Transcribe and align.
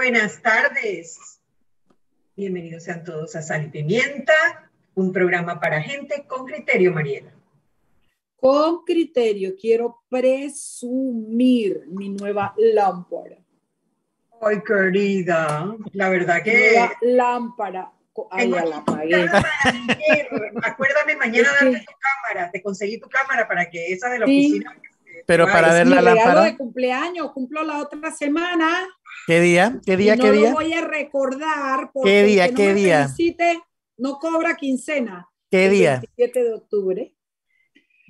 Buenas 0.00 0.40
tardes. 0.40 1.40
Bienvenidos 2.36 2.84
sean 2.84 3.02
todos 3.02 3.34
a 3.34 3.42
Sal 3.42 3.64
y 3.64 3.68
Pimienta, 3.68 4.70
un 4.94 5.12
programa 5.12 5.58
para 5.58 5.82
gente 5.82 6.24
con 6.28 6.46
criterio, 6.46 6.92
Mariela. 6.92 7.32
Con 8.36 8.84
criterio, 8.84 9.56
quiero 9.60 10.04
presumir 10.08 11.82
mi 11.88 12.10
nueva 12.10 12.54
lámpara. 12.56 13.38
Ay, 14.40 14.62
querida, 14.62 15.74
la 15.92 16.08
verdad 16.10 16.44
que... 16.44 16.74
Nueva 16.74 16.92
lámpara. 17.02 17.92
Ay, 18.30 18.52
ya 18.52 18.64
la 18.66 18.76
apagué. 18.76 19.26
Acuérdame 20.62 21.16
mañana 21.16 21.48
darte 21.60 21.80
tu 21.80 21.92
cámara. 21.98 22.52
Te 22.52 22.62
conseguí 22.62 23.00
tu 23.00 23.08
cámara 23.08 23.48
para 23.48 23.68
que 23.68 23.92
esa 23.92 24.08
de 24.10 24.20
la 24.20 24.26
oficina. 24.26 24.76
Pero 25.26 25.46
para 25.46 25.72
ver 25.74 25.88
la 25.88 26.00
lámpara. 26.00 26.42
de 26.42 26.56
cumpleaños, 26.56 27.32
cumplo 27.32 27.64
la 27.64 27.78
otra 27.82 28.12
semana. 28.12 28.86
¿Qué 29.28 29.42
día? 29.42 29.78
¿Qué 29.84 29.98
día? 29.98 30.16
no 30.16 30.24
¿Qué 30.24 30.32
día? 30.32 30.48
lo 30.48 30.56
voy 30.56 30.72
a 30.72 30.80
recordar 30.80 31.90
porque 31.92 32.10
¿Qué 32.10 32.22
día? 32.22 32.48
que 32.48 32.54
¿Qué 32.54 32.68
no 32.68 32.74
me 32.74 32.80
día? 32.80 33.08
felicite 33.08 33.60
no 33.98 34.18
cobra 34.18 34.56
quincena. 34.56 35.28
¿Qué 35.50 35.66
El 35.66 35.72
día? 35.72 35.90
27 36.16 36.44
de 36.44 36.54
octubre. 36.54 37.14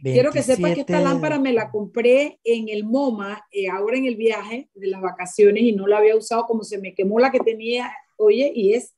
Quiero 0.01 0.31
que 0.31 0.45
sepa 0.45 0.73
que 0.73 0.83
esta 0.83 0.93
27. 0.93 1.03
lámpara 1.03 1.41
me 1.41 1.53
la 1.53 1.73
compré 1.73 2.39
en 2.45 2.69
el 2.69 2.85
MoMA, 2.85 3.45
eh, 3.51 3.69
ahora 3.69 3.97
en 3.97 4.05
el 4.05 4.15
viaje 4.15 4.71
de 4.75 4.87
las 4.87 5.01
vacaciones 5.01 5.65
y 5.65 5.73
no 5.73 5.89
la 5.89 5.99
había 5.99 6.15
usado 6.15 6.47
como 6.47 6.63
se 6.63 6.79
me 6.79 6.95
quemó 6.95 7.19
la 7.19 7.33
que 7.33 7.41
tenía, 7.41 7.93
oye, 8.17 8.53
y 8.55 8.75
es 8.75 8.95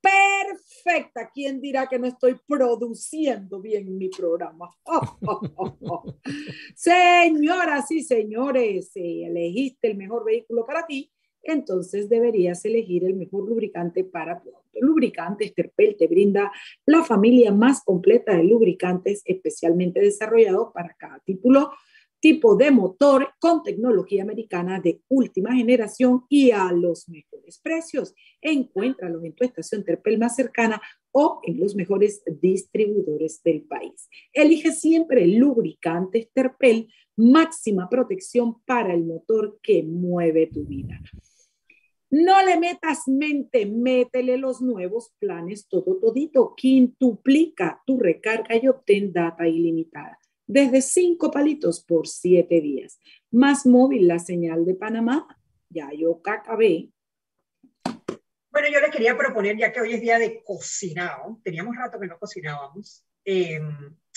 perfecta. 0.00 1.30
¿Quién 1.32 1.60
dirá 1.60 1.86
que 1.86 2.00
no 2.00 2.08
estoy 2.08 2.40
produciendo 2.44 3.60
bien 3.60 3.96
mi 3.96 4.08
programa? 4.08 4.68
Señoras 6.74 7.88
y 7.92 8.02
señores, 8.02 8.90
si 8.92 9.22
elegiste 9.22 9.92
el 9.92 9.96
mejor 9.96 10.24
vehículo 10.24 10.66
para 10.66 10.84
ti, 10.84 11.11
entonces 11.42 12.08
deberías 12.08 12.64
elegir 12.64 13.04
el 13.04 13.14
mejor 13.14 13.48
lubricante 13.48 14.04
para 14.04 14.40
tu 14.40 14.50
auto. 14.50 14.78
Lubricantes 14.80 15.54
Terpel 15.54 15.96
te 15.98 16.06
brinda 16.06 16.50
la 16.86 17.02
familia 17.02 17.52
más 17.52 17.82
completa 17.84 18.36
de 18.36 18.44
lubricantes 18.44 19.22
especialmente 19.24 20.00
desarrollados 20.00 20.72
para 20.72 20.94
cada 20.98 21.20
tipo 21.20 22.56
de 22.56 22.70
motor 22.70 23.30
con 23.38 23.62
tecnología 23.62 24.22
americana 24.22 24.80
de 24.80 25.02
última 25.08 25.54
generación 25.54 26.24
y 26.28 26.52
a 26.52 26.70
los 26.72 27.08
mejores 27.08 27.58
precios. 27.58 28.14
Encuéntralos 28.40 29.24
en 29.24 29.34
tu 29.34 29.44
estación 29.44 29.84
Terpel 29.84 30.18
más 30.18 30.36
cercana 30.36 30.80
o 31.10 31.40
en 31.44 31.60
los 31.60 31.74
mejores 31.74 32.22
distribuidores 32.40 33.42
del 33.42 33.62
país. 33.62 34.08
Elige 34.32 34.72
siempre 34.72 35.26
lubricantes 35.26 36.28
Terpel, 36.32 36.88
máxima 37.16 37.88
protección 37.88 38.62
para 38.64 38.94
el 38.94 39.04
motor 39.04 39.58
que 39.62 39.82
mueve 39.82 40.46
tu 40.46 40.64
vida. 40.64 40.98
No 42.12 42.44
le 42.44 42.58
metas 42.58 43.08
mente, 43.08 43.64
métele 43.64 44.36
los 44.36 44.60
nuevos 44.60 45.14
planes 45.18 45.66
todo 45.66 45.96
todito. 45.98 46.54
Quintuplica 46.54 47.82
tu 47.86 47.98
recarga 47.98 48.54
y 48.54 48.68
obtén 48.68 49.14
data 49.14 49.48
ilimitada. 49.48 50.18
Desde 50.46 50.82
cinco 50.82 51.30
palitos 51.30 51.82
por 51.82 52.06
siete 52.06 52.60
días. 52.60 53.00
Más 53.30 53.64
móvil 53.64 54.08
la 54.08 54.18
señal 54.18 54.66
de 54.66 54.74
Panamá. 54.74 55.26
Ya 55.70 55.88
yo 55.96 56.20
acabé. 56.22 56.90
Bueno, 58.50 58.68
yo 58.70 58.80
les 58.80 58.90
quería 58.90 59.16
proponer, 59.16 59.56
ya 59.56 59.72
que 59.72 59.80
hoy 59.80 59.94
es 59.94 60.02
día 60.02 60.18
de 60.18 60.44
cocinado, 60.44 61.40
teníamos 61.42 61.74
rato 61.74 61.98
que 61.98 62.06
no 62.06 62.18
cocinábamos, 62.18 63.06
eh, 63.24 63.58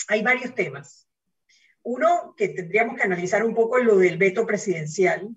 hay 0.08 0.22
varios 0.22 0.54
temas. 0.54 1.08
Uno, 1.82 2.34
que 2.36 2.48
tendríamos 2.48 2.96
que 2.96 3.04
analizar 3.04 3.42
un 3.42 3.54
poco 3.54 3.78
lo 3.78 3.96
del 3.96 4.18
veto 4.18 4.44
presidencial, 4.44 5.34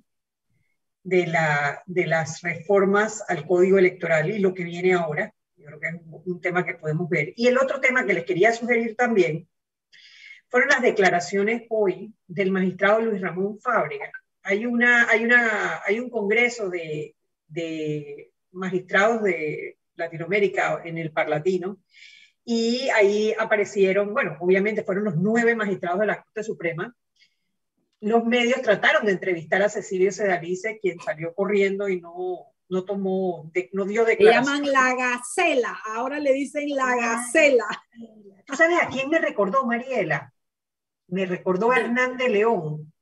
de, 1.04 1.28
la, 1.28 1.84
de 1.86 2.08
las 2.08 2.42
reformas 2.42 3.24
al 3.28 3.46
código 3.46 3.78
electoral 3.78 4.30
y 4.30 4.40
lo 4.40 4.54
que 4.54 4.64
viene 4.64 4.94
ahora. 4.94 5.34
Yo 5.56 5.66
creo 5.66 5.80
que 5.80 5.88
es 5.88 5.94
un, 5.94 6.22
un 6.26 6.42
tema 6.42 6.66
que 6.66 6.76
podemos 6.76 7.10
ver. 7.10 7.34
Y 7.36 7.48
el 7.48 7.58
otro 7.58 7.80
tema 7.80 8.06
que 8.06 8.14
les 8.14 8.26
quería 8.26 8.54
sugerir 8.54 8.96
también 8.96 9.48
fueron 10.50 10.70
las 10.70 10.82
declaraciones 10.82 11.64
hoy 11.70 12.14
del 12.28 12.52
magistrado 12.52 13.02
Luis 13.02 13.22
Ramón 13.22 13.60
Fábrega. 13.60 14.12
Hay, 14.44 14.66
una, 14.66 15.10
hay, 15.10 15.24
una, 15.24 15.82
hay 15.86 16.00
un 16.00 16.10
congreso 16.10 16.70
de, 16.70 17.16
de 17.48 18.32
magistrados 18.52 19.22
de 19.24 19.78
Latinoamérica 19.96 20.82
en 20.84 20.98
el 20.98 21.12
Parlatino 21.12 21.80
y 22.44 22.90
ahí 22.90 23.36
aparecieron, 23.38 24.14
bueno, 24.14 24.38
obviamente 24.40 24.84
fueron 24.84 25.04
los 25.04 25.18
nueve 25.18 25.56
magistrados 25.56 26.00
de 26.00 26.08
la 26.08 26.24
Corte 26.24 26.44
Suprema. 26.44 26.96
Los 28.02 28.24
medios 28.26 28.62
trataron 28.62 29.06
de 29.06 29.12
entrevistar 29.12 29.62
a 29.62 29.70
Cecilio 29.70 30.12
Sedalice, 30.12 30.80
quien 30.80 31.00
salió 31.00 31.34
corriendo 31.34 31.90
y 31.90 32.00
no, 32.00 32.54
no 32.70 32.86
tomó, 32.86 33.50
de, 33.54 33.70
no 33.74 33.86
dio 33.86 34.04
Le 34.04 34.12
declaración. 34.12 34.64
llaman 34.64 34.72
la 34.72 34.96
gacela. 34.96 35.80
Ahora 35.86 36.20
le 36.20 36.34
dicen 36.34 36.70
la 36.70 36.96
gacela. 36.96 37.66
¿Tú 38.46 38.56
sabes 38.56 38.78
a 38.82 38.88
quién 38.88 39.10
me 39.10 39.20
recordó, 39.20 39.66
Mariela? 39.66 40.34
Me 41.08 41.26
recordó 41.26 41.72
a 41.72 41.80
Hernán 41.80 42.18
de 42.18 42.30
León, 42.30 42.94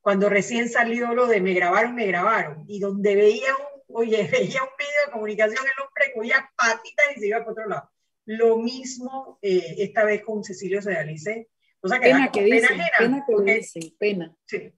cuando 0.00 0.28
recién 0.28 0.68
salió 0.68 1.14
lo 1.14 1.26
de 1.26 1.40
me 1.40 1.52
grabaron, 1.52 1.94
me 1.96 2.06
grabaron, 2.06 2.64
y 2.68 2.78
donde 2.78 3.16
veía 3.16 3.54
un, 3.56 3.96
oye, 3.96 4.16
veía 4.32 4.62
un 4.62 4.70
medio 4.78 5.00
de 5.06 5.12
comunicación, 5.12 5.64
el 5.64 5.82
hombre 5.84 6.12
cogía 6.14 6.50
patitas 6.56 7.06
y 7.16 7.20
se 7.20 7.26
iba 7.26 7.40
para 7.40 7.50
otro 7.50 7.68
lado. 7.68 7.90
Lo 8.24 8.56
mismo 8.58 9.38
eh, 9.42 9.74
esta 9.78 10.04
vez 10.04 10.22
con 10.22 10.44
Cecilio 10.44 10.80
Sedalice. 10.80 11.48
O 11.86 11.88
sea, 11.88 11.98
que 12.00 12.06
Pena 12.06 12.30
que 12.30 12.40
como 12.40 12.44
pena 12.50 12.56
dicen, 12.60 12.80
ajena. 12.80 12.96
pena 12.98 13.24
que 13.26 13.32
porque- 13.32 13.54
dicen, 13.54 13.82
pena. 13.98 14.36
Sí. 14.46 14.72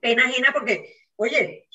Pena 0.00 0.24
ajena 0.26 0.48
porque, 0.52 0.94
oye, 1.16 1.68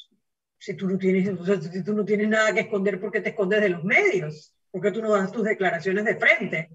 si 0.58 0.74
tú 0.76 0.88
no 0.88 0.98
tienes, 0.98 1.30
o 1.40 1.46
sea, 1.46 1.60
si 1.62 1.84
tú 1.84 1.94
no 1.94 2.06
tienes 2.06 2.28
nada 2.30 2.54
que 2.54 2.60
esconder, 2.62 3.00
¿por 3.00 3.12
qué 3.12 3.22
te 3.22 3.30
escondes 3.30 3.62
de 3.62 3.70
los 3.70 3.84
medios? 3.84 4.54
¿Por 4.72 4.82
qué 4.82 4.92
tú 4.92 5.02
no 5.02 5.12
das 5.14 5.32
tus 5.32 5.44
declaraciones 5.44 6.06
de 6.06 6.16
frente? 6.18 6.70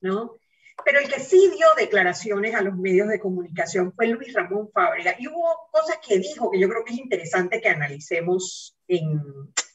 ¿No? 0.00 0.38
Pero 0.84 0.98
el 1.00 1.08
que 1.08 1.20
sí 1.20 1.38
dio 1.56 1.66
declaraciones 1.76 2.54
a 2.54 2.60
los 2.62 2.76
medios 2.76 3.08
de 3.08 3.20
comunicación 3.20 3.92
fue 3.94 4.08
Luis 4.08 4.32
Ramón 4.32 4.70
Fábrega. 4.72 5.14
Y 5.18 5.28
hubo 5.28 5.68
cosas 5.70 5.98
que 6.06 6.18
dijo 6.18 6.50
que 6.50 6.58
yo 6.58 6.68
creo 6.68 6.84
que 6.84 6.92
es 6.94 6.98
interesante 6.98 7.60
que 7.60 7.68
analicemos, 7.68 8.76
en, 8.88 9.20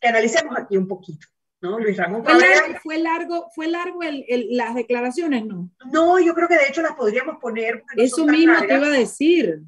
que 0.01 0.07
analicemos 0.07 0.57
aquí 0.57 0.75
un 0.77 0.87
poquito. 0.87 1.27
¿No? 1.61 1.79
Luis 1.79 1.97
Ramón 1.97 2.23
Fue 2.23 2.33
largo, 2.39 2.79
fue 2.81 2.97
largo, 2.99 3.49
fue 3.53 3.67
largo 3.67 4.03
el- 4.03 4.25
el- 4.27 4.55
las 4.57 4.75
declaraciones, 4.75 5.45
¿no? 5.45 5.69
No, 5.91 6.19
yo 6.19 6.33
creo 6.33 6.47
que 6.47 6.55
de 6.57 6.67
hecho 6.67 6.81
las 6.81 6.93
podríamos 6.93 7.37
poner. 7.41 7.83
no 7.95 8.03
Eso 8.03 8.25
mismo 8.25 8.57
te 8.59 8.73
iba 8.75 8.87
a 8.87 8.91
decir. 8.91 9.61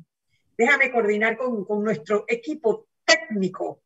Déjame 0.58 0.92
coordinar 0.92 1.38
con, 1.38 1.66
con 1.66 1.84
nuestro 1.84 2.26
equipo 2.28 2.88
técnico 3.06 3.82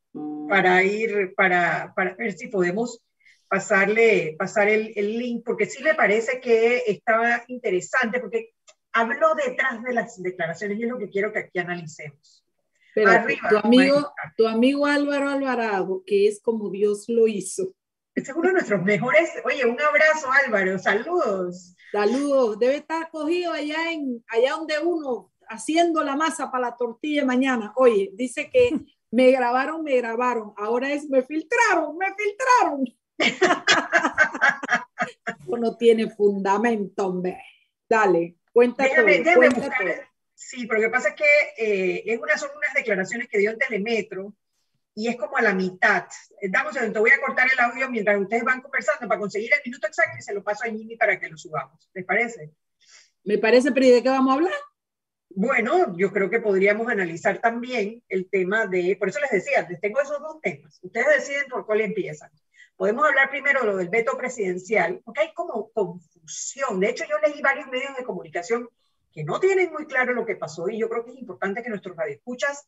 para 0.49 0.83
ir, 0.83 1.33
para, 1.35 1.93
para 1.95 2.13
ver 2.15 2.33
si 2.33 2.47
podemos 2.47 3.01
pasarle, 3.47 4.35
pasar 4.37 4.67
el, 4.69 4.91
el 4.95 5.17
link, 5.17 5.43
porque 5.45 5.65
sí 5.65 5.83
me 5.83 5.93
parece 5.93 6.39
que 6.41 6.83
estaba 6.87 7.43
interesante, 7.47 8.19
porque 8.19 8.53
habló 8.91 9.35
detrás 9.35 9.81
de 9.83 9.93
las 9.93 10.21
declaraciones 10.21 10.79
y 10.79 10.83
es 10.83 10.89
lo 10.89 10.97
que 10.97 11.09
quiero 11.09 11.31
que 11.31 11.39
aquí 11.39 11.59
analicemos. 11.59 12.43
Pero 12.93 13.09
Arriba, 13.11 13.49
tu 13.49 13.57
amigo, 13.57 14.13
tu 14.37 14.47
amigo 14.47 14.85
Álvaro 14.85 15.29
Alvarado, 15.29 16.03
que 16.05 16.27
es 16.27 16.41
como 16.41 16.69
Dios 16.69 17.05
lo 17.09 17.27
hizo. 17.27 17.73
Es 18.15 18.29
uno 18.29 18.47
de 18.47 18.53
nuestros 18.53 18.81
mejores. 18.81 19.29
Oye, 19.43 19.65
un 19.65 19.79
abrazo, 19.79 20.29
Álvaro. 20.45 20.79
Saludos. 20.79 21.75
Saludos, 21.91 22.57
debe 22.59 22.77
estar 22.77 23.09
cogido 23.09 23.51
allá 23.53 23.91
en 23.91 24.23
allá 24.27 24.51
donde 24.51 24.79
uno 24.79 25.31
haciendo 25.47 26.03
la 26.03 26.15
masa 26.15 26.49
para 26.49 26.69
la 26.69 26.77
tortilla 26.77 27.21
de 27.21 27.27
mañana. 27.27 27.73
Oye, 27.75 28.11
dice 28.13 28.49
que 28.49 28.71
me 29.11 29.31
grabaron, 29.31 29.83
me 29.83 29.97
grabaron. 29.97 30.53
Ahora 30.57 30.91
es 30.91 31.09
me 31.09 31.23
filtraron, 31.23 31.97
me 31.97 32.07
filtraron. 32.15 32.85
No 35.47 35.77
tiene 35.77 36.09
fundamento, 36.09 37.07
hombre. 37.07 37.41
Dale, 37.87 38.35
cuenta 38.51 38.83
Déjame, 38.83 39.19
déjame 39.19 39.49
buscar. 39.49 40.09
Sí, 40.33 40.67
pero 40.67 40.81
lo 40.81 40.87
que 40.87 40.91
pasa 40.91 41.09
es 41.09 41.15
que 41.15 41.23
eh, 41.57 42.03
es 42.05 42.19
una, 42.19 42.37
son 42.37 42.49
unas 42.57 42.73
declaraciones 42.73 43.29
que 43.29 43.37
dio 43.37 43.51
en 43.51 43.57
Telemetro 43.57 44.35
y 44.95 45.09
es 45.09 45.17
como 45.17 45.37
a 45.37 45.41
la 45.41 45.53
mitad. 45.53 46.05
Eh, 46.41 46.49
Dame 46.49 46.69
un 46.69 46.93
voy 46.93 47.11
a 47.11 47.21
cortar 47.21 47.47
el 47.51 47.59
audio 47.59 47.89
mientras 47.89 48.19
ustedes 48.19 48.43
van 48.43 48.61
conversando 48.61 49.07
para 49.07 49.19
conseguir 49.19 49.51
el 49.53 49.59
minuto 49.65 49.87
exacto 49.87 50.17
y 50.17 50.21
se 50.21 50.33
lo 50.33 50.43
paso 50.43 50.63
a 50.63 50.71
Jimmy 50.71 50.95
para 50.95 51.19
que 51.19 51.29
lo 51.29 51.37
subamos. 51.37 51.89
¿Les 51.93 52.05
parece? 52.05 52.51
Me 53.25 53.37
parece, 53.37 53.71
pero 53.71 53.85
¿y 53.85 53.91
de 53.91 54.03
qué 54.03 54.09
vamos 54.09 54.31
a 54.31 54.35
hablar? 54.35 54.53
Bueno, 55.29 55.97
yo 55.97 56.13
creo 56.13 56.29
que 56.29 56.39
podríamos 56.39 56.87
analizar 56.87 57.39
también 57.39 58.01
el 58.07 58.29
tema 58.29 58.67
de, 58.67 58.95
por 58.97 59.09
eso 59.09 59.19
les 59.19 59.31
decía, 59.31 59.67
les 59.69 59.81
tengo 59.81 59.99
esos 59.99 60.21
dos 60.21 60.39
temas. 60.41 60.79
Ustedes 60.81 61.07
deciden 61.07 61.49
por 61.49 61.65
cuál 61.65 61.81
empiezan. 61.81 62.31
Podemos 62.77 63.05
hablar 63.05 63.29
primero 63.29 63.61
de 63.61 63.65
lo 63.65 63.77
del 63.77 63.89
veto 63.89 64.17
presidencial, 64.17 65.01
porque 65.03 65.21
hay 65.21 65.33
como 65.33 65.71
confusión. 65.71 66.79
De 66.79 66.89
hecho, 66.89 67.03
yo 67.09 67.17
leí 67.19 67.41
varios 67.41 67.67
medios 67.67 67.97
de 67.97 68.03
comunicación 68.03 68.69
que 69.11 69.23
no 69.25 69.39
tienen 69.39 69.73
muy 69.73 69.87
claro 69.87 70.13
lo 70.13 70.25
que 70.25 70.35
pasó 70.35 70.69
y 70.69 70.77
yo 70.77 70.89
creo 70.89 71.03
que 71.03 71.11
es 71.11 71.17
importante 71.17 71.63
que 71.63 71.69
nuestros 71.69 71.95
radioescuchas, 71.97 72.67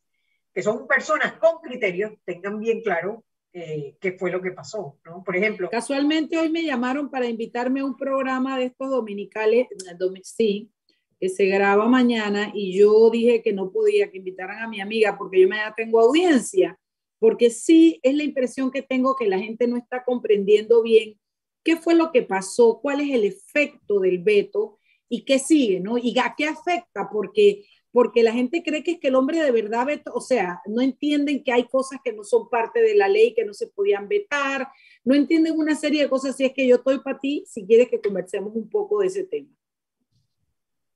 que 0.57 0.63
son 0.63 0.88
personas 0.88 1.33
con 1.33 1.62
criterios, 1.62 2.13
tengan 2.25 2.59
bien 2.59 2.81
claro 2.81 3.24
eh, 3.54 3.95
qué 4.01 4.13
fue 4.13 4.31
lo 4.31 4.42
que 4.42 4.50
pasó. 4.50 4.98
¿no? 5.06 5.24
Por 5.24 5.36
ejemplo, 5.36 5.69
Casualmente 5.69 6.36
hoy 6.36 6.50
me 6.50 6.63
llamaron 6.63 7.12
para 7.12 7.27
invitarme 7.27 7.81
a 7.81 7.86
un 7.86 7.95
programa 7.95 8.57
de 8.57 8.65
estos 8.65 8.89
dominicales, 8.89 9.68
domi- 10.00 10.24
sí, 10.24 10.71
que 11.19 11.30
se 11.30 11.45
graba 11.45 11.88
mañana 11.88 12.51
y 12.56 12.75
yo 12.75 13.12
dije 13.12 13.44
que 13.44 13.54
no 13.54 13.71
podía 13.71 14.09
que 14.09 14.18
invitaran 14.18 14.63
a 14.63 14.68
mi 14.68 14.81
amiga 14.81 15.15
porque 15.15 15.39
yo 15.42 15.48
mañana 15.48 15.75
tengo 15.77 16.00
audiencia 16.00 16.75
porque 17.19 17.51
sí 17.51 18.00
es 18.01 18.15
la 18.15 18.24
impresión 18.24 18.71
que 18.71 18.81
tengo 18.81 19.15
que 19.15 19.27
la 19.27 19.38
gente 19.38 19.68
no 19.68 19.77
está 19.77 20.04
comprendiendo 20.04 20.81
bien 20.81 21.19
qué 21.63 21.75
fue 21.77 21.94
lo 21.94 22.12
que 22.12 22.24
pasó, 22.24 22.80
cuál 22.81 23.01
es 23.01 23.12
el 23.12 23.25
efecto 23.25 24.00
del 24.00 24.24
veto 24.24 24.80
y 25.07 25.24
qué 25.24 25.38
sigue, 25.38 25.80
¿no? 25.80 26.00
Y 26.00 26.18
a 26.18 26.33
qué 26.36 26.45
afecta, 26.45 27.09
porque 27.12 27.63
porque 27.98 28.22
la 28.22 28.32
gente 28.32 28.62
cree 28.62 28.84
que 28.84 28.92
es 28.92 29.00
que 29.00 29.08
el 29.08 29.16
hombre 29.16 29.42
de 29.42 29.50
verdad 29.50 29.88
veto, 29.88 30.14
o 30.14 30.22
sea, 30.22 30.62
no 30.68 30.84
entienden 30.84 31.44
que 31.44 31.52
hay 31.52 31.68
cosas 31.68 32.00
que 32.04 32.14
no 32.14 32.24
son 32.24 32.48
parte 32.48 32.80
de 32.80 32.94
la 32.94 33.08
ley, 33.08 33.34
que 33.34 33.44
no 33.44 33.56
se 33.56 33.66
podían 33.66 34.08
vetar, 34.08 34.68
no 35.04 35.16
entienden 35.16 35.58
una 35.58 35.74
serie 35.74 36.04
de 36.04 36.08
cosas, 36.08 36.36
si 36.38 36.46
es 36.46 36.54
que 36.54 36.68
yo 36.68 36.76
estoy 36.76 37.00
para 37.00 37.18
ti, 37.18 37.44
si 37.48 37.66
quieres 37.66 37.90
que 37.90 38.00
conversemos 38.00 38.56
un 38.56 38.70
poco 38.70 39.00
de 39.00 39.08
ese 39.08 39.24
tema. 39.24 39.50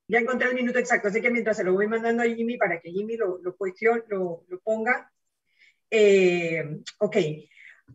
Ya 0.08 0.20
encontré 0.20 0.50
el 0.50 0.54
minuto 0.54 0.78
exacto, 0.78 1.08
así 1.08 1.22
que 1.22 1.32
mientras 1.32 1.58
se 1.58 1.64
lo 1.64 1.74
voy 1.74 1.88
mandando 1.88 2.22
a 2.22 2.28
Jimmy 2.28 2.56
para 2.58 2.80
que 2.80 2.92
Jimmy 2.92 3.18
lo, 3.18 3.40
lo, 3.40 3.58
lo, 4.08 4.46
lo 4.48 4.60
ponga. 4.60 5.12
Eh, 5.90 6.64
ok, 7.00 7.18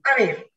a 0.02 0.16
ver, 0.16 0.50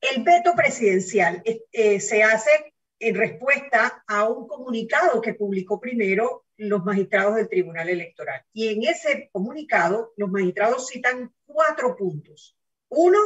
el 0.00 0.22
veto 0.22 0.54
presidencial 0.56 1.42
eh, 1.44 2.00
se 2.00 2.22
hace 2.22 2.72
en 2.98 3.14
respuesta 3.14 4.04
a 4.06 4.28
un 4.28 4.46
comunicado 4.46 5.20
que 5.20 5.34
publicó 5.34 5.80
primero 5.80 6.46
los 6.56 6.84
magistrados 6.84 7.36
del 7.36 7.48
Tribunal 7.48 7.88
Electoral. 7.88 8.44
Y 8.52 8.68
en 8.68 8.84
ese 8.84 9.28
comunicado, 9.32 10.12
los 10.16 10.30
magistrados 10.30 10.88
citan 10.88 11.32
cuatro 11.44 11.96
puntos. 11.96 12.56
Uno, 12.88 13.18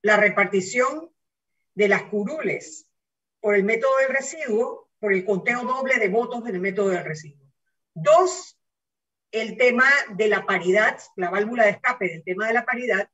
la 0.00 0.16
repartición 0.16 1.10
de 1.74 1.88
las 1.88 2.04
curules 2.04 2.88
por 3.40 3.54
el 3.54 3.64
método 3.64 3.96
del 3.98 4.16
residuo, 4.16 4.90
por 4.98 5.12
el 5.12 5.24
conteo 5.24 5.64
doble 5.64 5.98
de 5.98 6.08
votos 6.08 6.46
en 6.46 6.54
el 6.54 6.60
método 6.60 6.90
del 6.90 7.04
residuo. 7.04 7.46
Dos, 7.92 8.58
el 9.32 9.56
tema 9.56 9.86
de 10.10 10.28
la 10.28 10.46
paridad, 10.46 10.98
la 11.16 11.30
válvula 11.30 11.64
de 11.64 11.70
escape 11.70 12.08
del 12.08 12.24
tema 12.24 12.46
de 12.46 12.54
la 12.54 12.64
paridad. 12.64 13.10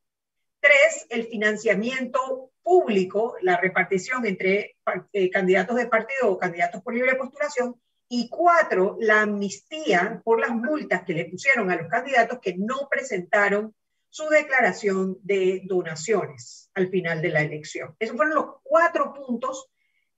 Tres, 0.60 1.06
el 1.08 1.26
financiamiento 1.28 2.52
público, 2.68 3.36
la 3.40 3.56
repartición 3.56 4.26
entre 4.26 4.76
eh, 5.14 5.30
candidatos 5.30 5.74
de 5.76 5.86
partido 5.86 6.32
o 6.32 6.38
candidatos 6.38 6.82
por 6.82 6.92
libre 6.92 7.14
postulación. 7.14 7.80
Y 8.10 8.28
cuatro, 8.28 8.98
la 9.00 9.22
amnistía 9.22 10.20
por 10.22 10.38
las 10.38 10.50
multas 10.50 11.02
que 11.04 11.14
le 11.14 11.24
pusieron 11.24 11.70
a 11.70 11.76
los 11.76 11.88
candidatos 11.88 12.40
que 12.40 12.56
no 12.58 12.86
presentaron 12.90 13.74
su 14.10 14.28
declaración 14.28 15.16
de 15.22 15.62
donaciones 15.64 16.70
al 16.74 16.90
final 16.90 17.22
de 17.22 17.30
la 17.30 17.40
elección. 17.40 17.96
Esos 17.98 18.16
fueron 18.16 18.34
los 18.34 18.46
cuatro 18.62 19.14
puntos 19.14 19.70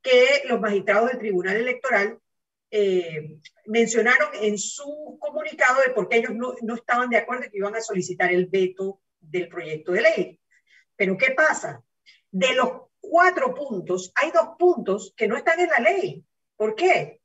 que 0.02 0.42
los 0.46 0.60
magistrados 0.60 1.10
del 1.10 1.18
Tribunal 1.18 1.56
Electoral 1.56 2.18
eh, 2.72 3.38
mencionaron 3.66 4.30
en 4.42 4.58
su 4.58 5.18
comunicado 5.20 5.82
de 5.82 5.90
por 5.90 6.08
qué 6.08 6.16
ellos 6.16 6.34
no, 6.34 6.54
no 6.62 6.74
estaban 6.74 7.10
de 7.10 7.18
acuerdo 7.18 7.44
y 7.44 7.50
que 7.50 7.58
iban 7.58 7.76
a 7.76 7.80
solicitar 7.80 8.32
el 8.32 8.46
veto 8.46 9.02
del 9.20 9.48
proyecto 9.48 9.92
de 9.92 10.02
ley. 10.02 10.40
Pero 10.96 11.16
¿qué 11.16 11.30
pasa? 11.30 11.84
De 12.30 12.54
los 12.54 12.82
cuatro 13.00 13.54
puntos, 13.54 14.12
hay 14.14 14.30
dos 14.30 14.50
puntos 14.58 15.12
que 15.16 15.26
no 15.26 15.36
están 15.36 15.60
en 15.60 15.68
la 15.68 15.80
ley. 15.80 16.24
¿Por 16.56 16.74
qué? 16.74 17.20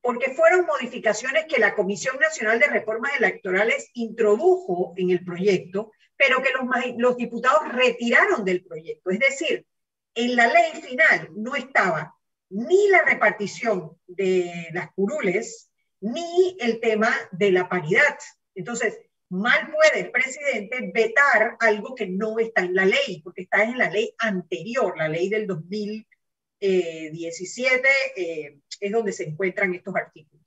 Porque 0.00 0.30
fueron 0.34 0.66
modificaciones 0.66 1.46
que 1.46 1.60
la 1.60 1.74
Comisión 1.74 2.18
Nacional 2.18 2.58
de 2.58 2.66
Reformas 2.66 3.12
Electorales 3.18 3.90
introdujo 3.94 4.92
en 4.96 5.10
el 5.10 5.24
proyecto, 5.24 5.92
pero 6.16 6.42
que 6.42 6.50
los, 6.96 7.16
diputados 7.16 7.72
retiraron 7.72 8.44
del 8.44 8.64
proyecto. 8.64 9.10
Es 9.10 9.18
decir, 9.18 9.66
en 10.14 10.36
la 10.36 10.46
ley 10.46 10.80
final 10.82 11.30
no 11.34 11.54
estaba 11.54 12.16
ni 12.48 12.88
la 12.88 13.02
repartición 13.02 13.98
de 14.06 14.68
las 14.72 14.92
curules, 14.92 15.70
ni 16.00 16.56
el 16.60 16.80
tema 16.80 17.10
de 17.32 17.50
la 17.50 17.68
paridad. 17.68 18.18
Entonces, 18.54 18.98
mal 19.30 19.72
puede 19.72 20.00
el 20.00 20.10
presidente 20.10 20.90
vetar 20.94 21.56
algo 21.60 21.94
que 21.94 22.06
no 22.06 22.38
está 22.38 22.60
en 22.62 22.74
la 22.74 22.84
ley, 22.84 23.20
porque 23.22 23.42
está 23.42 23.62
en 23.64 23.78
la 23.78 23.90
ley 23.90 24.14
anterior, 24.18 24.96
la 24.96 25.08
ley 25.08 25.28
del 25.28 25.46
2017, 25.46 27.88
eh, 28.16 28.58
es 28.80 28.92
donde 28.92 29.12
se 29.12 29.24
encuentran 29.24 29.74
estos 29.74 29.94
artículos. 29.96 30.46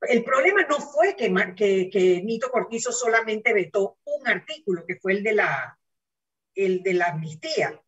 El 0.00 0.24
problema 0.24 0.64
no 0.64 0.80
fue 0.80 1.14
que, 1.16 1.32
que, 1.56 1.88
que, 1.90 2.22
Nito 2.22 2.50
Cortizo 2.50 2.92
solamente 2.92 3.54
vetó 3.54 3.98
un 4.04 4.28
artículo, 4.28 4.84
que 4.86 4.96
fue 4.96 5.12
el 5.12 5.22
de 5.22 5.34
la, 5.34 5.78
el 6.54 6.82
de 6.82 6.94
la 6.94 7.06
amnistía. 7.06 7.80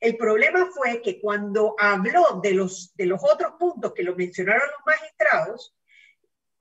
El 0.00 0.16
problema 0.16 0.68
fue 0.74 1.00
que 1.00 1.20
cuando 1.20 1.74
habló 1.78 2.40
de 2.42 2.52
los, 2.52 2.94
de 2.96 3.06
los 3.06 3.20
otros 3.22 3.52
puntos 3.58 3.94
que 3.94 4.02
lo 4.02 4.14
mencionaron 4.14 4.68
los 4.68 4.84
magistrados, 4.84 5.74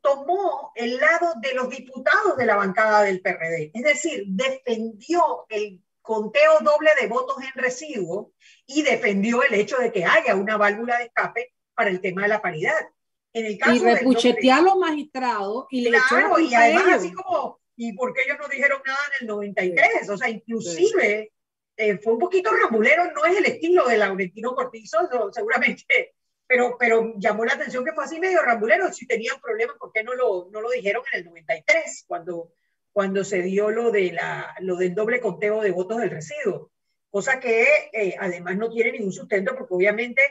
tomó 0.03 0.73
el 0.75 0.97
lado 0.97 1.33
de 1.41 1.53
los 1.55 1.69
diputados 1.69 2.37
de 2.37 2.45
la 2.45 2.57
bancada 2.57 3.03
del 3.03 3.21
PRD, 3.21 3.71
es 3.73 3.83
decir, 3.83 4.25
defendió 4.27 5.45
el 5.49 5.81
conteo 6.01 6.59
doble 6.59 6.91
de 6.99 7.07
votos 7.07 7.37
en 7.41 7.61
residuo 7.61 8.33
y 8.67 8.83
defendió 8.83 9.41
el 9.43 9.53
hecho 9.53 9.77
de 9.77 9.91
que 9.91 10.03
haya 10.03 10.35
una 10.35 10.57
válvula 10.57 10.97
de 10.97 11.05
escape 11.05 11.53
para 11.73 11.89
el 11.89 12.01
tema 12.01 12.23
de 12.23 12.27
la 12.27 12.41
paridad. 12.41 12.89
En 13.31 13.45
el 13.45 13.57
caso 13.57 13.75
y 13.75 13.79
repucheteó 13.79 14.53
a 14.53 14.61
los 14.61 14.75
magistrados 14.75 15.65
y 15.71 15.81
le 15.81 15.97
claro, 16.09 16.37
y 16.37 16.53
además 16.53 16.85
así 16.89 17.13
como, 17.13 17.61
¿y 17.77 17.93
por 17.93 18.13
qué 18.13 18.23
ellos 18.23 18.37
no 18.39 18.47
dijeron 18.49 18.81
nada 18.85 18.99
en 19.19 19.23
el 19.23 19.27
93? 19.27 20.09
O 20.09 20.17
sea, 20.17 20.29
inclusive 20.29 21.31
eh, 21.77 21.97
fue 21.97 22.13
un 22.13 22.19
poquito 22.19 22.51
rambulero, 22.51 23.11
no 23.13 23.25
es 23.25 23.37
el 23.37 23.45
estilo 23.45 23.87
de 23.87 23.97
Laurentino 23.97 24.53
Cortizo, 24.53 24.97
seguramente 25.31 26.13
pero, 26.47 26.77
pero 26.77 27.13
llamó 27.17 27.45
la 27.45 27.53
atención 27.53 27.85
que 27.85 27.93
fue 27.93 28.03
así 28.03 28.19
medio 28.19 28.41
rambulero. 28.41 28.91
Si 28.91 29.07
tenían 29.07 29.39
problemas, 29.41 29.77
¿por 29.77 29.91
qué 29.91 30.03
no 30.03 30.13
lo, 30.13 30.49
no 30.51 30.61
lo 30.61 30.69
dijeron 30.69 31.03
en 31.11 31.19
el 31.19 31.25
93, 31.25 32.05
cuando, 32.07 32.53
cuando 32.91 33.23
se 33.23 33.41
dio 33.41 33.69
lo, 33.69 33.91
de 33.91 34.11
la, 34.11 34.55
lo 34.59 34.75
del 34.75 34.93
doble 34.93 35.19
conteo 35.19 35.61
de 35.61 35.71
votos 35.71 35.97
del 35.97 36.09
residuo? 36.09 36.71
Cosa 37.09 37.39
que 37.39 37.65
eh, 37.93 38.15
además 38.19 38.57
no 38.57 38.69
tiene 38.69 38.93
ningún 38.93 39.13
sustento, 39.13 39.55
porque 39.55 39.73
obviamente 39.73 40.21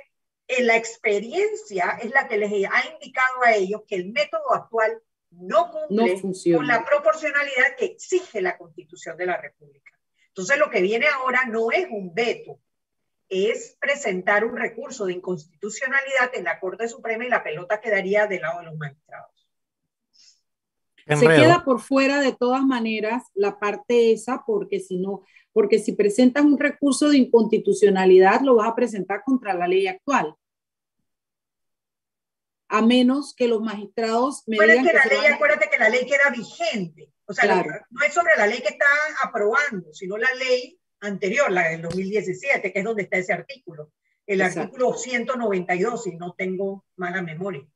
en 0.48 0.66
la 0.66 0.76
experiencia 0.76 1.98
es 2.02 2.10
la 2.10 2.28
que 2.28 2.38
les 2.38 2.50
ha 2.50 2.86
indicado 2.92 3.42
a 3.44 3.54
ellos 3.54 3.82
que 3.86 3.94
el 3.94 4.12
método 4.12 4.52
actual 4.52 5.00
no 5.30 5.70
cumple 5.70 6.20
con 6.54 6.66
la 6.66 6.84
proporcionalidad 6.84 7.76
que 7.78 7.86
exige 7.86 8.42
la 8.42 8.58
Constitución 8.58 9.16
de 9.16 9.26
la 9.26 9.40
República. 9.40 9.92
Entonces, 10.28 10.58
lo 10.58 10.70
que 10.70 10.82
viene 10.82 11.06
ahora 11.06 11.44
no 11.46 11.70
es 11.70 11.86
un 11.90 12.14
veto, 12.14 12.58
es 13.32 13.76
presentar 13.80 14.44
un 14.44 14.56
recurso 14.56 15.06
de 15.06 15.14
inconstitucionalidad 15.14 16.34
en 16.34 16.44
la 16.44 16.60
Corte 16.60 16.86
Suprema 16.86 17.24
y 17.24 17.30
la 17.30 17.42
pelota 17.42 17.80
quedaría 17.80 18.26
del 18.26 18.42
lado 18.42 18.60
de 18.60 18.66
los 18.66 18.76
magistrados. 18.76 19.48
Se 21.06 21.26
queda 21.26 21.64
por 21.64 21.80
fuera 21.80 22.20
de 22.20 22.32
todas 22.32 22.62
maneras 22.62 23.24
la 23.34 23.58
parte 23.58 24.12
esa, 24.12 24.44
porque 24.46 24.80
si 24.80 24.98
no, 24.98 25.24
porque 25.52 25.78
si 25.78 25.92
presentas 25.92 26.44
un 26.44 26.58
recurso 26.58 27.10
de 27.10 27.18
inconstitucionalidad, 27.18 28.42
lo 28.42 28.56
vas 28.56 28.68
a 28.68 28.74
presentar 28.74 29.22
contra 29.24 29.54
la 29.54 29.66
ley 29.66 29.86
actual. 29.86 30.34
A 32.68 32.82
menos 32.82 33.34
que 33.34 33.48
los 33.48 33.60
magistrados 33.60 34.44
me 34.46 34.58
digan 34.58 34.86
que, 34.86 34.92
la 34.92 35.04
ley, 35.04 35.26
acuérdate 35.32 35.68
que 35.70 35.78
la 35.78 35.88
ley 35.88 36.06
queda 36.06 36.30
vigente. 36.30 37.12
O 37.26 37.34
sea, 37.34 37.64
no 37.90 38.04
es 38.06 38.14
sobre 38.14 38.32
la 38.36 38.46
ley 38.46 38.60
que 38.60 38.72
están 38.72 38.88
aprobando, 39.24 39.92
sino 39.92 40.16
la 40.16 40.32
ley 40.34 40.78
anterior, 41.02 41.50
la 41.50 41.68
del 41.68 41.82
2017, 41.82 42.72
que 42.72 42.78
es 42.78 42.84
donde 42.84 43.02
está 43.02 43.18
ese 43.18 43.32
artículo. 43.32 43.92
El 44.26 44.40
artículo 44.40 44.94
192, 44.94 46.04
si 46.04 46.16
no 46.16 46.34
tengo 46.36 46.84
mala 46.96 47.22
memoria. 47.22 47.66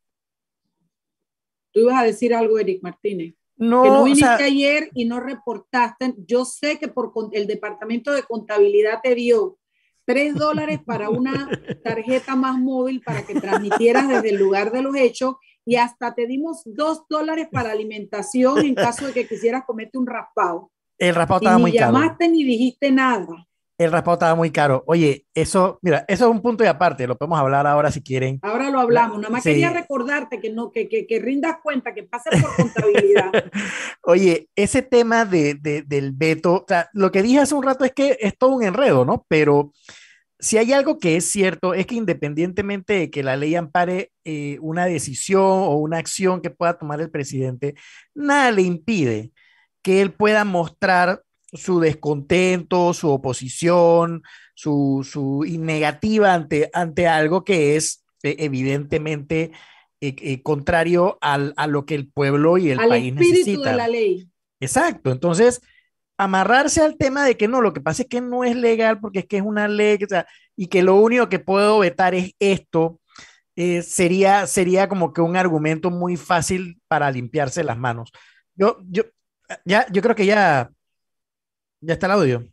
Tú 1.72 1.80
ibas 1.80 2.00
a 2.00 2.04
decir 2.04 2.34
algo, 2.34 2.58
Eric 2.58 2.82
Martínez. 2.82 3.34
No, 3.56 3.82
que 3.82 3.88
no 3.88 4.04
viniste 4.04 4.44
ayer 4.44 4.90
y 4.94 5.06
no 5.06 5.20
reportaste. 5.20 6.14
Yo 6.26 6.44
sé 6.44 6.78
que 6.78 6.88
por 6.88 7.12
el 7.32 7.46
departamento 7.46 8.12
de 8.12 8.22
contabilidad 8.22 9.00
te 9.02 9.14
dio 9.14 9.58
tres 10.04 10.34
dólares 10.34 10.80
para 10.84 11.10
una 11.10 11.48
tarjeta 11.84 12.36
más 12.36 12.58
móvil 12.58 13.02
para 13.02 13.26
que 13.26 13.34
transmitieras 13.34 14.08
desde 14.08 14.30
el 14.30 14.36
lugar 14.36 14.72
de 14.72 14.82
los 14.82 14.94
hechos 14.94 15.36
y 15.64 15.76
hasta 15.76 16.14
te 16.14 16.26
dimos 16.26 16.62
dos 16.64 17.06
dólares 17.08 17.48
para 17.50 17.72
alimentación 17.72 18.64
en 18.64 18.74
caso 18.74 19.06
de 19.06 19.12
que 19.12 19.26
quisieras 19.26 19.64
comerte 19.66 19.98
un 19.98 20.06
raspado. 20.06 20.70
El 20.98 21.14
raspado 21.14 21.40
estaba 21.40 21.58
muy 21.58 21.72
caro. 21.72 21.92
Ni 21.92 21.98
llamaste 21.98 22.28
ni 22.28 22.44
dijiste 22.44 22.90
nada. 22.90 23.46
El 23.78 23.92
raspado 23.92 24.14
estaba 24.14 24.34
muy 24.34 24.50
caro. 24.50 24.84
Oye, 24.86 25.26
eso, 25.34 25.78
mira, 25.82 26.06
eso 26.08 26.24
es 26.24 26.30
un 26.30 26.40
punto 26.40 26.64
de 26.64 26.70
aparte, 26.70 27.06
lo 27.06 27.18
podemos 27.18 27.38
hablar 27.38 27.66
ahora 27.66 27.90
si 27.90 28.02
quieren. 28.02 28.38
Ahora 28.40 28.70
lo 28.70 28.80
hablamos. 28.80 29.18
Nada 29.18 29.30
más 29.30 29.44
quería 29.44 29.70
recordarte 29.70 30.40
que, 30.40 30.50
no, 30.50 30.72
que, 30.72 30.88
que, 30.88 31.06
que, 31.06 31.18
rindas 31.18 31.58
cuenta, 31.62 31.92
que 31.92 32.02
pases 32.02 32.40
por 32.40 32.56
contabilidad. 32.56 33.30
Oye, 34.02 34.48
ese 34.56 34.80
tema 34.80 35.26
de, 35.26 35.54
de, 35.54 35.82
del 35.82 36.12
veto, 36.12 36.54
o 36.54 36.64
sea, 36.66 36.88
lo 36.94 37.12
que 37.12 37.22
dije 37.22 37.40
hace 37.40 37.54
un 37.54 37.64
rato 37.64 37.84
es 37.84 37.92
que 37.92 38.16
es 38.18 38.38
todo 38.38 38.50
un 38.54 38.62
enredo, 38.62 39.04
¿no? 39.04 39.26
Pero 39.28 39.72
si 40.38 40.56
hay 40.56 40.72
algo 40.72 40.98
que 40.98 41.16
es 41.16 41.26
cierto, 41.26 41.74
es 41.74 41.86
que 41.86 41.96
independientemente 41.96 42.94
de 42.94 43.10
que 43.10 43.22
la 43.22 43.36
ley 43.36 43.56
ampare 43.56 44.12
eh, 44.24 44.58
una 44.62 44.86
decisión 44.86 45.42
o 45.42 45.76
una 45.76 45.98
acción 45.98 46.40
que 46.40 46.50
pueda 46.50 46.78
tomar 46.78 47.02
el 47.02 47.10
presidente, 47.10 47.74
nada 48.14 48.50
le 48.52 48.62
impide 48.62 49.32
que 49.86 50.02
él 50.02 50.10
pueda 50.10 50.44
mostrar 50.44 51.22
su 51.52 51.78
descontento, 51.78 52.92
su 52.92 53.08
oposición, 53.08 54.24
su, 54.52 55.08
su 55.08 55.44
negativa 55.60 56.34
ante, 56.34 56.70
ante 56.72 57.06
algo 57.06 57.44
que 57.44 57.76
es 57.76 58.04
eh, 58.24 58.34
evidentemente 58.40 59.52
eh, 60.00 60.16
eh, 60.20 60.42
contrario 60.42 61.18
al, 61.20 61.54
a 61.56 61.68
lo 61.68 61.86
que 61.86 61.94
el 61.94 62.10
pueblo 62.10 62.58
y 62.58 62.70
el 62.70 62.78
país 62.78 63.14
necesitan. 63.14 63.62
de 63.62 63.76
la 63.76 63.86
ley. 63.86 64.28
Exacto, 64.58 65.12
entonces 65.12 65.60
amarrarse 66.18 66.82
al 66.82 66.96
tema 66.96 67.24
de 67.24 67.36
que 67.36 67.46
no, 67.46 67.62
lo 67.62 67.72
que 67.72 67.80
pasa 67.80 68.02
es 68.02 68.08
que 68.08 68.20
no 68.20 68.42
es 68.42 68.56
legal 68.56 68.98
porque 68.98 69.20
es 69.20 69.26
que 69.26 69.36
es 69.36 69.44
una 69.44 69.68
ley 69.68 70.00
y 70.56 70.66
que 70.66 70.82
lo 70.82 70.96
único 70.96 71.28
que 71.28 71.38
puedo 71.38 71.78
vetar 71.78 72.12
es 72.16 72.32
esto, 72.40 72.98
sería, 73.54 74.48
sería 74.48 74.88
como 74.88 75.12
que 75.12 75.20
un 75.20 75.36
argumento 75.36 75.92
muy 75.92 76.16
fácil 76.16 76.80
para 76.88 77.08
limpiarse 77.12 77.62
las 77.62 77.78
manos. 77.78 78.10
Yo, 78.56 78.78
yo, 78.88 79.04
ya, 79.64 79.86
yo 79.90 80.02
creo 80.02 80.14
que 80.14 80.26
ya, 80.26 80.70
ya 81.80 81.94
está 81.94 82.06
el 82.06 82.12
audio. 82.12 82.44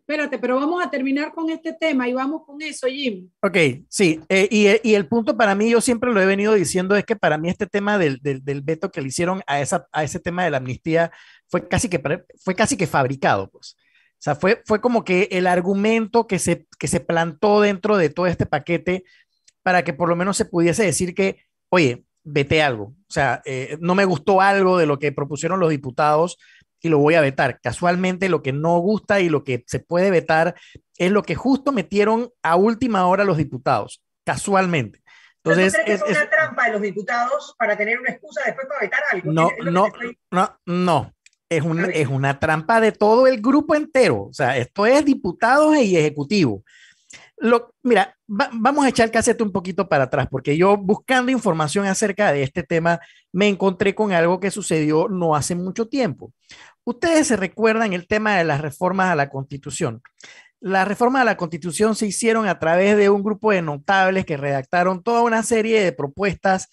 Espérate, 0.00 0.40
pero 0.40 0.56
vamos 0.56 0.84
a 0.84 0.90
terminar 0.90 1.32
con 1.32 1.50
este 1.50 1.72
tema 1.72 2.08
y 2.08 2.12
vamos 2.12 2.42
con 2.44 2.60
eso, 2.60 2.88
Jim. 2.88 3.30
Ok, 3.42 3.56
sí, 3.88 4.20
eh, 4.28 4.48
y, 4.50 4.66
y, 4.82 4.94
el 4.96 5.06
punto 5.06 5.36
para 5.36 5.54
mí, 5.54 5.70
yo 5.70 5.80
siempre 5.80 6.12
lo 6.12 6.20
he 6.20 6.26
venido 6.26 6.54
diciendo, 6.54 6.96
es 6.96 7.04
que 7.04 7.14
para 7.14 7.38
mí 7.38 7.48
este 7.48 7.68
tema 7.68 7.96
del, 7.96 8.18
del, 8.20 8.44
del 8.44 8.60
veto 8.60 8.90
que 8.90 9.00
le 9.00 9.06
hicieron 9.06 9.40
a, 9.46 9.60
esa, 9.60 9.86
a 9.92 10.02
ese 10.02 10.18
tema 10.18 10.42
de 10.42 10.50
la 10.50 10.56
amnistía 10.56 11.12
fue 11.46 11.68
casi 11.68 11.88
que, 11.88 12.02
fue 12.42 12.56
casi 12.56 12.76
que 12.76 12.88
fabricado, 12.88 13.50
pues. 13.50 13.76
O 13.78 14.22
sea, 14.22 14.34
fue, 14.34 14.60
fue 14.66 14.80
como 14.80 15.04
que 15.04 15.28
el 15.30 15.46
argumento 15.46 16.26
que 16.26 16.40
se, 16.40 16.66
que 16.78 16.88
se 16.88 16.98
plantó 16.98 17.60
dentro 17.60 17.96
de 17.96 18.10
todo 18.10 18.26
este 18.26 18.46
paquete 18.46 19.04
para 19.62 19.84
que 19.84 19.92
por 19.92 20.08
lo 20.08 20.16
menos 20.16 20.36
se 20.36 20.44
pudiese 20.44 20.84
decir 20.84 21.14
que, 21.14 21.44
oye, 21.68 22.04
vete 22.24 22.62
algo. 22.62 22.84
O 22.84 23.12
sea, 23.12 23.42
eh, 23.44 23.76
no 23.80 23.94
me 23.94 24.04
gustó 24.04 24.40
algo 24.40 24.78
de 24.78 24.86
lo 24.86 24.98
que 24.98 25.12
propusieron 25.12 25.60
los 25.60 25.70
diputados 25.70 26.38
y 26.80 26.88
lo 26.88 26.98
voy 26.98 27.14
a 27.14 27.20
vetar. 27.20 27.60
Casualmente 27.60 28.28
lo 28.28 28.42
que 28.42 28.52
no 28.52 28.78
gusta 28.78 29.20
y 29.20 29.28
lo 29.28 29.44
que 29.44 29.64
se 29.66 29.80
puede 29.80 30.10
vetar 30.10 30.54
es 30.96 31.10
lo 31.10 31.22
que 31.22 31.34
justo 31.34 31.72
metieron 31.72 32.30
a 32.42 32.56
última 32.56 33.06
hora 33.06 33.24
los 33.24 33.36
diputados, 33.36 34.02
casualmente. 34.24 35.02
Entonces, 35.42 35.74
es, 35.86 36.02
una 36.02 36.28
trampa 36.28 36.66
de 36.66 36.72
los 36.72 36.82
diputados 36.82 37.54
para 37.58 37.76
tener 37.76 37.98
una 37.98 38.10
excusa 38.10 38.42
después 38.44 38.66
para 38.66 38.80
vetar 38.80 39.00
algo. 39.10 39.32
No, 39.32 39.50
no, 39.64 39.88
no, 40.30 40.60
no. 40.66 41.14
Es, 41.48 41.62
un, 41.62 41.90
es 41.90 42.06
una 42.08 42.38
trampa 42.38 42.80
de 42.80 42.92
todo 42.92 43.26
el 43.26 43.40
grupo 43.40 43.74
entero. 43.74 44.24
O 44.24 44.32
sea, 44.32 44.56
esto 44.58 44.86
es 44.86 45.04
diputados 45.04 45.76
y 45.78 45.96
ejecutivo. 45.96 46.62
Lo, 47.38 47.74
mira, 47.82 48.16
vamos 48.30 48.84
a 48.84 48.88
echar 48.88 49.06
el 49.06 49.10
casete 49.10 49.42
un 49.42 49.50
poquito 49.50 49.88
para 49.88 50.04
atrás, 50.04 50.28
porque 50.30 50.56
yo 50.56 50.76
buscando 50.76 51.32
información 51.32 51.86
acerca 51.86 52.32
de 52.32 52.44
este 52.44 52.62
tema 52.62 53.00
me 53.32 53.48
encontré 53.48 53.94
con 53.94 54.12
algo 54.12 54.38
que 54.38 54.52
sucedió 54.52 55.08
no 55.08 55.34
hace 55.34 55.56
mucho 55.56 55.88
tiempo. 55.88 56.32
Ustedes 56.84 57.26
se 57.26 57.36
recuerdan 57.36 57.92
el 57.92 58.06
tema 58.06 58.36
de 58.36 58.44
las 58.44 58.60
reformas 58.60 59.10
a 59.10 59.16
la 59.16 59.30
Constitución. 59.30 60.00
Las 60.60 60.86
reformas 60.86 61.22
a 61.22 61.24
la 61.24 61.36
Constitución 61.36 61.96
se 61.96 62.06
hicieron 62.06 62.46
a 62.46 62.60
través 62.60 62.96
de 62.96 63.10
un 63.10 63.24
grupo 63.24 63.50
de 63.50 63.62
notables 63.62 64.24
que 64.24 64.36
redactaron 64.36 65.02
toda 65.02 65.22
una 65.22 65.42
serie 65.42 65.82
de 65.82 65.92
propuestas 65.92 66.68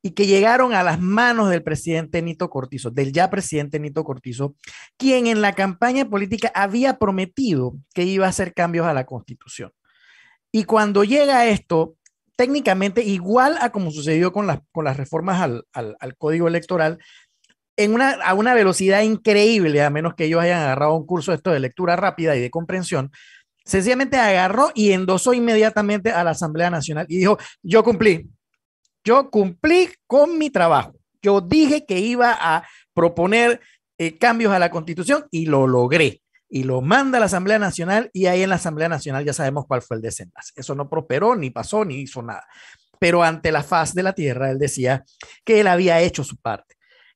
y 0.00 0.12
que 0.12 0.26
llegaron 0.26 0.72
a 0.72 0.82
las 0.82 0.98
manos 0.98 1.50
del 1.50 1.62
presidente 1.62 2.22
Nito 2.22 2.48
Cortizo, 2.48 2.90
del 2.90 3.12
ya 3.12 3.28
presidente 3.28 3.78
Nito 3.78 4.02
Cortizo, 4.02 4.54
quien 4.96 5.26
en 5.26 5.42
la 5.42 5.52
campaña 5.52 6.08
política 6.08 6.50
había 6.54 6.98
prometido 6.98 7.74
que 7.94 8.04
iba 8.04 8.26
a 8.26 8.30
hacer 8.30 8.54
cambios 8.54 8.86
a 8.86 8.94
la 8.94 9.04
Constitución. 9.04 9.72
Y 10.52 10.64
cuando 10.64 11.02
llega 11.02 11.46
esto, 11.46 11.96
técnicamente 12.36 13.02
igual 13.02 13.56
a 13.60 13.70
como 13.70 13.90
sucedió 13.90 14.32
con, 14.32 14.46
las, 14.46 14.60
con 14.70 14.84
las 14.84 14.96
reformas 14.96 15.40
al, 15.40 15.64
al, 15.72 16.16
Código 16.18 16.46
Electoral, 16.46 16.98
en 17.76 17.94
una, 17.94 18.12
a 18.12 18.34
una 18.34 18.52
velocidad 18.52 19.02
increíble, 19.02 19.82
a 19.82 19.90
menos 19.90 20.14
que 20.14 20.26
ellos 20.26 20.42
hayan 20.42 20.60
agarrado 20.60 20.94
un 20.94 21.06
curso 21.06 21.32
de 21.32 21.36
esto 21.36 21.50
de 21.50 21.60
lectura 21.60 21.96
rápida 21.96 22.36
y 22.36 22.40
de 22.40 22.50
comprensión, 22.50 23.10
sencillamente 23.64 24.18
agarró 24.18 24.70
y 24.74 24.92
endosó 24.92 25.32
inmediatamente 25.32 26.10
a 26.10 26.22
la 26.22 26.32
Asamblea 26.32 26.68
Nacional 26.68 27.06
y 27.08 27.16
dijo, 27.16 27.38
yo 27.62 27.82
cumplí, 27.82 28.28
yo 29.04 29.30
cumplí 29.30 29.88
con 30.06 30.36
mi 30.36 30.50
trabajo, 30.50 30.94
yo 31.22 31.40
dije 31.40 31.86
que 31.86 31.98
iba 31.98 32.36
a 32.38 32.66
proponer 32.92 33.60
eh, 33.98 34.18
cambios 34.18 34.52
a 34.52 34.58
la 34.58 34.70
constitución 34.70 35.26
y 35.30 35.46
lo 35.46 35.66
logré. 35.66 36.22
Y 36.54 36.64
lo 36.64 36.82
manda 36.82 37.16
a 37.16 37.20
la 37.20 37.26
Asamblea 37.26 37.58
Nacional 37.58 38.10
y 38.12 38.26
ahí 38.26 38.42
en 38.42 38.50
la 38.50 38.56
Asamblea 38.56 38.86
Nacional 38.86 39.24
ya 39.24 39.32
sabemos 39.32 39.64
cuál 39.66 39.80
fue 39.80 39.96
el 39.96 40.02
desenlace. 40.02 40.52
Eso 40.54 40.74
no 40.74 40.86
prosperó, 40.86 41.34
ni 41.34 41.48
pasó, 41.48 41.82
ni 41.82 41.94
hizo 41.94 42.20
nada. 42.20 42.46
Pero 42.98 43.22
ante 43.22 43.50
la 43.50 43.62
faz 43.62 43.94
de 43.94 44.02
la 44.02 44.12
tierra, 44.12 44.50
él 44.50 44.58
decía 44.58 45.02
que 45.46 45.60
él 45.60 45.66
había 45.66 46.02
hecho 46.02 46.24
su 46.24 46.36
parte. 46.36 46.74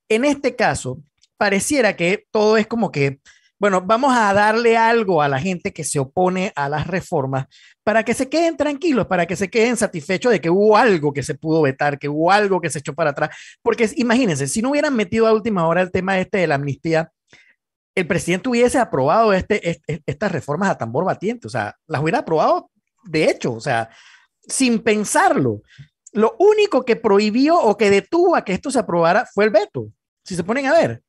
En 0.08 0.24
este 0.24 0.56
caso, 0.56 1.02
pareciera 1.36 1.96
que 1.96 2.24
todo 2.30 2.56
es 2.56 2.66
como 2.66 2.90
que, 2.90 3.20
bueno, 3.58 3.82
vamos 3.82 4.16
a 4.16 4.32
darle 4.32 4.78
algo 4.78 5.20
a 5.20 5.28
la 5.28 5.38
gente 5.38 5.70
que 5.70 5.84
se 5.84 5.98
opone 5.98 6.52
a 6.56 6.70
las 6.70 6.86
reformas 6.86 7.44
para 7.84 8.04
que 8.04 8.14
se 8.14 8.30
queden 8.30 8.56
tranquilos, 8.56 9.06
para 9.06 9.26
que 9.26 9.36
se 9.36 9.50
queden 9.50 9.76
satisfechos 9.76 10.32
de 10.32 10.40
que 10.40 10.48
hubo 10.48 10.78
algo 10.78 11.12
que 11.12 11.22
se 11.22 11.34
pudo 11.34 11.60
vetar, 11.60 11.98
que 11.98 12.08
hubo 12.08 12.32
algo 12.32 12.58
que 12.58 12.70
se 12.70 12.78
echó 12.78 12.94
para 12.94 13.10
atrás. 13.10 13.36
Porque 13.60 13.90
imagínense, 13.96 14.48
si 14.48 14.62
no 14.62 14.70
hubieran 14.70 14.96
metido 14.96 15.26
a 15.26 15.32
última 15.34 15.66
hora 15.66 15.82
el 15.82 15.90
tema 15.90 16.18
este 16.18 16.38
de 16.38 16.46
la 16.46 16.54
amnistía, 16.54 17.12
el 17.96 18.06
presidente 18.06 18.50
hubiese 18.50 18.78
aprobado 18.78 19.32
este, 19.32 19.80
estas 20.06 20.30
reformas 20.30 20.70
a 20.70 20.78
tambor 20.78 21.04
batiente, 21.04 21.46
o 21.46 21.50
sea, 21.50 21.74
las 21.86 22.02
hubiera 22.02 22.18
aprobado 22.18 22.70
de 23.04 23.24
hecho, 23.24 23.54
o 23.54 23.60
sea, 23.60 23.88
sin 24.46 24.80
pensarlo. 24.80 25.62
Lo 26.12 26.36
único 26.38 26.84
que 26.84 26.96
prohibió 26.96 27.58
o 27.58 27.76
que 27.76 27.90
detuvo 27.90 28.36
a 28.36 28.44
que 28.44 28.52
esto 28.52 28.70
se 28.70 28.78
aprobara 28.78 29.26
fue 29.32 29.44
el 29.44 29.50
veto, 29.50 29.88
si 30.22 30.36
se 30.36 30.44
ponen 30.44 30.66
a 30.66 30.72
ver. 30.72 31.02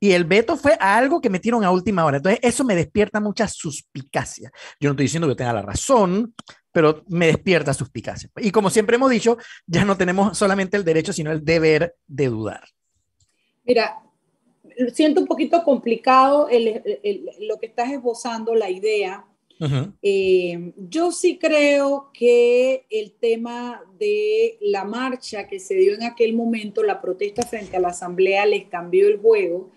Y 0.00 0.12
el 0.12 0.24
veto 0.24 0.56
fue 0.56 0.72
algo 0.80 1.20
que 1.20 1.30
metieron 1.30 1.62
a 1.64 1.70
última 1.70 2.04
hora. 2.04 2.16
Entonces, 2.16 2.40
eso 2.42 2.64
me 2.64 2.74
despierta 2.74 3.20
mucha 3.20 3.46
suspicacia. 3.46 4.50
Yo 4.80 4.88
no 4.88 4.92
estoy 4.92 5.04
diciendo 5.04 5.28
que 5.28 5.36
tenga 5.36 5.52
la 5.52 5.62
razón, 5.62 6.34
pero 6.72 7.04
me 7.08 7.28
despierta 7.28 7.72
suspicacia. 7.72 8.28
Y 8.38 8.50
como 8.50 8.68
siempre 8.68 8.96
hemos 8.96 9.10
dicho, 9.10 9.36
ya 9.64 9.84
no 9.84 9.96
tenemos 9.96 10.36
solamente 10.36 10.76
el 10.76 10.84
derecho, 10.84 11.12
sino 11.12 11.30
el 11.30 11.44
deber 11.44 11.94
de 12.08 12.28
dudar. 12.28 12.64
Mira, 13.62 14.01
siento 14.92 15.20
un 15.20 15.26
poquito 15.26 15.62
complicado 15.64 16.48
lo 16.50 17.58
que 17.58 17.66
estás 17.66 17.92
esbozando, 17.92 18.54
la 18.54 18.70
idea, 18.70 19.24
eh, 20.02 20.72
yo 20.76 21.12
sí 21.12 21.38
creo 21.38 22.10
que 22.12 22.84
el 22.90 23.12
tema 23.12 23.82
de 23.98 24.58
la 24.60 24.84
marcha 24.84 25.46
que 25.46 25.60
se 25.60 25.74
dio 25.74 25.94
en 25.94 26.02
aquel 26.02 26.34
momento, 26.34 26.82
la 26.82 27.00
protesta 27.00 27.42
frente 27.42 27.76
a 27.76 27.80
la 27.80 27.88
asamblea, 27.88 28.44
les 28.44 28.66
cambió 28.66 29.06
el 29.06 29.18
juego 29.18 29.70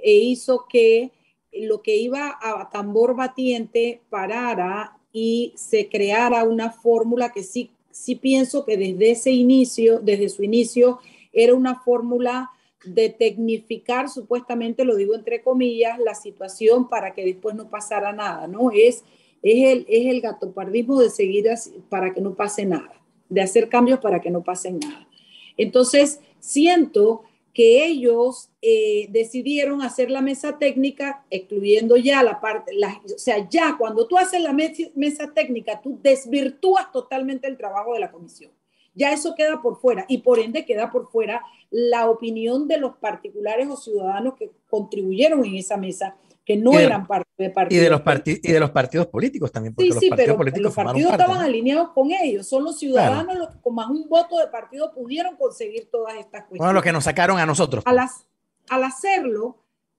e 0.00 0.12
hizo 0.12 0.66
que 0.68 1.10
lo 1.52 1.82
que 1.82 1.96
iba 1.96 2.38
a 2.40 2.70
tambor 2.70 3.16
batiente 3.16 4.00
parara 4.10 4.96
y 5.12 5.52
se 5.56 5.88
creara 5.88 6.44
una 6.44 6.70
fórmula 6.70 7.32
que 7.32 7.42
sí, 7.42 7.70
sí 7.90 8.14
pienso 8.14 8.64
que 8.64 8.76
desde 8.76 9.10
ese 9.10 9.32
inicio, 9.32 9.98
desde 9.98 10.28
su 10.28 10.42
inicio, 10.44 11.00
era 11.32 11.54
una 11.54 11.80
fórmula 11.80 12.50
de 12.84 13.10
tecnificar, 13.10 14.08
supuestamente, 14.08 14.84
lo 14.84 14.96
digo 14.96 15.14
entre 15.14 15.42
comillas, 15.42 15.98
la 15.98 16.14
situación 16.14 16.88
para 16.88 17.14
que 17.14 17.24
después 17.24 17.54
no 17.54 17.70
pasara 17.70 18.12
nada, 18.12 18.46
¿no? 18.46 18.70
Es 18.70 19.04
es 19.42 19.68
el, 19.68 19.86
es 19.88 20.06
el 20.06 20.20
gatopardismo 20.20 21.00
de 21.00 21.10
seguir 21.10 21.46
para 21.88 22.14
que 22.14 22.20
no 22.20 22.34
pase 22.34 22.64
nada, 22.64 23.02
de 23.28 23.42
hacer 23.42 23.68
cambios 23.68 23.98
para 23.98 24.20
que 24.20 24.30
no 24.30 24.42
pase 24.42 24.70
nada. 24.70 25.08
Entonces, 25.56 26.20
siento 26.38 27.24
que 27.52 27.84
ellos 27.84 28.48
eh, 28.62 29.08
decidieron 29.10 29.82
hacer 29.82 30.10
la 30.10 30.22
mesa 30.22 30.58
técnica, 30.58 31.26
excluyendo 31.28 31.96
ya 31.96 32.22
la 32.22 32.40
parte, 32.40 32.72
o 33.14 33.18
sea, 33.18 33.46
ya 33.50 33.76
cuando 33.76 34.06
tú 34.06 34.16
haces 34.16 34.40
la 34.40 34.54
mesa 34.54 35.32
técnica, 35.34 35.82
tú 35.82 35.98
desvirtúas 36.02 36.90
totalmente 36.92 37.46
el 37.46 37.58
trabajo 37.58 37.92
de 37.92 38.00
la 38.00 38.10
comisión. 38.10 38.52
Ya 38.94 39.12
eso 39.12 39.34
queda 39.34 39.62
por 39.62 39.80
fuera 39.80 40.04
y 40.08 40.18
por 40.18 40.38
ende 40.38 40.64
queda 40.64 40.90
por 40.90 41.10
fuera 41.10 41.42
la 41.70 42.10
opinión 42.10 42.68
de 42.68 42.78
los 42.78 42.96
particulares 42.96 43.68
o 43.68 43.76
ciudadanos 43.76 44.34
que 44.34 44.50
contribuyeron 44.68 45.44
en 45.44 45.56
esa 45.56 45.76
mesa 45.76 46.16
que 46.44 46.56
no 46.56 46.78
eran 46.78 47.06
parte 47.06 47.30
de 47.38 47.50
partidos. 47.50 47.80
Y 47.80 47.84
de, 47.84 47.90
los 47.90 48.02
y 48.26 48.52
de 48.52 48.60
los 48.60 48.70
partidos 48.70 49.06
políticos 49.06 49.52
también. 49.52 49.74
sí, 49.78 49.92
sí, 49.92 50.10
pero 50.14 50.36
los 50.36 50.74
partidos 50.74 51.12
estaban 51.12 51.38
alineados 51.38 51.90
con 51.90 52.10
ellos. 52.10 52.48
Son 52.48 52.64
los 52.64 52.78
ciudadanos 52.78 53.36
los 53.36 53.48
que 53.50 53.60
con 53.60 53.74
más 53.74 53.88
un 53.88 54.08
voto 54.08 54.38
de 54.38 54.48
partido 54.48 54.92
pudieron 54.92 55.36
conseguir 55.36 55.88
todas 55.90 56.14
estas 56.14 56.42
cuestiones. 56.42 56.58
Bueno, 56.58 56.72
los 56.72 56.82
que 56.82 56.92
nos 56.92 57.04
sacaron 57.04 57.38
a 57.38 57.46
nosotros. 57.46 57.84
Al, 57.86 57.96
pues. 57.96 58.26
al 58.68 58.84
hacerlo, 58.84 59.56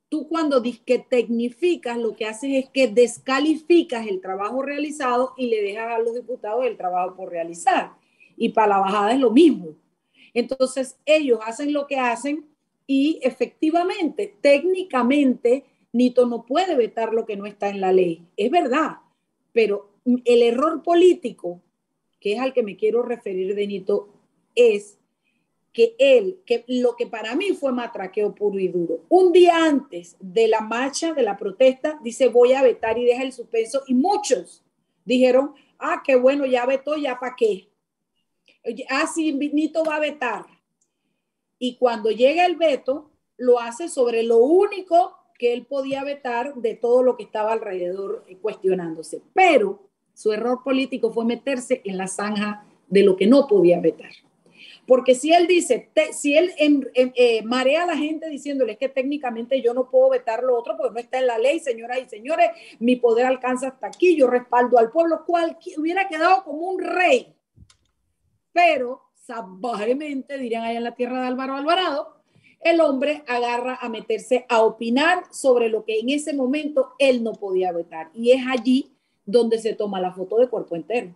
tú 0.10 0.28
cuando 0.28 0.62
que 0.86 1.00
tecnificas, 1.00 1.98
lo 1.98 2.16
que 2.16 2.26
haces 2.26 2.66
es 2.66 2.70
que 2.70 2.88
descalificas 2.88 4.06
el 4.06 4.20
trabajo 4.20 4.62
realizado 4.62 5.34
y 5.38 5.48
le 5.48 5.62
dejas 5.62 5.94
a 5.94 6.00
los 6.00 6.14
diputados 6.14 6.66
el 6.66 6.78
trabajo 6.78 7.16
por 7.16 7.30
realizar. 7.30 7.94
Y 8.38 8.50
para 8.50 8.68
la 8.68 8.80
bajada 8.80 9.14
es 9.14 9.20
lo 9.20 9.32
mismo. 9.32 9.76
Entonces, 10.34 10.98
ellos 11.06 11.40
hacen 11.46 11.74
lo 11.74 11.88
que 11.88 11.98
hacen 11.98 12.46
y 12.88 13.20
efectivamente, 13.22 14.36
técnicamente, 14.42 15.66
Nito 15.92 16.26
no 16.26 16.46
puede 16.46 16.76
vetar 16.76 17.14
lo 17.14 17.26
que 17.26 17.38
no 17.38 17.46
está 17.46 17.70
en 17.70 17.80
la 17.80 17.92
ley. 17.92 18.26
Es 18.36 18.50
verdad, 18.50 18.98
pero 19.52 19.90
el 20.26 20.42
error 20.42 20.82
político, 20.84 21.62
que 22.20 22.34
es 22.34 22.40
al 22.40 22.54
que 22.54 22.64
me 22.64 22.76
quiero 22.76 23.04
referir 23.04 23.56
de 23.56 23.68
Nito, 23.68 24.10
es 24.56 24.98
que 25.72 25.96
él, 25.98 26.40
que 26.46 26.64
lo 26.68 26.96
que 26.96 27.08
para 27.08 27.36
mí 27.36 27.50
fue 27.54 27.72
matraqueo 27.72 28.36
puro 28.36 28.60
y 28.60 28.68
duro, 28.68 29.02
un 29.10 29.32
día 29.32 29.66
antes 29.66 30.16
de 30.20 30.48
la 30.48 30.62
marcha, 30.62 31.14
de 31.14 31.24
la 31.24 31.36
protesta, 31.36 32.00
dice 32.04 32.28
voy 32.28 32.54
a 32.54 32.62
vetar 32.62 32.98
y 32.98 33.06
deja 33.06 33.24
el 33.24 33.34
suspenso 33.34 33.82
y 33.88 33.96
muchos 33.96 34.64
dijeron, 35.04 35.54
ah, 35.80 36.04
qué 36.06 36.16
bueno, 36.16 36.46
ya 36.46 36.66
vetó, 36.66 36.96
ya 36.96 37.20
para 37.20 37.36
qué. 37.36 37.68
Ah, 38.90 39.08
sí, 39.14 39.34
Nito 39.34 39.84
va 39.84 39.98
a 39.98 40.00
vetar. 40.00 40.46
Y 41.60 41.76
cuando 41.76 42.12
llega 42.12 42.46
el 42.46 42.56
veto, 42.56 43.12
lo 43.38 43.60
hace 43.60 43.90
sobre 43.90 44.24
lo 44.24 44.38
único 44.38 45.18
que 45.38 45.54
él 45.54 45.66
podía 45.66 46.04
vetar 46.04 46.56
de 46.56 46.76
todo 46.76 47.04
lo 47.04 47.18
que 47.18 47.24
estaba 47.24 47.54
alrededor 47.54 48.24
eh, 48.28 48.38
cuestionándose. 48.38 49.22
Pero 49.34 49.90
su 50.14 50.32
error 50.32 50.62
político 50.64 51.12
fue 51.12 51.26
meterse 51.26 51.82
en 51.86 51.98
la 51.98 52.08
zanja 52.08 52.66
de 52.88 53.04
lo 53.04 53.16
que 53.16 53.28
no 53.28 53.48
podía 53.48 53.80
vetar. 53.80 54.12
Porque 54.86 55.16
si 55.16 55.34
él 55.34 55.48
dice, 55.48 55.90
si 56.12 56.38
él 56.38 56.54
eh, 56.58 57.42
marea 57.44 57.84
a 57.84 57.88
la 57.88 57.98
gente 57.98 58.30
diciéndole 58.30 58.78
que 58.78 58.90
técnicamente 58.90 59.62
yo 59.62 59.74
no 59.74 59.90
puedo 59.90 60.10
vetar 60.10 60.44
lo 60.44 60.58
otro 60.58 60.76
porque 60.78 60.94
no 60.94 61.00
está 61.00 61.20
en 61.20 61.28
la 61.28 61.38
ley, 61.38 61.60
señoras 61.60 62.00
y 62.06 62.10
señores, 62.10 62.50
mi 62.80 62.98
poder 62.98 63.26
alcanza 63.26 63.70
hasta 63.70 63.88
aquí, 63.88 64.18
yo 64.18 64.28
respaldo 64.28 64.78
al 64.78 64.92
pueblo, 64.92 65.24
hubiera 65.78 66.08
quedado 66.08 66.44
como 66.44 66.70
un 66.70 66.82
rey. 66.82 67.34
Pero 68.54 69.02
salvajemente, 69.16 70.38
dirían 70.38 70.64
allá 70.64 70.78
en 70.78 70.84
la 70.84 70.96
tierra 70.96 71.22
de 71.22 71.28
Álvaro 71.28 71.56
Alvarado, 71.56 72.16
el 72.62 72.80
hombre 72.80 73.24
agarra 73.28 73.78
a 73.82 73.90
meterse 73.90 74.46
a 74.48 74.62
opinar 74.62 75.24
sobre 75.32 75.68
lo 75.68 75.84
que 75.84 76.00
en 76.00 76.10
ese 76.10 76.34
momento 76.34 76.94
él 76.98 77.24
no 77.24 77.34
podía 77.34 77.72
vetar. 77.72 78.10
Y 78.14 78.32
es 78.32 78.46
allí 78.48 78.94
donde 79.26 79.60
se 79.60 79.74
toma 79.74 80.00
la 80.00 80.14
foto 80.14 80.38
de 80.38 80.48
cuerpo 80.48 80.76
entero. 80.76 81.14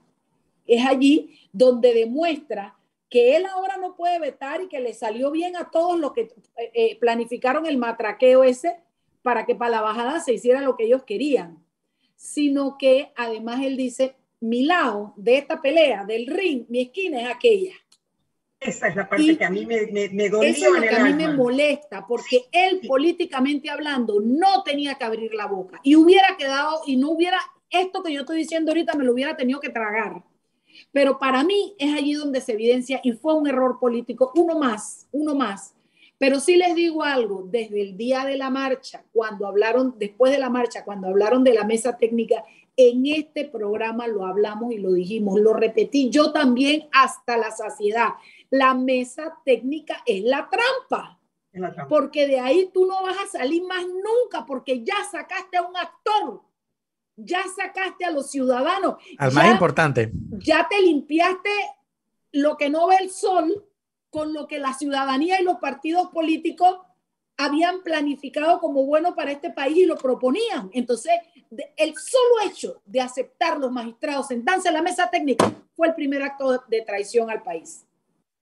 Es 0.66 0.86
allí 0.86 1.40
donde 1.54 1.94
demuestra 1.94 2.76
que 3.10 3.38
él 3.38 3.46
ahora 3.46 3.78
no 3.78 3.96
puede 3.96 4.20
vetar 4.20 4.62
y 4.62 4.68
que 4.68 4.82
le 4.82 4.94
salió 4.94 5.32
bien 5.32 5.56
a 5.56 5.72
todos 5.72 5.98
los 5.98 6.12
que 6.12 6.22
eh, 6.58 6.72
eh, 6.74 7.00
planificaron 7.00 7.66
el 7.66 7.78
matraqueo 7.78 8.44
ese 8.44 8.82
para 9.22 9.46
que 9.46 9.56
para 9.56 9.72
la 9.72 9.82
bajada 9.82 10.20
se 10.20 10.34
hiciera 10.34 10.62
lo 10.62 10.76
que 10.76 10.86
ellos 10.86 11.04
querían, 11.04 11.64
sino 12.16 12.78
que 12.78 13.12
además 13.16 13.62
él 13.64 13.78
dice, 13.78 14.16
mi 14.40 14.64
lado 14.64 15.14
de 15.18 15.38
esta 15.38 15.62
pelea, 15.62 16.06
del 16.06 16.28
ring, 16.28 16.66
mi 16.70 16.82
esquina 16.82 17.22
es 17.22 17.30
aquella. 17.30 17.74
Esa 18.60 18.88
es 18.88 18.96
la 18.96 19.08
parte 19.08 19.38
que 19.38 19.46
a 19.46 19.50
mí 19.52 19.66
me, 19.66 19.88
me, 19.88 20.10
me 20.10 20.30
dolió 20.30 20.50
Eso 20.50 20.76
es 20.76 20.82
lo 20.82 20.82
que 20.82 20.96
a 20.96 21.04
mí 21.04 21.14
me 21.14 21.34
molesta, 21.34 22.06
porque 22.08 22.46
él 22.52 22.82
políticamente 22.88 23.70
hablando 23.70 24.20
no 24.20 24.64
tenía 24.64 24.96
que 24.96 25.06
abrir 25.06 25.34
la 25.34 25.46
boca 25.46 25.80
y 25.84 25.96
hubiera 25.96 26.36
quedado 26.38 26.82
y 26.88 26.98
no 26.98 27.12
hubiera, 27.12 27.38
esto 27.70 28.02
que 28.02 28.12
yo 28.12 28.22
estoy 28.22 28.40
diciendo 28.40 28.72
ahorita 28.72 28.96
me 28.96 29.04
lo 29.04 29.14
hubiera 29.14 29.38
tenido 29.38 29.60
que 29.60 29.70
tragar. 29.70 30.24
Pero 30.92 31.20
para 31.20 31.44
mí 31.44 31.76
es 31.78 31.96
allí 31.96 32.14
donde 32.14 32.42
se 32.42 32.54
evidencia 32.54 33.00
y 33.04 33.12
fue 33.14 33.36
un 33.36 33.48
error 33.48 33.80
político, 33.80 34.32
uno 34.36 34.58
más, 34.58 35.08
uno 35.12 35.36
más. 35.36 35.76
Pero 36.18 36.40
sí 36.40 36.56
les 36.56 36.74
digo 36.74 37.04
algo, 37.04 37.44
desde 37.48 37.82
el 37.82 37.96
día 37.96 38.26
de 38.26 38.38
la 38.38 38.50
marcha, 38.50 39.04
cuando 39.14 39.46
hablaron, 39.46 39.96
después 40.00 40.32
de 40.32 40.40
la 40.40 40.50
marcha, 40.50 40.84
cuando 40.84 41.08
hablaron 41.08 41.44
de 41.44 41.54
la 41.54 41.64
mesa 41.64 41.96
técnica, 41.98 42.44
en 42.78 43.06
este 43.08 43.46
programa 43.46 44.08
lo 44.08 44.26
hablamos 44.26 44.72
y 44.72 44.78
lo 44.78 44.94
dijimos, 44.94 45.40
lo 45.40 45.54
repetí 45.54 46.10
yo 46.10 46.32
también 46.32 46.88
hasta 46.94 47.36
la 47.36 47.52
saciedad. 47.52 48.12
La 48.50 48.74
mesa 48.74 49.40
técnica 49.44 50.02
es 50.06 50.24
la 50.24 50.50
trampa. 50.50 51.20
Porque 51.90 52.28
de 52.28 52.40
ahí 52.40 52.70
tú 52.72 52.86
no 52.86 53.02
vas 53.02 53.18
a 53.18 53.40
salir 53.40 53.64
más 53.64 53.84
nunca 53.84 54.46
porque 54.46 54.84
ya 54.84 54.96
sacaste 55.12 55.58
a 55.58 55.64
un 55.64 55.76
actor 55.76 56.42
ya 57.18 57.40
sacaste 57.56 58.06
a 58.06 58.12
los 58.12 58.30
ciudadanos. 58.30 58.96
Al 59.18 59.34
más 59.34 59.52
importante. 59.52 60.12
Ya 60.38 60.68
te 60.70 60.82
limpiaste 60.82 61.50
lo 62.32 62.56
que 62.58 62.70
no 62.70 62.88
ve 62.88 62.98
el 63.02 63.10
sol 63.10 63.66
con 64.10 64.34
lo 64.34 64.48
que 64.48 64.60
la 64.60 64.74
ciudadanía 64.74 65.42
y 65.42 65.44
los 65.44 65.58
partidos 65.58 66.10
políticos 66.10 66.78
habían 67.38 67.84
planificado 67.84 68.60
como 68.60 68.84
bueno 68.86 69.16
para 69.16 69.32
este 69.32 69.52
país 69.52 69.78
y 69.78 69.86
lo 69.86 69.96
proponían. 69.96 70.70
Entonces, 70.74 71.14
el 71.76 71.96
solo 71.96 72.50
hecho 72.50 72.82
de 72.86 73.00
aceptar 73.00 73.60
los 73.60 73.72
magistrados 73.72 74.28
sentarse 74.28 74.68
en 74.68 74.74
la 74.74 74.82
mesa 74.82 75.10
técnica 75.10 75.54
fue 75.76 75.88
el 75.88 75.96
primer 75.96 76.24
acto 76.24 76.64
de 76.68 76.82
traición 76.82 77.30
al 77.30 77.44
país. 77.44 77.86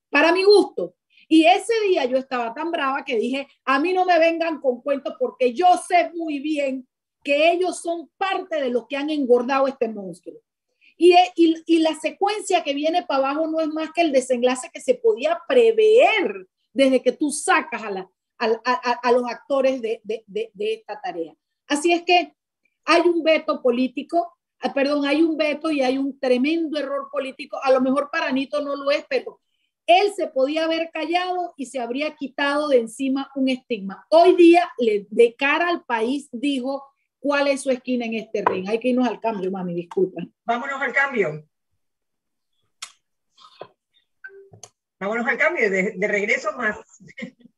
Para 0.09 0.31
mi 0.31 0.43
gusto. 0.43 0.95
Y 1.27 1.45
ese 1.45 1.73
día 1.89 2.05
yo 2.05 2.17
estaba 2.17 2.53
tan 2.53 2.71
brava 2.71 3.03
que 3.03 3.17
dije, 3.17 3.47
a 3.65 3.79
mí 3.79 3.93
no 3.93 4.05
me 4.05 4.17
vengan 4.17 4.61
con 4.61 4.81
cuentos 4.81 5.15
porque 5.19 5.53
yo 5.53 5.67
sé 5.87 6.11
muy 6.13 6.39
bien 6.39 6.87
que 7.23 7.51
ellos 7.51 7.81
son 7.81 8.09
parte 8.15 8.61
de 8.61 8.69
los 8.69 8.87
que 8.87 8.95
han 8.95 9.09
engordado 9.09 9.67
este 9.67 9.89
monstruo. 9.89 10.39
Y, 10.97 11.13
y, 11.35 11.79
la 11.79 11.93
secuencia 11.95 12.63
que 12.63 12.73
viene 12.73 13.03
para 13.03 13.31
abajo 13.31 13.47
no 13.47 13.59
es 13.59 13.67
más 13.67 13.89
que 13.91 13.99
el 13.99 14.13
desenlace 14.13 14.69
que 14.73 14.79
se 14.79 14.93
podía 14.93 15.41
prever 15.45 16.47
desde 16.71 17.01
que 17.01 17.11
tú 17.11 17.31
sacas 17.31 17.83
a, 17.83 17.91
la, 17.91 18.09
a, 18.37 19.11
los 19.11 19.23
actores 19.29 19.81
de, 19.81 20.01
esta 20.57 20.99
tarea. 21.01 21.33
Así 21.67 21.91
es 21.93 22.03
que 22.03 22.33
hay 22.85 23.01
un 23.01 23.23
veto 23.23 23.61
político, 23.61 24.37
ah, 24.61 24.73
perdón, 24.73 25.05
hay 25.05 25.21
un 25.21 25.37
veto 25.37 25.71
y 25.71 25.81
hay 25.81 25.97
un 25.97 26.19
tremendo 26.19 26.77
error 26.77 27.09
político. 27.11 27.59
A 27.63 27.71
lo 27.71 27.81
mejor 27.81 28.09
para 28.11 28.27
Anito 28.27 28.61
no 28.61 28.75
lo 28.75 28.91
es, 28.91 29.05
pero 29.09 29.39
él 29.87 30.13
se 30.15 30.27
podía 30.27 30.65
haber 30.65 30.89
callado 30.91 31.53
y 31.57 31.67
se 31.67 31.79
habría 31.79 32.15
quitado 32.15 32.69
de 32.69 32.79
encima 32.79 33.31
un 33.35 33.49
estigma. 33.49 34.05
Hoy 34.09 34.35
día, 34.35 34.71
de 34.77 35.35
cara 35.35 35.69
al 35.69 35.83
país, 35.83 36.29
dijo, 36.31 36.83
cuál 37.19 37.47
es 37.47 37.61
su 37.61 37.71
esquina 37.71 38.05
en 38.05 38.15
este 38.15 38.43
ring. 38.45 38.67
Hay 38.67 38.79
que 38.79 38.89
irnos 38.89 39.07
al 39.07 39.19
cambio, 39.19 39.49
mami, 39.51 39.73
disculpa. 39.73 40.21
Vámonos 40.43 40.81
al 40.81 40.93
cambio. 40.93 41.47
Vámonos 44.99 45.27
al 45.27 45.37
cambio, 45.37 45.69
de 45.69 46.07
regreso 46.07 46.51
más. 46.53 46.77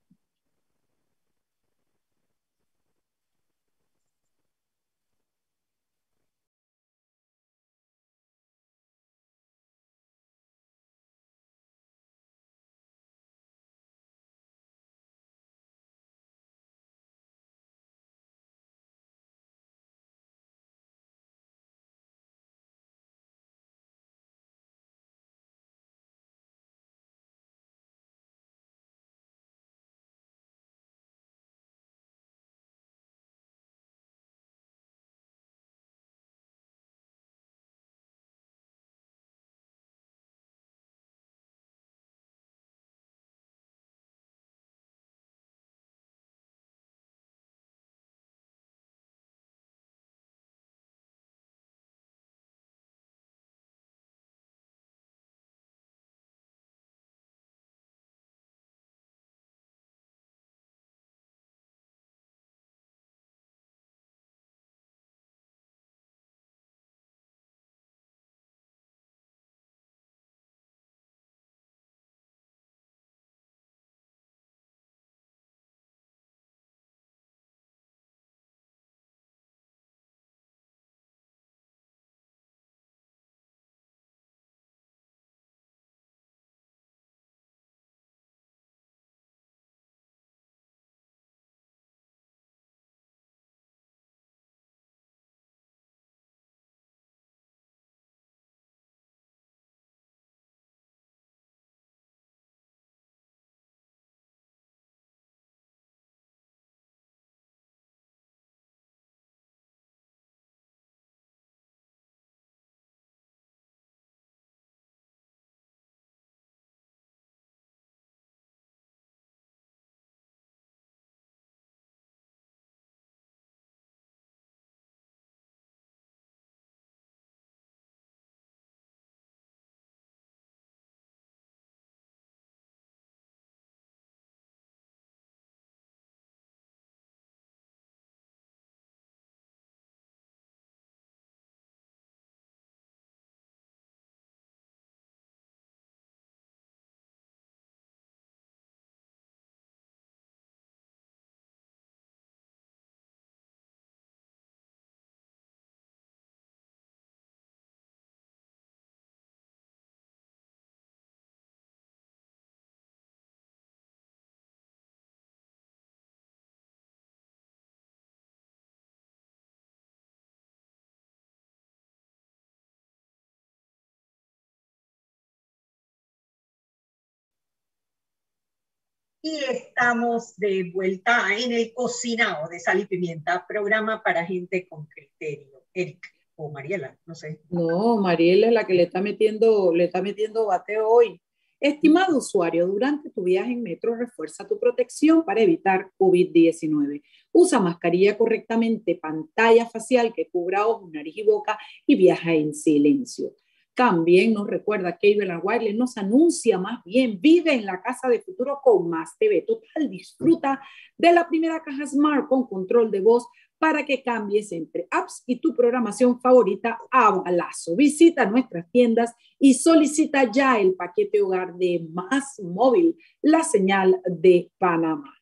Y 179.30 179.40
estamos 179.44 180.38
de 180.38 180.72
vuelta 180.74 181.28
en 181.38 181.52
el 181.52 181.74
cocinado 181.74 182.48
de 182.48 182.62
Sal 182.62 182.80
y 182.80 182.86
Pimienta, 182.86 183.46
programa 183.46 184.02
para 184.02 184.26
gente 184.26 184.66
con 184.70 184.86
criterio. 184.86 185.66
Eric 185.74 186.00
o 186.38 186.50
Mariela, 186.50 186.98
no 187.06 187.14
sé. 187.14 187.42
No, 187.50 187.98
Mariela 187.98 188.48
es 188.48 188.54
la 188.54 188.66
que 188.66 188.74
le 188.74 188.84
está 188.84 189.02
metiendo, 189.02 189.74
le 189.76 189.84
está 189.84 190.02
metiendo 190.02 190.46
bateo 190.46 190.88
hoy. 190.88 191.20
Estimado 191.60 192.18
usuario, 192.18 192.68
durante 192.68 193.10
tu 193.10 193.24
viaje 193.24 193.52
en 193.52 193.64
metro 193.64 193.96
refuerza 193.96 194.48
tu 194.48 194.58
protección 194.58 195.26
para 195.26 195.42
evitar 195.42 195.92
COVID-19. 196.00 197.04
Usa 197.34 197.60
mascarilla 197.60 198.18
correctamente, 198.18 198.96
pantalla 198.96 199.66
facial 199.66 200.14
que 200.14 200.30
cubra 200.30 200.66
ojos, 200.68 200.90
nariz 200.90 201.18
y 201.18 201.24
boca 201.24 201.60
y 201.86 201.96
viaja 201.96 202.34
en 202.34 202.54
silencio. 202.54 203.34
También 203.78 204.34
nos 204.34 204.48
recuerda 204.48 204.98
Cable 204.98 205.38
Wireless, 205.38 205.76
nos 205.76 205.98
anuncia 205.98 206.58
más 206.58 206.84
bien, 206.84 207.22
vive 207.22 207.54
en 207.54 207.64
la 207.64 207.80
casa 207.80 208.10
de 208.10 208.22
futuro 208.22 208.60
con 208.64 208.90
más 208.90 209.16
TV. 209.20 209.44
Total, 209.44 209.88
disfruta 209.88 210.60
de 210.98 211.14
la 211.14 211.30
primera 211.30 211.62
caja 211.62 211.86
Smart 211.86 212.28
con 212.28 212.48
control 212.48 212.90
de 212.90 213.02
voz 213.02 213.28
para 213.60 213.86
que 213.86 214.02
cambies 214.02 214.52
entre 214.52 214.88
apps 214.90 215.22
y 215.28 215.40
tu 215.40 215.56
programación 215.56 216.20
favorita 216.20 216.80
a 216.90 217.12
balazo. 217.12 217.76
Visita 217.76 218.26
nuestras 218.26 218.68
tiendas 218.72 219.14
y 219.38 219.54
solicita 219.54 220.24
ya 220.32 220.60
el 220.60 220.74
paquete 220.74 221.22
hogar 221.22 221.54
de 221.56 221.88
Más 221.94 222.42
Móvil, 222.42 222.98
la 223.22 223.44
señal 223.44 224.02
de 224.08 224.50
Panamá. 224.58 225.17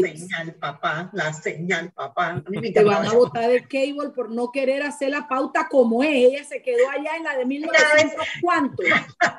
La 0.00 0.16
señal, 0.16 0.54
papá, 0.56 1.10
la 1.12 1.32
señal, 1.32 1.92
papá. 1.92 2.42
Te 2.74 2.82
van 2.82 3.06
a 3.06 3.12
botar 3.12 3.48
de 3.48 3.62
cable 3.68 4.10
por 4.12 4.30
no 4.30 4.50
querer 4.50 4.82
hacer 4.82 5.10
la 5.10 5.28
pauta 5.28 5.68
como 5.70 6.02
es. 6.02 6.10
Ella 6.10 6.44
se 6.44 6.60
quedó 6.60 6.90
allá 6.90 7.16
en 7.16 7.22
la 7.22 7.36
de 7.36 7.44
1900, 7.44 8.26
¿cuánto? 8.42 8.82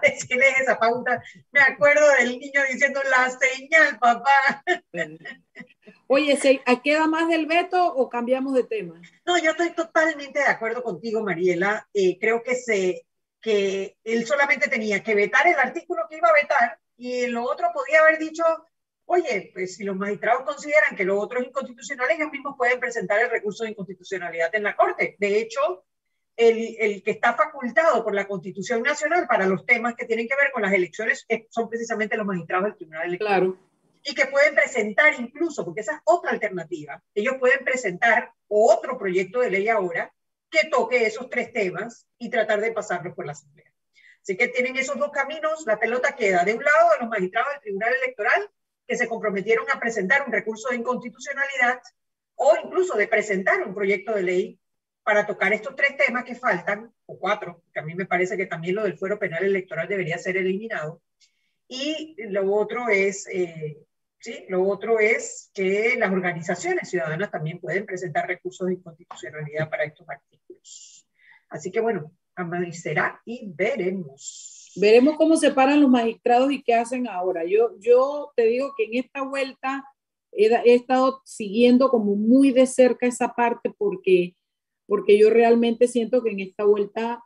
Decirle 0.02 0.46
esa 0.62 0.80
pauta. 0.80 1.22
Me 1.52 1.60
acuerdo 1.60 2.06
del 2.18 2.40
niño 2.40 2.62
diciendo 2.72 3.02
la 3.10 3.30
señal, 3.30 4.00
papá. 4.00 4.64
Oye, 6.08 6.40
¿queda 6.82 7.08
más 7.08 7.28
del 7.28 7.46
veto 7.46 7.94
o 7.94 8.10
cambiamos 8.10 8.54
de 8.54 8.64
tema? 8.64 9.02
No, 9.26 9.38
yo 9.38 9.52
estoy 9.52 9.72
totalmente 9.72 10.40
de 10.40 10.46
acuerdo 10.46 10.82
contigo, 10.82 11.22
Mariela. 11.24 11.90
Eh, 11.94 12.18
creo 12.20 12.42
que, 12.42 12.56
se, 12.56 13.06
que 13.42 13.98
él 14.06 14.26
solamente 14.26 14.70
tenía 14.70 15.04
que 15.04 15.14
vetar 15.14 15.46
el 15.46 15.60
artículo 15.60 16.04
que 16.10 16.18
iba 16.18 16.30
a 16.30 16.42
vetar 16.42 16.80
y 16.96 17.28
lo 17.28 17.44
otro 17.44 17.68
podía 17.74 18.00
haber 18.00 18.18
dicho 18.18 18.44
oye, 19.12 19.50
pues 19.54 19.76
si 19.76 19.84
los 19.84 19.96
magistrados 19.96 20.44
consideran 20.44 20.96
que 20.96 21.04
lo 21.04 21.20
otro 21.20 21.40
es 21.40 21.48
inconstitucional, 21.48 22.12
ellos 22.12 22.32
mismos 22.32 22.56
pueden 22.56 22.80
presentar 22.80 23.20
el 23.20 23.32
recurso 23.32 23.64
de 23.64 23.72
inconstitucionalidad 23.72 24.54
en 24.54 24.64
la 24.64 24.76
Corte. 24.76 25.16
De 25.18 25.40
hecho, 25.40 25.84
el, 26.38 26.76
el, 26.80 27.04
que 27.04 27.12
está 27.12 27.34
facultado 27.34 28.04
por 28.04 28.14
la 28.14 28.28
Constitución 28.28 28.84
Nacional 28.84 29.26
para 29.28 29.48
los 29.48 29.66
temas 29.66 29.96
que 29.96 30.06
tienen 30.06 30.28
que 30.28 30.36
ver 30.36 30.52
con 30.52 30.62
las 30.62 30.74
elecciones 30.74 31.26
son 31.50 31.68
precisamente 31.68 32.18
los 32.18 32.26
magistrados 32.26 32.66
del 32.66 32.76
Tribunal 32.76 33.08
Electoral. 33.08 33.40
Claro. 33.40 33.58
Y 34.04 34.14
que 34.14 34.28
pueden 34.28 34.54
presentar 34.54 35.20
incluso, 35.20 35.66
porque 35.66 35.82
esa 35.82 35.96
es 35.96 36.02
otra 36.06 36.30
alternativa, 36.30 37.02
ellos 37.16 37.36
pueden 37.40 37.66
presentar 37.66 38.32
otro 38.48 38.96
proyecto 38.98 39.40
de 39.40 39.50
ley 39.50 39.70
ahora 39.70 40.14
que 40.52 40.70
toque 40.70 41.08
esos 41.08 41.30
tres 41.32 41.52
temas 41.52 42.08
y 42.20 42.30
tratar 42.30 42.62
de 42.62 42.72
pasarlos 42.72 43.16
por 43.16 43.26
la 43.26 43.32
Asamblea. 43.32 43.74
Así 44.22 44.38
que 44.38 44.50
tienen 44.50 44.78
esos 44.78 45.00
dos 45.00 45.12
caminos, 45.12 45.66
la 45.66 45.80
pelota 45.80 46.16
queda 46.16 46.44
de 46.44 46.54
un 46.54 46.64
lado 46.64 46.90
de 46.92 47.00
los 47.00 47.10
magistrados 47.10 47.54
del 47.54 47.62
Tribunal 47.62 47.94
Electoral 48.04 48.50
que 48.90 48.98
se 48.98 49.08
comprometieron 49.08 49.68
a 49.72 49.80
presentar 49.80 50.24
un 50.26 50.34
recurso 50.34 50.70
de 50.70 50.78
inconstitucionalidad 50.78 51.80
o 52.34 52.56
incluso 52.66 52.98
de 52.98 53.08
presentar 53.08 53.62
un 53.62 53.76
proyecto 53.76 54.16
de 54.16 54.24
ley 54.24 54.60
para 55.04 55.28
tocar 55.28 55.54
estos 55.54 55.76
tres 55.76 55.96
temas 55.96 56.24
que 56.24 56.34
faltan, 56.34 56.92
o 57.06 57.20
cuatro, 57.20 57.62
que 57.72 57.80
a 57.80 57.84
mí 57.84 57.94
me 57.94 58.08
parece 58.08 58.36
que 58.36 58.48
también 58.48 58.76
lo 58.76 58.84
del 58.84 58.98
fuero 58.98 59.20
penal 59.20 59.44
electoral 59.44 59.88
debería 59.88 60.18
ser 60.18 60.38
eliminado. 60.38 61.04
Y 61.68 62.16
lo 62.30 62.52
otro 62.52 62.90
es, 62.90 63.28
eh, 63.32 63.78
sí, 64.20 64.46
lo 64.50 64.68
otro 64.68 65.00
es 65.00 65.52
que 65.54 65.96
las 65.96 66.12
organizaciones 66.12 66.90
ciudadanas 66.90 67.30
también 67.30 67.60
pueden 67.60 67.86
presentar 67.86 68.28
recursos 68.28 68.68
de 68.68 68.74
inconstitucionalidad 68.74 69.70
para 69.70 69.84
estos 69.84 70.10
artículos. 70.10 71.08
Así 71.50 71.72
que 71.72 71.80
bueno, 71.80 72.12
amanecerá 72.36 73.22
y 73.24 73.52
veremos. 73.54 74.59
Veremos 74.80 75.18
cómo 75.18 75.38
se 75.38 75.52
paran 75.52 75.82
los 75.82 75.90
magistrados 75.90 76.52
y 76.52 76.62
qué 76.64 76.74
hacen 76.74 77.08
ahora. 77.08 77.44
Yo, 77.46 77.72
yo 77.80 78.32
te 78.36 78.46
digo 78.46 78.74
que 78.78 78.86
en 78.86 78.96
esta 78.96 79.22
vuelta 79.24 79.84
he, 80.32 80.48
he, 80.48 80.74
estado 80.74 81.22
siguiendo 81.26 81.90
como 81.90 82.16
muy 82.16 82.52
de 82.52 82.68
cerca 82.68 83.08
esa 83.08 83.34
parte 83.34 83.74
porque, 83.78 84.36
porque 84.88 85.18
yo 85.18 85.30
realmente 85.30 85.88
siento 85.88 86.24
que 86.24 86.32
en 86.32 86.40
esta 86.42 86.66
vuelta 86.66 87.24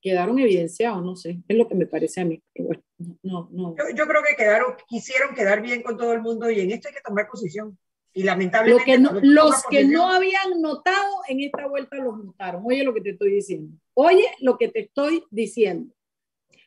quedaron 0.00 0.38
evidenciados, 0.38 1.02
no 1.02 1.16
sé, 1.16 1.40
es 1.48 1.56
lo 1.56 1.68
que 1.68 1.74
me 1.74 1.86
parece 1.86 2.20
a 2.20 2.24
mí. 2.24 2.42
Bueno, 2.56 2.82
no, 3.22 3.48
no. 3.52 3.76
Yo, 3.76 3.84
yo, 3.94 4.06
creo 4.06 4.22
que 4.22 4.36
quedaron, 4.36 4.74
quisieron 4.88 5.34
quedar 5.34 5.60
bien 5.60 5.82
con 5.82 5.96
todo 5.96 6.12
el 6.12 6.22
mundo 6.22 6.50
y 6.50 6.60
en 6.60 6.70
esto 6.70 6.88
hay 6.88 6.94
que 6.94 7.00
tomar 7.00 7.28
posición. 7.28 7.78
Y 8.14 8.22
lamentablemente... 8.22 8.84
que 8.84 8.98
no, 8.98 9.12
los 9.22 9.62
que 9.70 9.84
no 9.84 10.10
habían 10.10 10.60
notado 10.60 11.06
en 11.28 11.40
esta 11.40 11.66
vuelta 11.66 11.96
los 11.96 12.24
notaron. 12.24 12.62
Oye 12.64 12.82
lo 12.82 12.94
que 12.94 13.00
te 13.00 13.10
estoy 13.10 13.30
diciendo. 13.30 13.76
Oye 13.94 14.24
lo 14.40 14.56
que 14.58 14.68
te 14.68 14.80
estoy 14.80 15.24
diciendo. 15.30 15.92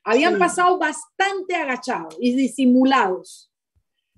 Habían 0.04 0.40
pasado 0.40 0.78
bastante 0.78 1.56
agachados 1.56 2.18
y 2.20 2.36
disimulados. 2.36 3.52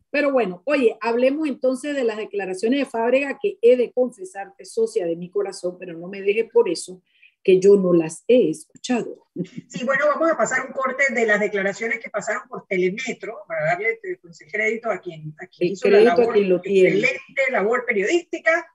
Pero 0.10 0.32
bueno, 0.32 0.62
oye, 0.66 0.96
hablemos 1.02 1.48
entonces 1.48 1.96
de 1.96 2.04
las 2.04 2.18
declaraciones 2.18 2.80
de 2.80 2.86
Fábrega 2.86 3.40
que 3.42 3.58
he 3.62 3.76
de 3.76 3.92
confesarte, 3.92 4.64
socia 4.64 5.06
de 5.06 5.16
mi 5.16 5.30
corazón, 5.30 5.78
pero 5.80 5.98
no 5.98 6.08
me 6.08 6.22
deje 6.22 6.46
por 6.46 6.70
eso 6.70 7.02
que 7.44 7.60
yo 7.60 7.76
no 7.76 7.94
las 7.94 8.24
he 8.28 8.50
escuchado. 8.50 9.28
Sí, 9.68 9.84
bueno, 9.84 10.06
vamos 10.08 10.32
a 10.32 10.38
pasar 10.38 10.66
un 10.66 10.72
corte 10.72 11.14
de 11.14 11.26
las 11.26 11.40
declaraciones 11.40 12.00
que 12.00 12.10
pasaron 12.10 12.48
por 12.48 12.66
Telemetro, 12.68 13.40
para 13.48 13.66
darle 13.66 14.00
pues, 14.22 14.40
el 14.42 14.52
crédito 14.52 14.90
a 14.90 15.00
quien, 15.00 15.36
a 15.40 15.48
quien 15.48 15.74
hizo 15.74 15.90
la 15.90 16.00
labor, 16.00 16.38
lo 16.38 16.58
excelente 16.58 17.52
labor 17.52 17.86
periodística. 17.86 18.66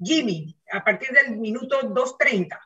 Jimmy, 0.00 0.56
a 0.72 0.82
partir 0.82 1.10
del 1.10 1.36
minuto 1.38 1.80
2.30. 1.82 2.58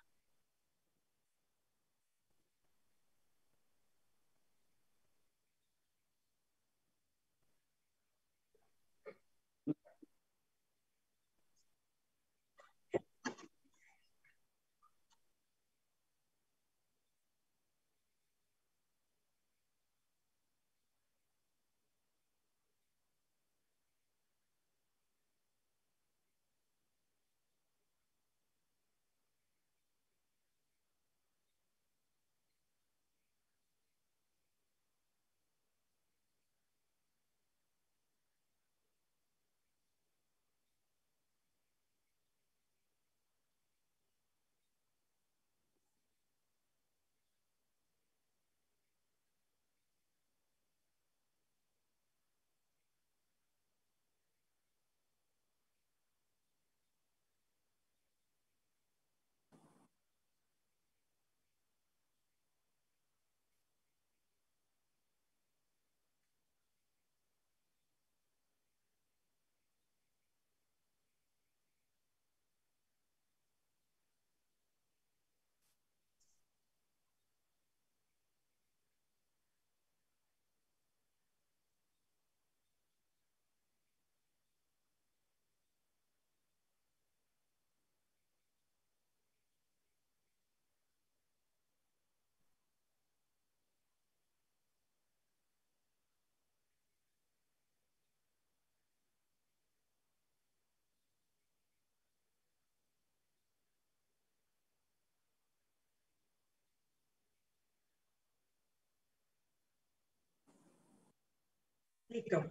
Listo. 112.09 112.51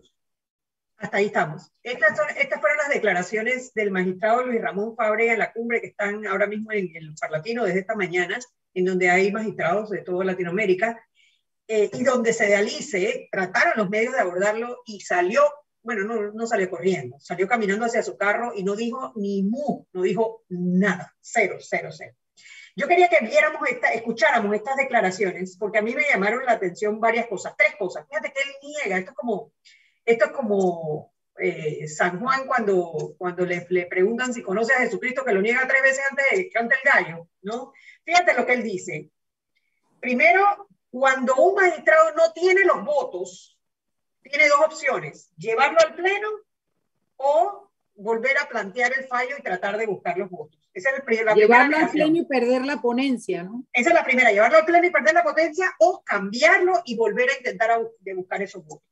Hasta 0.98 1.18
ahí 1.18 1.26
estamos. 1.26 1.72
Estas, 1.84 2.18
son, 2.18 2.28
estas 2.38 2.60
fueron 2.60 2.78
las 2.78 2.90
declaraciones 2.90 3.74
del 3.74 3.92
magistrado 3.92 4.44
Luis 4.44 4.62
Ramón 4.62 4.96
Fabre 4.96 5.32
en 5.32 5.40
la 5.40 5.54
cumbre 5.54 5.82
que 5.82 5.88
están 5.88 6.26
ahora 6.26 6.48
mismo 6.48 6.72
en 6.72 6.90
el 6.96 7.14
Parlatino 7.20 7.66
desde 7.66 7.82
esta 7.82 7.96
mañana, 7.96 8.40
en 8.74 8.86
donde 8.86 9.10
hay 9.10 9.32
magistrados 9.32 9.90
de 9.90 10.02
toda 10.02 10.26
Latinoamérica, 10.26 11.00
eh, 11.68 11.90
y 11.94 12.04
donde 12.04 12.34
se 12.34 12.48
realice, 12.48 13.28
trataron 13.32 13.74
los 13.76 13.90
medios 13.90 14.14
de 14.14 14.22
abordarlo 14.22 14.82
y 14.86 15.02
salió, 15.02 15.42
bueno, 15.84 16.04
no, 16.06 16.32
no 16.32 16.48
salió 16.48 16.70
corriendo, 16.70 17.20
salió 17.20 17.48
caminando 17.48 17.86
hacia 17.86 18.02
su 18.02 18.18
carro 18.18 18.54
y 18.56 18.64
no 18.64 18.76
dijo 18.76 19.14
ni 19.16 19.44
mu, 19.44 19.86
no 19.92 20.02
dijo 20.02 20.46
nada, 20.50 21.16
cero, 21.20 21.58
cero, 21.60 21.90
cero. 21.92 22.16
Yo 22.78 22.88
quería 22.88 23.10
que 23.10 23.26
viéramos, 23.26 23.60
esta, 23.68 23.92
escucháramos 23.92 24.56
estas 24.56 24.78
declaraciones, 24.78 25.58
porque 25.58 25.80
a 25.80 25.82
mí 25.82 25.96
me 25.96 26.04
llamaron 26.04 26.46
la 26.46 26.52
atención 26.52 27.00
varias 27.00 27.26
cosas, 27.26 27.56
tres 27.58 27.76
cosas. 27.76 28.06
Fíjate 28.08 28.32
que 28.32 28.40
él 28.40 28.56
niega, 28.62 29.00
esto 29.00 29.12
es 29.12 29.18
como, 29.18 29.52
esto 30.06 30.26
es 30.26 30.32
como 30.32 31.12
eh, 31.40 31.88
San 31.88 32.20
Juan 32.20 32.46
cuando, 32.46 33.16
cuando 33.18 33.48
le, 33.48 33.62
preguntan 33.88 34.32
si 34.32 34.44
conoce 34.44 34.74
a 34.74 34.82
Jesucristo, 34.82 35.26
que 35.26 35.34
lo 35.34 35.42
niega 35.42 35.68
tres 35.68 35.82
veces 35.82 36.04
antes 36.08 36.26
de 36.32 36.52
el 36.54 36.94
gallo, 36.94 37.28
¿no? 37.42 37.74
Fíjate 38.06 38.36
lo 38.36 38.46
que 38.46 38.54
él 38.54 38.62
dice. 38.62 39.10
Primero, 40.00 40.68
cuando 40.92 41.36
un 41.36 41.56
magistrado 41.56 42.14
no 42.14 42.32
tiene 42.32 42.64
los 42.64 42.86
votos, 42.86 43.58
tiene 44.22 44.50
dos 44.50 44.62
opciones, 44.64 45.34
llevarlo 45.36 45.80
al 45.80 45.96
pleno 45.96 46.30
o 47.16 47.72
volver 47.96 48.38
a 48.38 48.48
plantear 48.48 48.94
el 48.96 49.08
fallo 49.08 49.36
y 49.36 49.42
tratar 49.42 49.78
de 49.78 49.88
buscar 49.88 50.16
los 50.16 50.30
votos. 50.30 50.67
Esa 50.78 50.92
es 50.92 51.04
el, 51.08 51.26
la 51.26 51.34
llevarlo 51.34 51.76
al 51.76 51.90
pleno 51.90 52.18
y 52.18 52.26
perder 52.26 52.64
la 52.64 52.80
ponencia, 52.80 53.42
¿no? 53.42 53.66
Esa 53.74 53.90
es 53.90 53.96
la 53.96 54.04
primera, 54.04 54.32
llevarlo 54.32 54.60
al 54.60 54.66
pleno 54.66 54.86
y 54.86 54.92
perder 54.92 55.16
la 55.16 55.24
potencia 55.24 55.74
o 55.80 56.04
cambiarlo 56.04 56.84
y 56.86 56.96
volver 56.96 57.32
a 57.32 57.38
intentar 57.38 57.72
a, 57.72 57.80
de 58.00 58.14
buscar 58.14 58.44
esos 58.44 58.64
votos. 58.64 58.86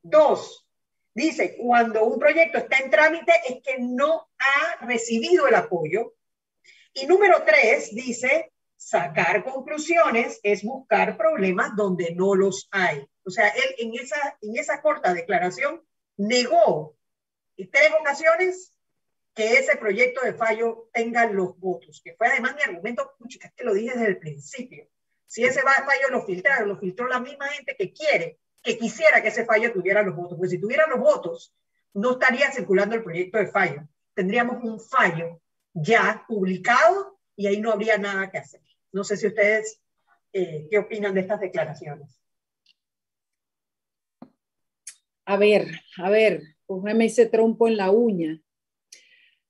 Dos, 0.00 0.68
dice, 1.12 1.56
cuando 1.60 2.04
un 2.04 2.20
proyecto 2.20 2.58
está 2.58 2.78
en 2.78 2.88
trámite 2.88 3.32
es 3.48 3.60
que 3.64 3.80
no 3.80 4.28
ha 4.38 4.86
recibido 4.86 5.48
el 5.48 5.56
apoyo. 5.56 6.14
Y 6.92 7.06
número 7.06 7.42
tres, 7.44 7.92
dice, 7.92 8.52
sacar 8.76 9.42
conclusiones 9.42 10.38
es 10.44 10.62
buscar 10.62 11.16
problemas 11.16 11.74
donde 11.74 12.14
no 12.14 12.36
los 12.36 12.68
hay. 12.70 13.04
O 13.24 13.30
sea, 13.30 13.48
él 13.48 13.74
en 13.78 13.94
esa, 13.94 14.38
en 14.40 14.56
esa 14.56 14.80
corta 14.80 15.12
declaración 15.12 15.82
negó 16.16 16.96
en 17.56 17.68
tres 17.72 17.90
ocasiones 17.98 18.73
que 19.34 19.54
ese 19.54 19.76
proyecto 19.76 20.20
de 20.24 20.34
fallo 20.34 20.88
tenga 20.92 21.26
los 21.26 21.58
votos, 21.58 22.00
que 22.04 22.14
fue 22.14 22.28
además 22.28 22.54
mi 22.54 22.62
argumento, 22.62 23.16
es 23.28 23.52
que 23.52 23.64
lo 23.64 23.74
dije 23.74 23.92
desde 23.92 24.08
el 24.08 24.18
principio. 24.18 24.88
Si 25.26 25.44
ese 25.44 25.62
fallo 25.62 26.10
lo 26.10 26.24
filtraron, 26.24 26.68
lo 26.68 26.78
filtró 26.78 27.08
la 27.08 27.18
misma 27.18 27.48
gente 27.48 27.74
que 27.76 27.92
quiere 27.92 28.38
que 28.64 28.78
quisiera 28.78 29.20
que 29.20 29.28
ese 29.28 29.44
fallo 29.44 29.72
tuviera 29.72 30.02
los 30.02 30.16
votos, 30.16 30.38
porque 30.38 30.52
si 30.52 30.58
tuviera 30.58 30.86
los 30.86 30.98
votos, 30.98 31.54
no 31.92 32.12
estaría 32.12 32.50
circulando 32.50 32.96
el 32.96 33.04
proyecto 33.04 33.38
de 33.38 33.48
fallo. 33.48 33.86
Tendríamos 34.14 34.64
un 34.64 34.80
fallo 34.80 35.42
ya 35.74 36.24
publicado 36.26 37.20
y 37.36 37.46
ahí 37.46 37.60
no 37.60 37.70
habría 37.70 37.98
nada 37.98 38.30
que 38.30 38.38
hacer. 38.38 38.62
No 38.90 39.04
sé 39.04 39.18
si 39.18 39.26
ustedes, 39.26 39.82
eh, 40.32 40.66
¿qué 40.70 40.78
opinan 40.78 41.12
de 41.12 41.20
estas 41.20 41.40
declaraciones? 41.40 42.18
A 45.26 45.36
ver, 45.36 45.66
a 45.98 46.08
ver, 46.08 46.42
póngame 46.64 47.06
ese 47.06 47.26
trompo 47.26 47.68
en 47.68 47.76
la 47.76 47.90
uña. 47.90 48.40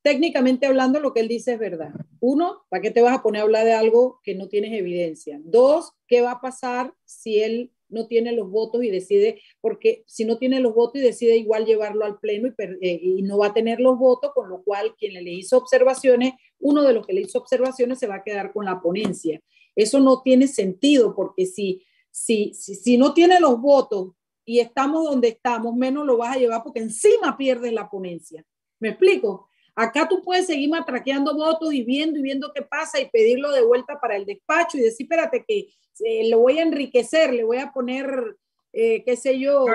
Técnicamente 0.05 0.67
hablando, 0.67 1.01
lo 1.01 1.15
que 1.15 1.21
él 1.21 1.29
dice 1.29 1.55
es 1.55 1.59
verdad. 1.59 1.95
Uno, 2.21 2.67
¿para 2.69 2.83
qué 2.83 2.91
te 2.91 3.01
vas 3.01 3.17
a 3.17 3.23
poner 3.23 3.41
a 3.41 3.45
hablar 3.45 3.65
de 3.65 3.73
algo 3.73 4.21
que 4.23 4.35
no 4.35 4.49
tienes 4.49 4.75
evidencia? 4.75 5.41
Dos, 5.43 5.95
¿qué 6.07 6.21
va 6.21 6.33
a 6.33 6.41
pasar 6.43 6.93
si 7.07 7.41
él 7.41 7.73
no 7.89 8.07
tiene 8.07 8.33
los 8.33 8.51
votos 8.51 8.85
y 8.85 8.91
decide, 8.91 9.41
porque 9.63 10.05
si 10.07 10.27
no 10.27 10.37
tiene 10.37 10.61
los 10.61 10.75
votos 10.75 11.01
y 11.01 11.05
decide 11.05 11.39
igual 11.39 11.65
llevarlo 11.65 12.05
al 12.05 12.19
pleno 12.19 12.49
y, 12.49 12.87
eh, 12.87 13.23
no 13.23 13.39
va 13.39 13.47
a 13.47 13.55
tener 13.55 13.81
los 13.81 13.99
votos, 13.99 14.33
con 14.35 14.51
lo 14.51 14.63
cual 14.63 14.95
quien 14.95 15.15
le 15.15 15.33
hizo 15.33 15.57
observaciones, 15.57 16.35
uno 16.59 16.83
de 16.83 16.93
los 16.93 17.07
que 17.07 17.15
le 17.15 17.23
hizo 17.23 17.39
observaciones 17.39 17.99
se 17.99 18.07
va 18.07 18.17
a 18.17 18.23
quedar 18.23 18.53
con 18.53 18.67
la 18.67 18.83
ponencia. 18.83 19.41
Eso 19.75 20.01
no 20.01 20.21
tiene 20.21 20.49
sentido 20.49 21.15
porque 21.15 21.47
si, 21.47 21.83
si, 22.11 22.53
si, 22.53 22.75
si 22.75 22.99
no 22.99 23.15
tiene 23.15 23.41
los 23.41 23.59
votos 23.59 24.13
y 24.45 24.59
estamos 24.59 25.05
donde 25.05 25.29
estamos, 25.29 25.75
menos 25.75 26.05
lo 26.05 26.19
vas 26.19 26.37
a 26.37 26.39
llevar 26.39 26.63
porque 26.63 26.81
encima 26.81 27.39
pierdes 27.39 27.73
la 27.73 27.89
ponencia. 27.89 28.45
¿Me 28.81 28.91
explico? 28.91 29.49
Acá 29.77 30.09
tú 30.09 30.23
puedes 30.23 30.47
seguir 30.47 30.71
matraqueando 30.71 31.35
votos 31.35 31.73
y 31.73 31.83
viendo 31.83 32.19
y 32.19 32.23
viendo 32.23 32.53
qué 32.55 32.63
pasa 32.63 33.01
y 33.01 33.11
pedirlo 33.11 33.51
de 33.51 33.65
vuelta 33.65 34.01
para 34.01 34.17
el 34.17 34.25
despacho 34.25 34.79
y 34.79 34.83
decir, 34.83 35.05
espérate 35.05 35.45
que 35.47 35.69
eh, 36.05 36.31
lo 36.31 36.39
voy 36.39 36.59
a 36.59 36.63
enriquecer, 36.63 37.33
le 37.33 37.43
voy 37.43 37.59
a 37.59 37.73
poner, 37.73 38.37
eh, 38.73 39.03
qué 39.05 39.17
sé 39.17 39.39
yo, 39.39 39.67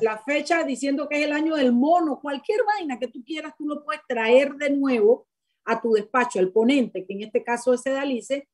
la 0.00 0.18
fecha 0.18 0.62
diciendo 0.62 1.08
que 1.08 1.18
es 1.18 1.24
el 1.24 1.32
año 1.32 1.56
del 1.56 1.72
mono, 1.72 2.20
cualquier 2.20 2.60
vaina 2.64 2.98
que 2.98 3.08
tú 3.08 3.24
quieras, 3.24 3.54
tú 3.58 3.66
lo 3.66 3.84
puedes 3.84 4.02
traer 4.06 4.54
de 4.54 4.70
nuevo 4.70 5.26
a 5.64 5.80
tu 5.80 5.92
despacho, 5.92 6.38
al 6.38 6.52
ponente, 6.52 7.04
que 7.04 7.14
en 7.14 7.22
este 7.22 7.42
caso 7.42 7.72
es 7.72 7.82
Sedalice, 7.82 8.48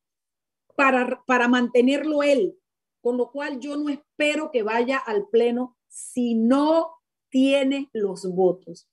para, 0.75 1.21
para 1.25 1.47
mantenerlo 1.47 2.23
él. 2.23 2.55
Con 3.01 3.17
lo 3.17 3.31
cual 3.31 3.59
yo 3.59 3.77
no 3.77 3.89
espero 3.89 4.51
que 4.51 4.61
vaya 4.61 4.97
al 4.97 5.27
pleno 5.29 5.77
si 5.87 6.35
no 6.35 6.95
tiene 7.29 7.89
los 7.93 8.29
votos. 8.33 8.89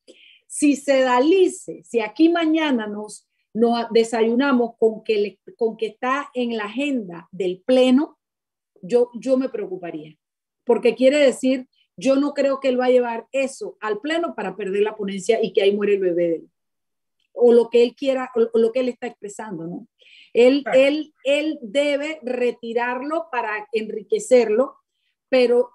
Si 0.57 0.75
Sedalice, 0.75 1.83
si 1.85 2.01
aquí 2.01 2.31
mañana 2.31 2.87
nos 2.87 3.27
nos 3.53 3.87
desayunamos 3.91 4.73
con 4.79 5.03
que, 5.03 5.39
con 5.57 5.79
que 5.79 5.87
está 5.87 6.31
en 6.35 6.57
la 6.57 6.65
agenda 6.65 7.27
del 7.31 7.63
Pleno, 7.65 8.19
yo, 8.83 9.11
yo 9.15 9.39
me 9.39 9.49
preocuparía, 9.49 10.15
porque 10.65 10.95
quiere 10.95 11.19
decir, 11.19 11.67
yo 11.97 12.17
no 12.17 12.35
creo 12.35 12.61
que 12.61 12.69
él 12.69 12.79
va 12.79 12.87
a 12.87 12.91
llevar 12.91 13.27
eso 13.33 13.79
al 13.81 14.01
Pleno 14.01 14.35
para 14.35 14.57
perder 14.57 14.83
la 14.83 14.97
ponencia 14.97 15.43
y 15.43 15.55
que 15.55 15.63
ahí 15.63 15.75
muere 15.75 15.95
el 15.95 16.01
bebé 16.01 16.29
de 16.29 16.35
él. 16.37 16.51
O 17.33 17.53
lo 17.53 17.71
que 17.71 17.83
él 17.83 17.95
quiera, 17.95 18.31
o 18.35 18.59
lo 18.59 18.73
que 18.73 18.81
él 18.81 18.89
está 18.89 19.07
expresando, 19.07 19.67
¿no? 19.67 19.87
Él, 20.33 20.65
él, 20.75 21.15
él 21.25 21.59
debe 21.63 22.19
retirarlo 22.23 23.29
para 23.31 23.69
enriquecerlo, 23.73 24.77
pero 25.31 25.71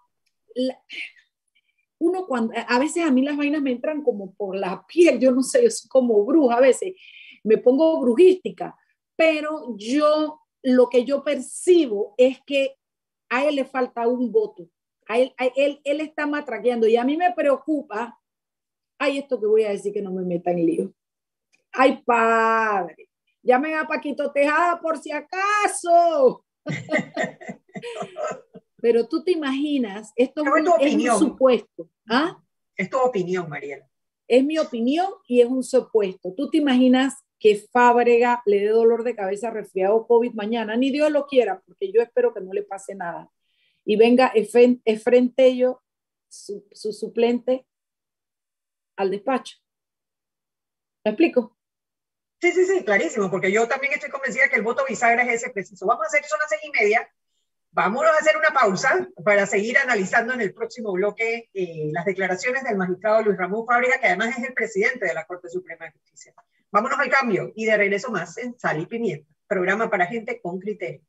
uno 2.02 2.26
cuando, 2.26 2.54
a 2.68 2.80
veces 2.80 3.04
a 3.04 3.12
mí 3.12 3.22
las 3.22 3.38
vainas 3.38 3.62
me 3.62 3.72
entran 3.72 4.02
como 4.02 4.34
por 4.34 4.56
la 4.56 4.84
piel, 4.88 5.20
yo 5.20 5.32
no 5.32 5.44
sé, 5.44 5.64
yo 5.64 5.70
soy 5.70 5.88
como 5.88 6.26
bruja 6.26 6.56
a 6.56 6.62
veces 6.62 6.94
me 7.44 7.58
pongo 7.58 8.00
brujística, 8.02 8.76
pero 9.16 9.76
yo 9.78 10.42
lo 10.64 10.90
que 10.90 11.06
yo 11.06 11.24
percibo 11.24 12.14
es 12.18 12.40
que 12.46 12.76
a 13.30 13.46
él 13.46 13.56
le 13.56 13.66
falta 13.66 14.08
un 14.08 14.32
voto. 14.32 14.68
A 15.08 15.18
él, 15.20 15.34
él, 15.56 15.82
él 15.84 16.02
está 16.02 16.28
matraqueando 16.28 16.88
y 16.88 16.98
a 16.98 17.04
mí 17.04 17.18
me 17.18 17.34
preocupa, 17.34 18.20
ay, 19.00 19.18
esto 19.18 19.40
que 19.40 19.48
voy 19.48 19.64
a 19.64 19.72
decir 19.72 19.94
que 19.94 20.02
no 20.02 20.12
me 20.12 20.24
meta 20.24 20.52
en 20.52 20.66
lío. 20.66 20.94
Ay, 21.72 22.02
padre, 22.06 23.10
llamen 23.42 23.76
a 23.76 23.88
Paquito 23.88 24.32
Tejada 24.32 24.80
por 24.80 24.98
si 24.98 25.12
acaso. 25.12 26.46
Pero 28.82 29.08
tú 29.08 29.24
te 29.24 29.32
imaginas, 29.32 30.12
esto 30.16 30.44
es, 30.80 30.96
un 30.96 31.20
supuesto. 31.20 31.90
¿Ah? 32.10 32.42
Es 32.76 32.90
tu 32.90 32.98
opinión, 32.98 33.48
Mariela. 33.48 33.88
Es 34.28 34.44
mi 34.44 34.58
opinión 34.58 35.08
y 35.28 35.42
es 35.42 35.48
un 35.48 35.64
supuesto. 35.64 36.34
Tú 36.36 36.50
te 36.50 36.58
imaginas 36.58 37.16
que 37.40 37.56
Fábrega 37.72 38.42
le 38.46 38.60
dé 38.60 38.70
dolor 38.70 39.04
de 39.04 39.16
cabeza, 39.16 39.50
resfriado 39.50 40.08
COVID 40.08 40.34
mañana, 40.34 40.76
ni 40.78 40.92
Dios 40.92 41.12
lo 41.12 41.26
quiera, 41.26 41.62
porque 41.66 41.92
yo 41.92 42.02
espero 42.02 42.34
que 42.34 42.42
no 42.42 42.54
le 42.54 42.64
pase 42.64 42.96
nada. 42.96 43.30
Y 43.84 43.96
venga 43.96 44.32
Efren 44.36 45.34
Tello, 45.34 45.82
su, 46.30 46.66
su 46.72 46.94
suplente, 46.94 47.66
al 48.96 49.12
despacho. 49.12 49.58
¿Me 51.04 51.12
explico? 51.12 51.58
Sí, 52.42 52.52
sí, 52.52 52.66
sí, 52.66 52.84
clarísimo, 52.84 53.30
porque 53.30 53.52
yo 53.52 53.68
también 53.68 53.94
estoy 53.94 54.10
convencida 54.10 54.50
que 54.50 54.56
el 54.56 54.64
voto 54.64 54.84
bisagra 54.88 55.24
es 55.24 55.44
ese 55.44 55.52
preciso. 55.52 55.86
Vamos 55.86 56.06
a 56.06 56.08
hacer, 56.08 56.24
son 56.26 56.40
las 56.40 56.50
seis 56.50 56.62
y 56.64 56.72
media, 56.72 57.08
Vámonos 57.74 58.12
a 58.12 58.18
hacer 58.18 58.36
una 58.36 58.50
pausa 58.50 59.08
para 59.24 59.46
seguir 59.46 59.78
analizando 59.78 60.34
en 60.34 60.42
el 60.42 60.54
próximo 60.54 60.92
bloque 60.92 61.50
eh, 61.54 61.90
las 61.94 62.04
declaraciones 62.04 62.64
del 62.66 62.76
magistrado 62.76 63.22
Luis 63.22 63.38
Ramón 63.38 63.66
Fábrega, 63.66 63.98
que 63.98 64.08
además 64.08 64.38
es 64.38 64.44
el 64.44 64.54
presidente 64.54 65.06
de 65.06 65.14
la 65.14 65.26
Corte 65.26 65.48
Suprema 65.48 65.86
de 65.86 65.92
Justicia. 65.92 66.34
Vámonos 66.70 67.00
al 67.00 67.10
cambio 67.10 67.54
y 67.56 67.64
de 67.66 67.78
regreso 67.78 68.12
más 68.12 68.38
en 68.38 68.60
Sal 68.60 68.82
y 68.82 68.88
Pimienta, 68.88 69.34
programa 69.48 69.90
para 69.90 70.06
gente 70.06 70.42
con 70.42 70.60
criterio. 70.60 71.02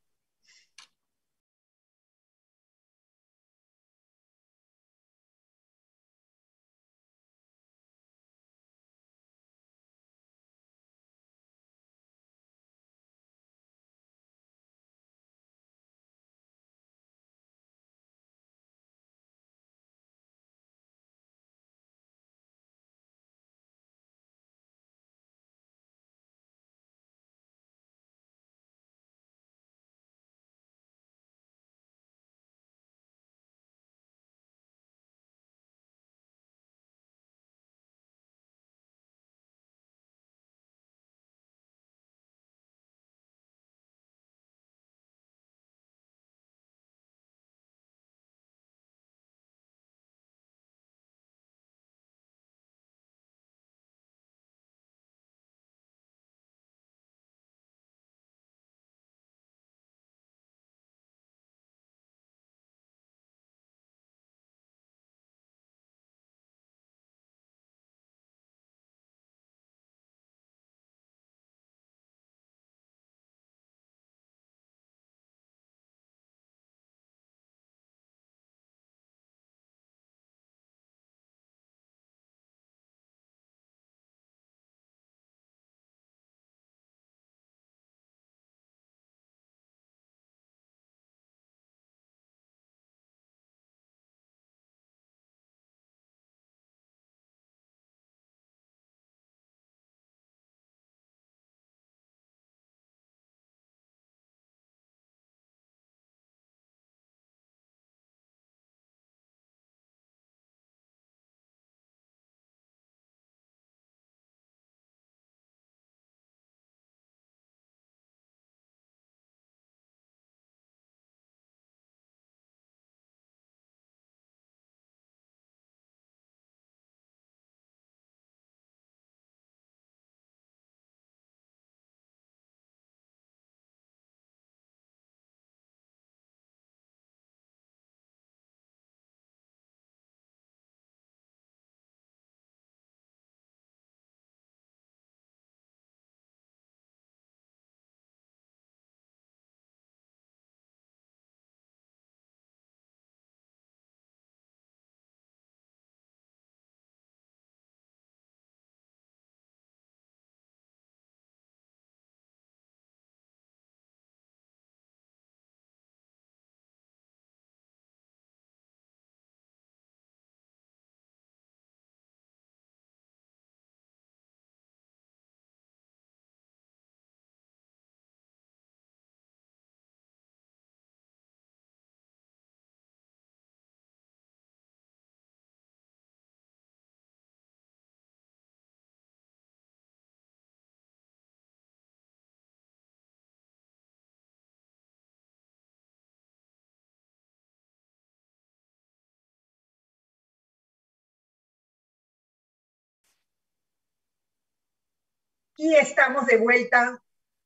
Y 205.57 205.75
estamos 205.75 206.27
de 206.27 206.38
vuelta 206.38 207.03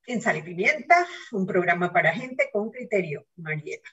en 0.07 0.23
Sal 0.23 0.39
y 0.39 0.43
Pimienta, 0.43 1.07
un 1.33 1.47
programa 1.47 1.93
para 1.93 2.13
gente 2.13 2.49
con 2.53 2.71
criterio, 2.71 3.27
Mariela. 3.37 3.89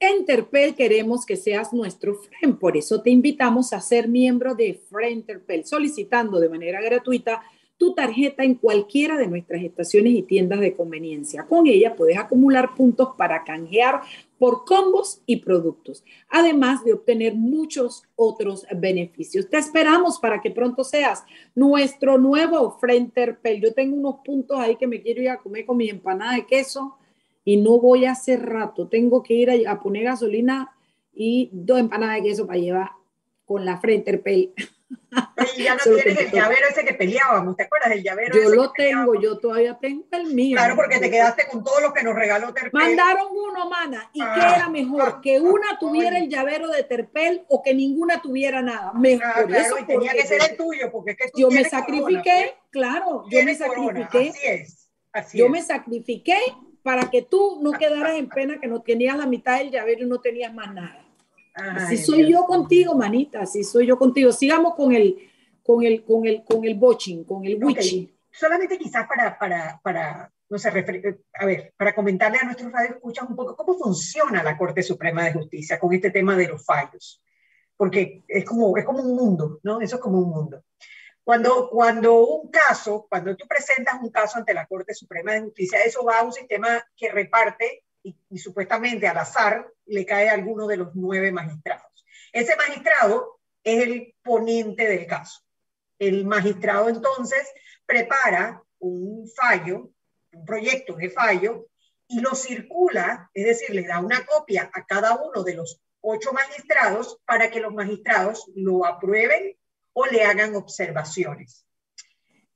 En 0.00 0.24
Terpel 0.24 0.74
queremos 0.74 1.24
que 1.24 1.36
seas 1.36 1.72
nuestro 1.72 2.14
friend, 2.14 2.58
por 2.58 2.76
eso 2.76 3.02
te 3.02 3.10
invitamos 3.10 3.72
a 3.72 3.80
ser 3.80 4.08
miembro 4.08 4.54
de 4.54 4.82
Friend 4.90 5.24
Terpel, 5.24 5.64
solicitando 5.64 6.40
de 6.40 6.48
manera 6.48 6.80
gratuita 6.80 7.42
tu 7.76 7.94
tarjeta 7.94 8.44
en 8.44 8.54
cualquiera 8.54 9.16
de 9.16 9.26
nuestras 9.26 9.62
estaciones 9.62 10.12
y 10.12 10.22
tiendas 10.22 10.60
de 10.60 10.74
conveniencia. 10.74 11.46
Con 11.46 11.66
ella 11.66 11.96
puedes 11.96 12.16
acumular 12.16 12.74
puntos 12.74 13.10
para 13.16 13.44
canjear 13.44 14.00
por 14.38 14.64
combos 14.64 15.22
y 15.26 15.36
productos, 15.36 16.04
además 16.28 16.84
de 16.84 16.92
obtener 16.92 17.34
muchos 17.34 18.04
otros 18.14 18.66
beneficios. 18.76 19.48
Te 19.48 19.56
esperamos 19.56 20.18
para 20.18 20.40
que 20.40 20.50
pronto 20.50 20.84
seas 20.84 21.24
nuestro 21.54 22.18
nuevo 22.18 22.78
Terpel. 23.14 23.60
Yo 23.60 23.72
tengo 23.72 23.96
unos 23.96 24.16
puntos 24.24 24.58
ahí 24.58 24.76
que 24.76 24.86
me 24.86 25.00
quiero 25.00 25.22
ir 25.22 25.30
a 25.30 25.38
comer 25.38 25.64
con 25.64 25.76
mi 25.76 25.88
empanada 25.88 26.34
de 26.34 26.46
queso 26.46 26.96
y 27.44 27.56
no 27.56 27.78
voy 27.78 28.04
a 28.04 28.12
hacer 28.12 28.44
rato. 28.44 28.88
Tengo 28.88 29.22
que 29.22 29.34
ir 29.34 29.66
a, 29.66 29.80
poner 29.80 30.04
gasolina 30.04 30.72
y 31.12 31.50
dos 31.52 31.78
empanadas 31.78 32.16
de 32.16 32.22
queso 32.28 32.46
para 32.46 32.58
llevar 32.58 32.90
con 33.44 33.64
la 33.64 33.78
Frenterpel. 33.78 34.52
Y 35.56 35.62
ya 35.62 35.76
no 35.76 35.82
tienes 35.82 36.18
el 36.18 36.30
llavero 36.32 36.68
ese 36.68 36.84
que 36.84 36.94
peleábamos, 36.94 37.56
¿te 37.56 37.64
acuerdas 37.64 37.90
del 37.90 38.02
llavero? 38.02 38.34
Yo 38.34 38.50
lo 38.50 38.72
tengo, 38.72 39.14
yo 39.20 39.38
todavía 39.38 39.78
tengo 39.80 40.06
el 40.12 40.26
mío. 40.34 40.56
Claro, 40.56 40.76
porque 40.76 40.98
te 40.98 41.10
quedaste 41.10 41.46
con 41.50 41.62
todo 41.62 41.80
lo 41.80 41.92
que 41.92 42.02
nos 42.02 42.14
regaló 42.14 42.52
Terpel. 42.52 42.72
Mandaron 42.72 43.28
uno, 43.30 43.68
mana. 43.68 44.10
¿Y 44.12 44.20
qué 44.20 44.26
ah, 44.26 44.54
era 44.56 44.68
mejor? 44.68 45.20
¿Que 45.20 45.40
una 45.40 45.78
tuviera 45.78 46.18
el 46.18 46.28
llavero 46.28 46.68
de 46.68 46.82
Terpel 46.82 47.44
o 47.48 47.62
que 47.62 47.74
ninguna 47.74 48.20
tuviera 48.20 48.62
nada? 48.62 48.92
Mejor. 48.92 49.26
Ah, 49.26 49.44
claro, 49.46 49.78
y 49.78 49.84
tenía 49.84 50.12
que 50.12 50.26
ser 50.26 50.42
el 50.50 50.56
tuyo, 50.56 50.90
porque 50.90 51.12
es 51.12 51.16
que 51.16 51.30
tú 51.30 51.40
Yo 51.40 51.50
me 51.50 51.64
sacrifiqué, 51.64 52.22
pues. 52.22 52.52
claro, 52.70 53.24
yo 53.30 53.44
me 53.44 53.54
sacrifiqué. 53.54 54.30
Así 54.30 54.46
es. 54.46 54.90
Así 55.12 55.38
yo 55.38 55.46
es. 55.46 55.50
me 55.50 55.62
sacrifiqué 55.62 56.38
para 56.82 57.10
que 57.10 57.22
tú 57.22 57.60
no 57.62 57.72
quedaras 57.72 58.16
en 58.16 58.28
pena 58.28 58.60
que 58.60 58.66
no 58.66 58.82
tenías 58.82 59.16
la 59.16 59.26
mitad 59.26 59.58
del 59.58 59.70
llavero 59.70 60.04
y 60.04 60.06
no 60.06 60.20
tenías 60.20 60.52
más 60.52 60.72
nada. 60.74 61.03
Así 61.54 61.96
soy 61.96 62.30
yo 62.30 62.44
contigo, 62.44 62.94
manita, 62.94 63.42
así 63.42 63.64
soy 63.64 63.86
yo 63.86 63.98
contigo. 63.98 64.32
Sigamos 64.32 64.74
con 64.74 64.92
el, 64.92 65.30
con 65.62 65.82
el, 65.82 66.04
con 66.04 66.26
el, 66.26 66.44
con 66.44 66.64
el 66.64 66.74
boching, 66.74 67.24
con 67.24 67.44
el 67.44 67.62
witching. 67.62 68.12
Solamente 68.30 68.76
quizás 68.76 69.06
para, 69.06 69.38
para, 69.38 69.80
para, 69.82 70.32
no 70.48 70.58
sé, 70.58 70.68
a 70.68 71.46
ver, 71.46 71.72
para 71.76 71.94
comentarle 71.94 72.38
a 72.38 72.44
nuestros 72.44 72.72
escuchan 72.90 73.28
un 73.28 73.36
poco 73.36 73.56
cómo 73.56 73.78
funciona 73.78 74.42
la 74.42 74.58
Corte 74.58 74.82
Suprema 74.82 75.24
de 75.24 75.32
Justicia 75.32 75.78
con 75.78 75.92
este 75.92 76.10
tema 76.10 76.36
de 76.36 76.48
los 76.48 76.64
fallos. 76.64 77.22
Porque 77.76 78.24
es 78.28 78.44
como, 78.44 78.76
es 78.76 78.84
como 78.84 79.02
un 79.02 79.16
mundo, 79.16 79.60
¿no? 79.62 79.80
Eso 79.80 79.96
es 79.96 80.02
como 80.02 80.18
un 80.18 80.30
mundo. 80.30 80.64
Cuando, 81.24 81.70
cuando 81.70 82.22
un 82.22 82.50
caso, 82.50 83.06
cuando 83.08 83.34
tú 83.34 83.46
presentas 83.48 84.00
un 84.02 84.10
caso 84.10 84.38
ante 84.38 84.52
la 84.52 84.66
Corte 84.66 84.92
Suprema 84.94 85.32
de 85.32 85.42
Justicia, 85.42 85.80
eso 85.80 86.04
va 86.04 86.18
a 86.18 86.22
un 86.22 86.32
sistema 86.32 86.84
que 86.94 87.10
reparte 87.10 87.83
y, 88.04 88.38
supuestamente 88.38 89.08
al 89.08 89.18
azar 89.18 89.66
le 89.86 90.04
cae 90.04 90.28
a 90.28 90.34
alguno 90.34 90.66
de 90.66 90.76
los 90.76 90.94
nueve 90.94 91.32
magistrados. 91.32 92.04
Ese 92.32 92.54
magistrado 92.56 93.40
es 93.62 93.82
el 93.82 94.14
ponente 94.22 94.86
del 94.86 95.06
caso. 95.06 95.40
El 95.98 96.26
magistrado 96.26 96.88
entonces 96.88 97.50
prepara 97.86 98.62
un 98.78 99.28
fallo, 99.28 99.90
un 100.32 100.44
proyecto 100.44 100.94
de 100.94 101.10
fallo, 101.10 101.68
y 102.06 102.20
lo 102.20 102.34
circula, 102.34 103.30
es 103.32 103.46
decir, 103.46 103.74
le 103.74 103.86
da 103.86 104.00
una 104.00 104.24
copia 104.26 104.70
a 104.72 104.84
cada 104.84 105.16
uno 105.16 105.42
de 105.42 105.54
los 105.54 105.80
ocho 106.02 106.32
magistrados 106.32 107.18
para 107.24 107.50
que 107.50 107.60
los 107.60 107.72
magistrados 107.72 108.50
lo 108.54 108.84
aprueben 108.84 109.56
o 109.94 110.04
le 110.06 110.24
hagan 110.24 110.54
observaciones. 110.54 111.66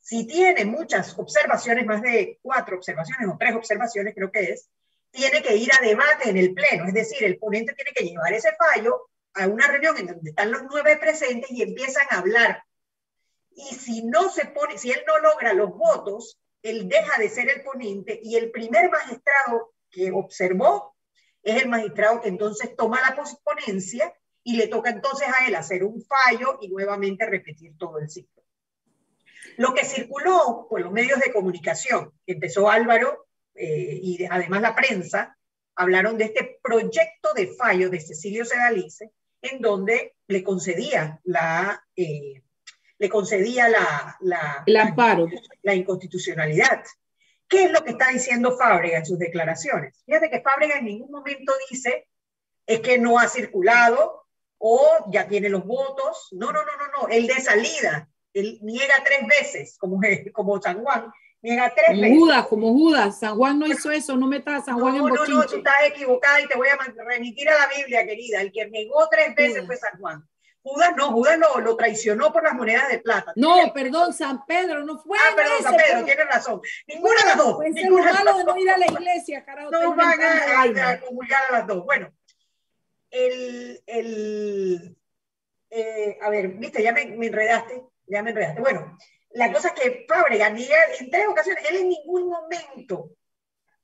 Si 0.01 0.27
tiene 0.27 0.67
muchas 0.67 1.19
observaciones, 1.19 1.87
más 1.87 2.03
de 2.03 2.39
cuatro 2.43 2.77
observaciones 2.77 3.29
o 3.29 3.37
tres 3.39 3.55
observaciones 3.55 4.15
creo 4.15 4.31
que 4.31 4.53
es, 4.53 4.69
tiene 5.11 5.43
que 5.43 5.57
ir 5.57 5.71
a 5.73 5.85
debate 5.85 6.29
en 6.29 6.37
el 6.37 6.55
pleno, 6.55 6.87
es 6.87 6.95
decir, 6.95 7.25
el 7.25 7.39
ponente 7.39 7.75
tiene 7.75 7.93
que 7.93 8.05
llevar 8.05 8.33
ese 8.33 8.51
fallo 8.57 9.09
a 9.35 9.47
una 9.47 9.67
reunión 9.67 9.97
en 9.99 10.07
donde 10.07 10.31
están 10.31 10.51
los 10.51 10.63
nueve 10.65 10.97
presentes 10.97 11.51
y 11.51 11.63
empiezan 11.63 12.07
a 12.11 12.19
hablar. 12.19 12.63
Y 13.51 13.75
si 13.75 14.05
no 14.05 14.31
se 14.31 14.47
pone, 14.47 14.79
si 14.79 14.91
él 14.91 15.03
no 15.07 15.19
logra 15.19 15.53
los 15.53 15.71
votos, 15.71 16.39
él 16.63 16.89
deja 16.89 17.19
de 17.19 17.29
ser 17.29 17.51
el 17.51 17.63
ponente 17.63 18.21
y 18.23 18.37
el 18.37 18.51
primer 18.51 18.91
magistrado 18.91 19.75
que 19.91 20.11
observó 20.11 20.97
es 21.43 21.63
el 21.63 21.69
magistrado 21.69 22.21
que 22.21 22.29
entonces 22.29 22.77
toma 22.77 23.01
la 23.01 23.17
ponencia 23.43 24.13
y 24.43 24.57
le 24.57 24.69
toca 24.69 24.91
entonces 24.91 25.29
a 25.29 25.47
él 25.47 25.55
hacer 25.55 25.85
un 25.85 26.03
fallo 26.03 26.59
y 26.61 26.69
nuevamente 26.69 27.27
repetir 27.27 27.77
todo 27.79 27.99
el 27.99 28.11
ciclo. 28.11 28.43
Lo 29.57 29.75
que 29.75 29.85
circuló 29.85 30.67
por 30.69 30.81
los 30.81 30.93
medios 30.93 31.21
de 31.21 31.33
comunicación, 31.33 32.13
empezó 32.27 32.71
Álvaro 32.71 33.28
eh, 33.59 34.01
y 34.03 34.25
además 34.25 34.63
la 34.63 34.75
prensa, 34.75 35.37
hablaron 35.77 36.19
de 36.19 36.25
este 36.25 36.59
proyecto 36.63 37.33
de 37.35 37.49
fallo 37.49 37.91
de 37.91 38.01
Cecilio 38.01 38.45
Sedalice, 38.45 39.13
en 39.43 39.61
donde 39.61 40.17
le 40.27 40.43
concedía 40.43 41.21
la, 41.25 41.85
eh, 41.95 42.43
le 42.99 43.09
concedía 43.09 43.69
la, 43.69 44.17
la, 44.21 44.63
el 44.67 44.77
amparo. 44.77 45.29
la 45.63 45.75
inconstitucionalidad. 45.75 46.85
¿Qué 47.49 47.65
es 47.65 47.73
lo 47.73 47.83
que 47.83 47.93
está 47.93 48.09
diciendo 48.09 48.57
Fábrega 48.59 48.99
en 48.99 49.07
sus 49.07 49.19
declaraciones? 49.19 50.03
Fíjate 50.05 50.29
que 50.29 50.43
Fábrega 50.43 50.79
en 50.79 50.85
ningún 50.85 51.11
momento 51.11 51.53
dice 51.71 52.09
es 52.67 52.81
que 52.81 52.99
no 52.99 53.19
ha 53.19 53.29
circulado, 53.29 54.27
o 54.59 55.11
ya 55.11 55.27
tiene 55.27 55.49
los 55.49 55.65
votos. 55.65 56.29
No, 56.33 56.53
no, 56.53 56.61
no, 56.65 56.77
no, 56.77 57.01
no. 57.01 57.09
El 57.09 57.27
de 57.27 57.41
salida, 57.41 58.09
él 58.35 58.59
niega 58.63 58.95
tres 59.05 59.27
veces, 59.27 59.79
como, 59.79 60.01
como 60.33 60.61
San 60.61 60.83
Juan, 60.83 61.11
niega 61.43 61.73
tres 61.75 61.87
como 61.89 62.01
veces. 62.01 62.19
Judas, 62.19 62.47
como 62.47 62.73
Judas. 62.73 63.19
San 63.19 63.37
Juan 63.37 63.59
no 63.59 63.67
hizo 63.67 63.91
eso, 63.91 64.17
no 64.17 64.27
metas 64.27 64.63
a 64.63 64.65
San 64.67 64.81
Juan 64.81 64.99
no, 64.99 65.09
en 65.09 65.15
No, 65.15 65.27
no, 65.27 65.47
tú 65.47 65.57
estás 65.57 65.75
equivocada 65.87 66.41
y 66.41 66.47
te 66.47 66.57
voy 66.57 66.69
a 66.69 67.05
remitir 67.05 67.49
a 67.49 67.59
la 67.59 67.69
Biblia, 67.77 68.07
querida. 68.07 68.41
El 68.41 68.53
que 68.53 68.69
negó 68.69 69.09
tres 69.11 69.35
veces 69.35 69.67
fue 69.67 69.77
San 69.77 69.99
Juan. 70.01 70.29
Judas 70.61 70.91
no, 70.97 71.13
Judas 71.13 71.39
lo, 71.39 71.61
lo, 71.61 71.77
traicionó 71.77 72.33
por 72.33 72.43
las 72.43 72.53
monedas 72.53 72.89
de 72.91 72.99
plata. 72.99 73.33
No, 73.37 73.73
perdón, 73.73 74.13
San 74.13 74.45
Pedro, 74.45 74.85
no 74.85 74.99
fue. 74.99 75.17
Ah, 75.19 75.35
perdón, 75.35 75.63
San 75.63 75.77
Pedro, 75.77 76.05
tiene 76.05 76.25
razón. 76.25 76.61
Ninguna 76.87 77.21
de 77.21 77.27
las 77.27 77.37
dos. 77.37 77.57
Pues 77.57 77.73
ninguna 77.73 78.11
es 78.11 78.25
malo 78.25 78.39
de 78.39 78.45
no 78.45 78.57
ir 78.59 78.71
a 78.71 78.77
la 78.77 78.87
iglesia, 78.87 79.45
carajo. 79.45 79.71
No 79.71 79.95
van 79.95 80.21
a, 80.21 80.63
a, 80.63 80.91
a 80.91 81.01
comulgar 81.01 81.43
a 81.49 81.53
las 81.53 81.67
dos. 81.67 81.85
Bueno, 81.85 82.13
el, 83.11 83.83
el, 83.87 84.97
eh, 85.71 86.19
a 86.21 86.31
ver, 86.31 86.49
viste, 86.49 86.83
ya 86.83 86.93
me, 86.93 87.03
enredaste, 87.03 87.83
ya 88.07 88.23
me 88.23 88.31
enredaste. 88.31 88.61
Bueno, 88.61 88.99
la 89.31 89.53
cosa 89.53 89.69
es 89.69 89.81
que 89.81 90.07
Fábrega 90.09 90.51
niega 90.51 90.77
en 90.99 91.11
tres 91.11 91.27
ocasiones, 91.29 91.65
él 91.71 91.77
en 91.77 91.89
ningún 91.89 92.29
momento 92.29 93.11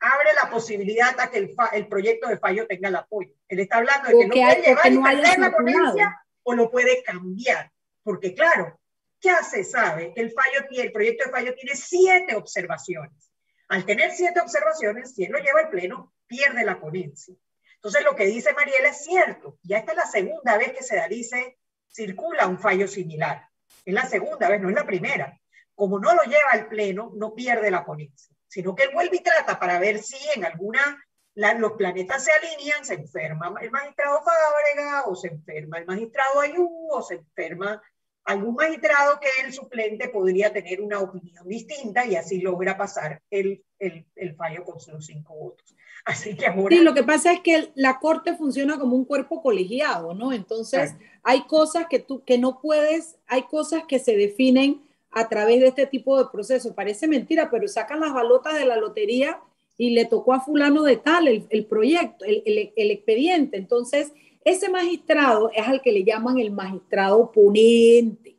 abre 0.01 0.35
la 0.35 0.51
posibilidad 0.51 1.19
a 1.19 1.31
que 1.31 1.39
el, 1.39 1.55
el 1.73 1.89
proyecto 1.89 2.29
de 2.29 2.39
fallo 2.39 2.67
tenga 2.67 2.89
el 2.89 2.97
apoyo. 2.97 3.31
Él 3.49 3.61
está 3.61 3.79
hablando 3.79 4.09
de 4.09 4.15
que, 4.15 4.27
lo 4.27 4.35
puede 4.35 4.63
llevar 4.63 4.93
y 4.93 4.99
perder 4.99 5.39
la 5.39 5.51
ponencia 5.51 6.27
o 6.43 6.55
lo 6.55 6.71
puede 6.71 7.03
cambiar. 7.03 7.73
Porque 8.03 8.35
claro, 8.35 8.79
ya 9.21 9.43
se 9.43 9.65
sabe 9.65 10.13
que 10.15 10.21
el, 10.21 10.33
fallo, 10.33 10.67
el 10.71 10.93
proyecto 10.93 11.25
de 11.25 11.31
fallo 11.31 11.55
tiene 11.55 11.77
siete 11.77 12.37
observaciones. 12.37 13.33
Al 13.69 13.87
tener 13.87 14.13
siete 14.13 14.41
observaciones, 14.41 15.15
si 15.15 15.25
él 15.25 15.33
lo 15.33 15.39
lleva 15.39 15.61
al 15.61 15.71
pleno, 15.71 16.13
pierde 16.27 16.65
la 16.65 16.79
ponencia. 16.79 17.35
Entonces, 17.77 18.05
lo 18.05 18.15
que 18.15 18.27
dice 18.27 18.53
Mariela 18.53 18.89
es 18.89 19.05
cierto. 19.05 19.59
Ya 19.63 19.79
esta 19.79 19.93
es 19.93 19.99
la 19.99 20.07
segunda 20.07 20.59
vez 20.59 20.73
que 20.73 20.83
se 20.83 20.97
da, 20.97 21.09
dice, 21.09 21.59
circula 21.91 22.47
un 22.47 22.59
fallo 22.59 22.87
similar. 22.89 23.49
Es 23.85 23.95
la 23.95 24.07
segunda 24.07 24.49
vez, 24.49 24.61
no 24.61 24.69
es 24.69 24.75
la 24.75 24.87
primera. 24.87 25.39
Como 25.75 25.99
no 25.99 26.15
lo 26.15 26.23
lleva 26.23 26.51
al 26.53 26.69
pleno, 26.69 27.13
no 27.17 27.35
pierde 27.35 27.71
la 27.71 27.85
ponencia, 27.85 28.35
sino 28.47 28.75
que 28.75 28.85
él 28.85 28.91
vuelve 28.95 29.17
y 29.17 29.23
trata 29.23 29.59
para 29.59 29.79
ver 29.79 29.99
si 29.99 30.17
en 30.37 30.45
alguna 30.45 31.03
los 31.35 31.73
planetas 31.73 32.25
se 32.25 32.31
alinean, 32.33 32.85
se 32.85 32.95
enferma 32.95 33.53
el 33.61 33.71
magistrado 33.71 34.23
Fábrega, 34.23 35.05
o 35.07 35.17
se 35.17 35.29
enferma 35.29 35.79
el 35.79 35.87
magistrado 35.87 36.41
Ayú, 36.41 36.89
o 36.91 37.03
se 37.03 37.15
enferma 37.15 37.83
algún 38.25 38.55
magistrado 38.55 39.19
que 39.21 39.29
el 39.45 39.53
suplente 39.53 40.09
podría 40.09 40.53
tener 40.53 40.81
una 40.81 41.01
opinión 41.01 41.47
distinta 41.47 42.07
y 42.07 42.17
así 42.17 42.41
logra 42.41 42.77
pasar 42.77 43.21
el, 43.31 43.65
el, 43.79 44.07
el 44.15 44.35
fallo 44.37 44.65
con 44.65 44.81
sus 44.81 45.05
cinco 45.05 45.35
votos. 45.35 45.77
Así 46.15 46.35
que 46.37 46.47
ahora... 46.47 46.77
Sí, 46.77 46.83
lo 46.83 46.95
que 46.95 47.03
pasa 47.03 47.33
es 47.33 47.41
que 47.41 47.71
la 47.75 47.99
corte 47.99 48.37
funciona 48.37 48.79
como 48.79 48.97
un 48.97 49.05
cuerpo 49.05 49.43
colegiado, 49.43 50.15
¿no? 50.15 50.33
Entonces, 50.33 50.95
hay 51.23 51.43
cosas 51.43 51.87
que 51.89 51.99
tú, 51.99 52.23
que 52.25 52.37
no 52.37 52.61
puedes, 52.61 53.17
hay 53.27 53.43
cosas 53.45 53.85
que 53.89 53.99
se 53.99 54.17
definen 54.17 54.83
a 55.11 55.29
través 55.29 55.61
de 55.61 55.69
este 55.69 55.87
tipo 55.87 56.19
de 56.19 56.29
proceso. 56.31 56.75
Parece 56.75 57.09
mentira, 57.09 57.51
pero 57.51 57.69
sacan 57.69 58.01
las 58.01 58.13
balotas 58.13 58.55
de 58.55 58.67
la 58.67 58.77
lotería 58.77 59.41
y 59.79 59.91
le 59.91 60.05
tocó 60.05 60.35
a 60.35 60.41
fulano 60.41 60.83
de 60.83 60.99
tal 60.99 61.27
el, 61.27 61.47
el 61.49 61.65
proyecto, 61.65 62.25
el, 62.25 62.43
el, 62.45 62.73
el 62.77 62.91
expediente. 62.91 63.57
Entonces, 63.57 64.13
ese 64.45 64.69
magistrado 64.69 65.51
es 65.55 65.67
al 65.67 65.81
que 65.81 65.93
le 65.93 66.05
llaman 66.05 66.39
el 66.39 66.51
magistrado 66.51 67.33
ponente. 67.33 68.37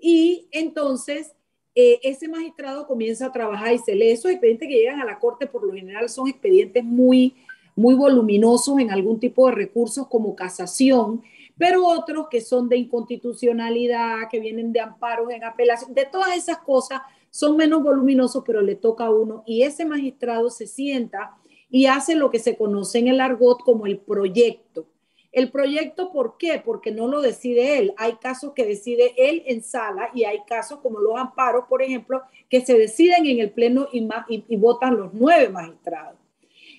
Y 0.00 0.48
entonces 0.52 1.34
eh, 1.74 2.00
ese 2.02 2.28
magistrado 2.28 2.86
comienza 2.86 3.26
a 3.26 3.32
trabajar 3.32 3.72
y 3.72 3.78
se 3.78 3.94
lee 3.94 4.10
esos 4.10 4.30
expedientes 4.30 4.68
que 4.68 4.74
llegan 4.74 5.00
a 5.00 5.04
la 5.04 5.18
corte, 5.18 5.46
por 5.46 5.66
lo 5.66 5.72
general 5.72 6.08
son 6.08 6.28
expedientes 6.28 6.84
muy, 6.84 7.34
muy 7.74 7.94
voluminosos 7.94 8.78
en 8.78 8.90
algún 8.90 9.18
tipo 9.18 9.46
de 9.46 9.54
recursos 9.54 10.06
como 10.08 10.36
casación, 10.36 11.22
pero 11.56 11.86
otros 11.86 12.26
que 12.30 12.40
son 12.40 12.68
de 12.68 12.76
inconstitucionalidad, 12.76 14.28
que 14.30 14.40
vienen 14.40 14.72
de 14.72 14.80
amparos 14.80 15.30
en 15.30 15.44
apelación, 15.44 15.94
de 15.94 16.04
todas 16.04 16.36
esas 16.36 16.58
cosas 16.58 17.00
son 17.30 17.56
menos 17.56 17.82
voluminosos, 17.82 18.42
pero 18.46 18.60
le 18.60 18.74
toca 18.74 19.06
a 19.06 19.10
uno 19.10 19.42
y 19.46 19.62
ese 19.62 19.86
magistrado 19.86 20.50
se 20.50 20.66
sienta 20.66 21.36
y 21.70 21.86
hace 21.86 22.14
lo 22.14 22.30
que 22.30 22.38
se 22.38 22.56
conoce 22.56 22.98
en 22.98 23.08
el 23.08 23.20
argot 23.20 23.62
como 23.62 23.86
el 23.86 23.98
proyecto. 23.98 24.86
El 25.32 25.50
proyecto, 25.50 26.12
¿por 26.12 26.36
qué? 26.36 26.62
Porque 26.62 26.92
no 26.92 27.08
lo 27.08 27.22
decide 27.22 27.78
él. 27.78 27.94
Hay 27.96 28.16
casos 28.16 28.52
que 28.52 28.66
decide 28.66 29.14
él 29.16 29.42
en 29.46 29.62
sala 29.62 30.10
y 30.14 30.24
hay 30.24 30.40
casos 30.46 30.80
como 30.80 31.00
los 31.00 31.18
amparos, 31.18 31.64
por 31.68 31.82
ejemplo, 31.82 32.22
que 32.50 32.64
se 32.64 32.76
deciden 32.76 33.26
en 33.26 33.40
el 33.40 33.50
pleno 33.50 33.88
y, 33.92 34.06
y 34.28 34.56
votan 34.56 34.96
los 34.96 35.14
nueve 35.14 35.48
magistrados. 35.48 36.18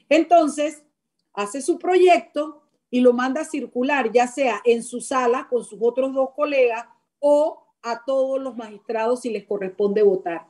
Entonces, 0.07 0.83
hace 1.33 1.63
su 1.63 1.79
proyecto 1.79 2.61
y 2.91 3.01
lo 3.01 3.11
manda 3.11 3.41
a 3.41 3.45
circular, 3.45 4.11
ya 4.11 4.27
sea 4.27 4.61
en 4.65 4.83
su 4.83 5.01
sala 5.01 5.47
con 5.49 5.65
sus 5.65 5.79
otros 5.81 6.13
dos 6.13 6.29
colegas 6.35 6.85
o 7.17 7.65
a 7.81 8.05
todos 8.05 8.39
los 8.39 8.55
magistrados 8.55 9.21
si 9.21 9.31
les 9.31 9.45
corresponde 9.45 10.03
votar. 10.03 10.45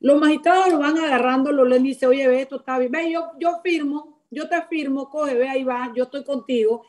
Los 0.00 0.18
magistrados 0.18 0.70
lo 0.70 0.78
van 0.78 0.98
agarrando, 0.98 1.52
lo 1.52 1.66
leen, 1.66 1.82
dice, 1.82 2.06
oye, 2.06 2.26
ve, 2.28 2.40
esto 2.40 2.56
está 2.56 2.78
bien, 2.78 2.92
ve, 2.92 3.10
yo, 3.10 3.32
yo 3.38 3.60
firmo, 3.62 4.22
yo 4.30 4.48
te 4.48 4.60
firmo, 4.62 5.10
coge, 5.10 5.34
ve, 5.34 5.48
ahí 5.48 5.64
va, 5.64 5.92
yo 5.94 6.04
estoy 6.04 6.24
contigo. 6.24 6.84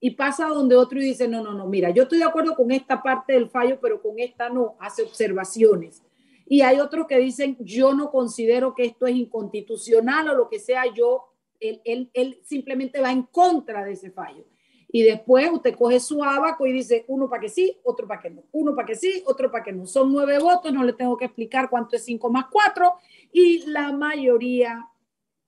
Y 0.00 0.10
pasa 0.10 0.48
donde 0.48 0.76
otro 0.76 1.00
y 1.00 1.04
dice, 1.04 1.26
no, 1.26 1.42
no, 1.42 1.52
no, 1.52 1.66
mira, 1.66 1.90
yo 1.90 2.04
estoy 2.04 2.18
de 2.18 2.24
acuerdo 2.24 2.54
con 2.54 2.70
esta 2.70 3.02
parte 3.02 3.32
del 3.32 3.48
fallo, 3.48 3.78
pero 3.80 4.02
con 4.02 4.18
esta 4.18 4.48
no, 4.48 4.76
hace 4.78 5.02
observaciones. 5.02 6.02
Y 6.46 6.60
hay 6.60 6.78
otros 6.78 7.06
que 7.06 7.18
dicen, 7.18 7.56
yo 7.60 7.94
no 7.94 8.10
considero 8.10 8.74
que 8.74 8.84
esto 8.84 9.06
es 9.06 9.16
inconstitucional 9.16 10.28
o 10.28 10.34
lo 10.34 10.48
que 10.48 10.60
sea, 10.60 10.84
yo, 10.94 11.24
él, 11.58 11.80
él, 11.84 12.10
él 12.14 12.40
simplemente 12.44 13.00
va 13.00 13.10
en 13.10 13.22
contra 13.22 13.84
de 13.84 13.92
ese 13.92 14.10
fallo. 14.10 14.44
Y 14.88 15.02
después 15.02 15.50
usted 15.50 15.74
coge 15.74 15.98
su 15.98 16.22
abaco 16.22 16.66
y 16.66 16.72
dice 16.72 17.04
uno 17.08 17.28
para 17.28 17.42
que 17.42 17.48
sí, 17.48 17.76
otro 17.84 18.06
para 18.06 18.20
que 18.20 18.30
no, 18.30 18.44
uno 18.52 18.74
para 18.74 18.86
que 18.86 18.94
sí, 18.94 19.22
otro 19.26 19.50
para 19.50 19.64
que 19.64 19.72
no. 19.72 19.86
Son 19.86 20.12
nueve 20.12 20.38
votos, 20.38 20.72
no 20.72 20.84
le 20.84 20.92
tengo 20.92 21.16
que 21.16 21.24
explicar 21.24 21.68
cuánto 21.68 21.96
es 21.96 22.04
cinco 22.04 22.30
más 22.30 22.46
cuatro 22.50 22.94
y 23.32 23.66
la 23.66 23.92
mayoría 23.92 24.88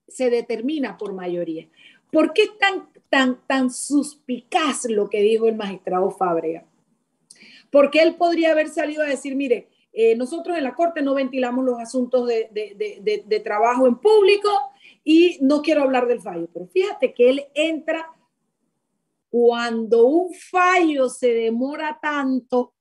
se 0.08 0.30
determina 0.30 0.96
por 0.96 1.12
mayoría. 1.12 1.68
¿Por 2.10 2.32
qué 2.32 2.42
es 2.42 2.58
tan, 2.58 2.88
tan, 3.08 3.40
tan 3.46 3.70
suspicaz 3.70 4.84
lo 4.86 5.08
que 5.08 5.22
dijo 5.22 5.48
el 5.48 5.56
magistrado 5.56 6.10
Fábrega? 6.10 6.64
Porque 7.70 8.00
él 8.00 8.16
podría 8.16 8.52
haber 8.52 8.68
salido 8.68 9.02
a 9.02 9.06
decir, 9.06 9.36
mire, 9.36 9.68
eh, 9.92 10.14
nosotros 10.16 10.56
en 10.56 10.64
la 10.64 10.74
Corte 10.74 11.02
no 11.02 11.14
ventilamos 11.14 11.64
los 11.64 11.78
asuntos 11.78 12.26
de, 12.26 12.48
de, 12.52 13.00
de, 13.02 13.24
de, 13.26 13.40
trabajo 13.40 13.86
en 13.86 13.96
público 13.96 14.48
y 15.02 15.38
no 15.40 15.62
quiero 15.62 15.82
hablar 15.82 16.06
del 16.06 16.20
fallo, 16.20 16.48
pero 16.52 16.66
fíjate 16.66 17.14
que 17.14 17.30
él 17.30 17.46
entra 17.54 18.06
cuando 19.30 20.06
un 20.06 20.32
fallo 20.32 21.08
se 21.08 21.32
demora 21.32 21.98
tanto, 22.00 22.74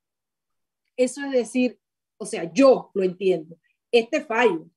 eso 0.96 1.24
es 1.26 1.32
decir, 1.32 1.80
o 2.18 2.26
sea, 2.26 2.52
yo 2.54 2.92
lo 2.94 3.04
entiendo, 3.04 3.58
este 3.92 4.22
fallo, 4.22 4.70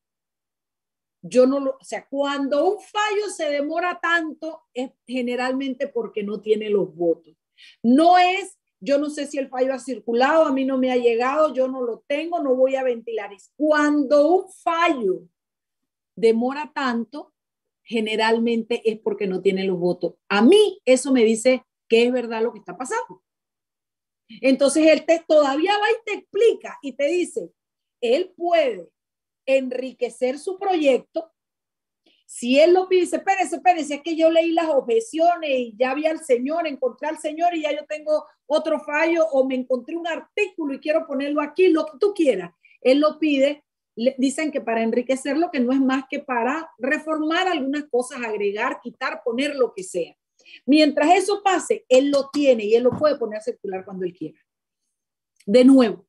yo 1.23 1.47
no 1.47 1.61
lo, 1.61 1.73
o 1.73 1.85
sea, 1.85 2.07
cuando 2.09 2.65
un 2.67 2.81
fallo 2.81 3.29
se 3.35 3.51
demora 3.51 3.99
tanto 4.01 4.63
es 4.73 4.91
generalmente 5.07 5.89
porque 5.89 6.23
no 6.23 6.41
tiene 6.41 6.71
los 6.71 6.95
votos. 6.95 7.35
No 7.83 8.17
es, 8.19 8.59
yo 8.81 8.99
no 8.99 9.11
sé 9.11 9.27
si 9.27 9.39
el 9.39 9.49
fallo 9.49 9.75
ha 9.75 9.79
circulado, 9.79 10.45
a 10.45 10.53
mí 10.53 10.65
no 10.65 10.79
me 10.79 10.91
ha 10.91 10.97
llegado, 10.97 11.53
yo 11.53 11.69
no 11.69 11.83
lo 11.83 12.05
tengo, 12.07 12.43
no 12.43 12.55
voy 12.55 12.77
a 12.77 12.83
ventilar. 12.83 13.33
Es 13.33 13.53
cuando 13.57 14.29
un 14.29 14.51
fallo 14.51 15.23
demora 16.17 16.73
tanto 16.75 17.35
generalmente 17.83 18.89
es 18.89 19.01
porque 19.01 19.27
no 19.27 19.43
tiene 19.43 19.65
los 19.65 19.79
votos. 19.79 20.15
A 20.29 20.43
mí 20.43 20.81
eso 20.85 21.13
me 21.13 21.25
dice 21.25 21.65
que 21.89 22.07
es 22.07 22.13
verdad 22.13 22.43
lo 22.43 22.53
que 22.53 22.61
está 22.61 22.77
pasando. 22.77 23.23
Entonces 24.41 24.87
él 24.87 25.05
te 25.05 25.25
todavía 25.27 25.77
va 25.77 25.91
y 25.91 26.05
te 26.05 26.13
explica 26.19 26.79
y 26.83 26.93
te 26.93 27.07
dice, 27.07 27.51
él 28.01 28.33
puede 28.37 28.89
enriquecer 29.47 30.39
su 30.39 30.59
proyecto. 30.59 31.33
Si 32.27 32.61
él 32.61 32.75
lo 32.75 32.89
pide, 32.89 33.01
dice, 33.01 33.17
espérese, 33.17 33.57
espérese, 33.57 33.95
es 33.97 34.03
que 34.03 34.17
yo 34.17 34.31
leí 34.31 34.53
las 34.53 34.69
objeciones 34.69 35.51
y 35.51 35.77
ya 35.77 35.95
vi 35.95 36.07
al 36.07 36.25
Señor, 36.25 36.67
encontré 36.67 37.09
al 37.09 37.19
Señor 37.19 37.55
y 37.55 37.63
ya 37.63 37.73
yo 37.73 37.85
tengo 37.87 38.25
otro 38.47 38.79
fallo 38.81 39.27
o 39.33 39.47
me 39.47 39.57
encontré 39.57 39.97
un 39.97 40.07
artículo 40.07 40.75
y 40.75 40.81
quiero 40.81 41.07
ponerlo 41.07 41.43
aquí, 41.43 41.69
lo 41.69 41.87
que 41.87 41.99
tú 41.99 42.15
quieras. 42.15 42.53
Él 42.81 43.01
lo 43.01 43.19
pide, 43.19 43.65
dicen 44.17 44.53
que 44.53 44.61
para 44.61 44.83
enriquecerlo, 44.83 45.51
que 45.51 45.61
no 45.61 45.73
es 45.73 45.81
más 45.81 46.05
que 46.09 46.21
para 46.21 46.71
reformar 46.79 47.49
algunas 47.49 47.85
cosas, 47.91 48.21
agregar, 48.25 48.81
quitar, 48.81 49.23
poner 49.25 49.57
lo 49.57 49.73
que 49.75 49.83
sea. 49.83 50.17
Mientras 50.67 51.15
eso 51.15 51.43
pase, 51.43 51.85
él 51.89 52.11
lo 52.11 52.31
tiene 52.31 52.65
y 52.65 52.75
él 52.75 52.85
lo 52.85 52.91
puede 52.91 53.17
poner 53.17 53.43
circular 53.43 53.85
cuando 53.85 54.05
él 54.05 54.13
quiera. 54.13 54.39
De 55.47 55.65
nuevo. 55.65 56.07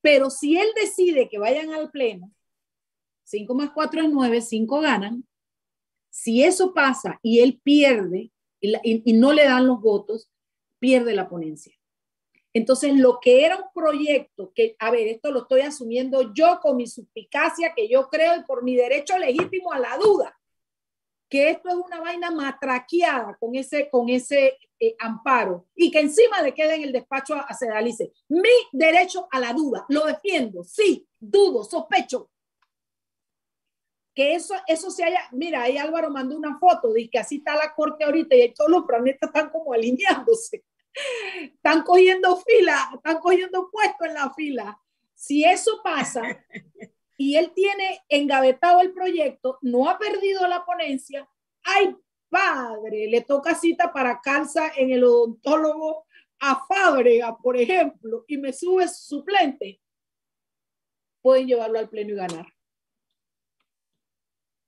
Pero 0.00 0.30
si 0.30 0.58
él 0.58 0.68
decide 0.74 1.28
que 1.28 1.38
vayan 1.38 1.72
al 1.72 1.90
pleno, 1.90 2.30
5 3.24 3.54
más 3.54 3.70
4 3.72 4.02
es 4.02 4.10
9, 4.10 4.40
5 4.40 4.80
ganan. 4.80 5.26
Si 6.10 6.44
eso 6.44 6.72
pasa 6.72 7.18
y 7.22 7.40
él 7.40 7.60
pierde 7.62 8.30
y, 8.60 9.12
no 9.14 9.32
le 9.32 9.44
dan 9.44 9.66
los 9.66 9.80
votos, 9.80 10.30
pierde 10.78 11.14
la 11.14 11.28
ponencia. 11.28 11.74
Entonces, 12.52 12.94
lo 12.94 13.18
que 13.20 13.44
era 13.44 13.56
un 13.56 13.64
proyecto, 13.74 14.52
que, 14.54 14.76
a 14.78 14.90
ver, 14.90 15.08
esto 15.08 15.32
lo 15.32 15.42
estoy 15.42 15.62
asumiendo 15.62 16.32
yo 16.32 16.60
con 16.62 16.76
mi 16.76 16.86
suspicacia, 16.86 17.74
que 17.74 17.88
yo 17.88 18.08
creo 18.08 18.36
y 18.36 18.44
por 18.44 18.62
mi 18.62 18.76
derecho 18.76 19.18
legítimo 19.18 19.72
a 19.72 19.80
la 19.80 19.98
duda, 19.98 20.38
que 21.28 21.50
esto 21.50 21.68
es 21.68 21.74
una 21.74 22.00
vaina 22.00 22.30
matraqueada 22.30 23.36
con 23.40 23.56
ese, 23.56 23.90
con 23.90 24.08
ese 24.08 24.56
eh, 24.78 24.94
amparo 25.00 25.66
y 25.74 25.90
que 25.90 25.98
encima 26.00 26.42
le 26.42 26.54
queda 26.54 26.74
en 26.76 26.82
el 26.82 26.92
despacho 26.92 27.34
a. 27.34 27.46
Mi 28.28 28.48
derecho 28.72 29.26
a 29.32 29.40
la 29.40 29.52
duda, 29.52 29.84
lo 29.88 30.04
defiendo, 30.06 30.62
sí, 30.62 31.08
dudo, 31.18 31.64
sospecho, 31.64 32.30
que 34.14 34.34
eso, 34.34 34.54
eso 34.66 34.90
se 34.90 35.04
haya, 35.04 35.20
mira, 35.32 35.62
ahí 35.62 35.76
Álvaro 35.76 36.10
mandó 36.10 36.36
una 36.36 36.58
foto, 36.58 36.92
dice 36.92 37.10
que 37.10 37.18
así 37.18 37.36
está 37.36 37.56
la 37.56 37.74
corte 37.74 38.04
ahorita 38.04 38.36
y 38.36 38.54
todos 38.54 38.70
los 38.70 38.84
planetas 38.84 39.28
están 39.28 39.50
como 39.50 39.72
alineándose, 39.72 40.64
están 41.42 41.82
cogiendo 41.82 42.36
fila, 42.36 42.90
están 42.94 43.18
cogiendo 43.18 43.68
puesto 43.70 44.04
en 44.04 44.14
la 44.14 44.32
fila. 44.32 44.80
Si 45.14 45.44
eso 45.44 45.80
pasa 45.82 46.22
y 47.16 47.36
él 47.36 47.52
tiene 47.54 48.02
engavetado 48.08 48.80
el 48.80 48.92
proyecto, 48.92 49.58
no 49.62 49.88
ha 49.88 49.98
perdido 49.98 50.46
la 50.46 50.64
ponencia, 50.64 51.28
ay 51.64 51.96
padre, 52.28 53.06
le 53.08 53.20
toca 53.20 53.54
cita 53.54 53.92
para 53.92 54.20
calza 54.20 54.72
en 54.76 54.90
el 54.90 55.04
odontólogo 55.04 56.06
a 56.40 56.64
Fábrega, 56.66 57.36
por 57.38 57.56
ejemplo, 57.56 58.24
y 58.26 58.38
me 58.38 58.52
sube 58.52 58.88
suplente, 58.88 59.80
pueden 61.22 61.46
llevarlo 61.46 61.78
al 61.78 61.88
pleno 61.88 62.12
y 62.12 62.16
ganar. 62.16 62.53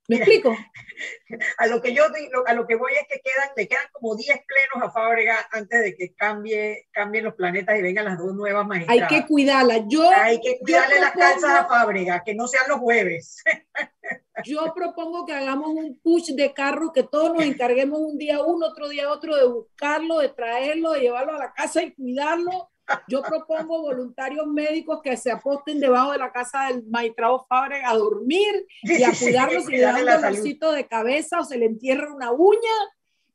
¿Me 0.08 0.16
explico? 0.16 0.56
A 1.58 1.66
lo 1.66 1.82
que 1.82 1.92
yo 1.92 2.04
a 2.46 2.54
lo 2.54 2.66
que 2.66 2.76
voy 2.76 2.92
es 2.92 3.06
que 3.08 3.20
quedan, 3.20 3.50
le 3.54 3.68
quedan 3.68 3.84
como 3.92 4.16
10 4.16 4.38
plenos 4.46 4.88
a 4.88 4.90
Fábrega 4.90 5.46
antes 5.52 5.82
de 5.82 5.94
que 5.94 6.14
cambie, 6.14 6.88
cambien 6.90 7.24
los 7.24 7.34
planetas 7.34 7.78
y 7.78 7.82
vengan 7.82 8.06
las 8.06 8.16
dos 8.16 8.32
nuevas 8.34 8.66
magistradas. 8.66 9.12
Hay 9.12 9.20
que 9.20 9.26
cuidarla. 9.26 9.84
Yo, 9.88 10.08
Hay 10.10 10.40
que 10.40 10.58
cuidarle 10.58 11.00
las 11.00 11.12
calzas 11.12 11.50
a 11.50 11.66
Fábrega, 11.66 12.22
que 12.24 12.34
no 12.34 12.46
sean 12.46 12.64
los 12.68 12.78
jueves. 12.78 13.42
Yo 14.44 14.72
propongo 14.74 15.26
que 15.26 15.34
hagamos 15.34 15.68
un 15.70 15.98
push 16.00 16.30
de 16.30 16.54
carro, 16.54 16.92
que 16.92 17.02
todos 17.02 17.34
nos 17.34 17.44
encarguemos 17.44 17.98
un 18.00 18.16
día 18.16 18.40
uno, 18.42 18.66
otro 18.66 18.88
día 18.88 19.10
otro 19.10 19.36
de 19.36 19.46
buscarlo, 19.46 20.20
de 20.20 20.28
traerlo, 20.30 20.92
de 20.92 21.00
llevarlo 21.00 21.34
a 21.34 21.38
la 21.38 21.52
casa 21.52 21.82
y 21.82 21.92
cuidarlo 21.94 22.70
yo 23.08 23.22
propongo 23.22 23.82
voluntarios 23.82 24.46
médicos 24.46 25.00
que 25.02 25.16
se 25.16 25.30
aposten 25.30 25.80
debajo 25.80 26.12
de 26.12 26.18
la 26.18 26.32
casa 26.32 26.68
del 26.68 26.84
magistrado 26.86 27.44
Fabre 27.48 27.82
a 27.84 27.94
dormir 27.94 28.66
y 28.82 29.02
a 29.02 29.12
cuidarlo 29.12 29.60
si 29.60 29.72
le 29.72 29.80
dan 29.80 30.00
un 30.00 30.06
dolorcito 30.06 30.72
de 30.72 30.86
cabeza 30.86 31.40
o 31.40 31.44
se 31.44 31.58
le 31.58 31.66
entierra 31.66 32.14
una 32.14 32.32
uña. 32.32 32.58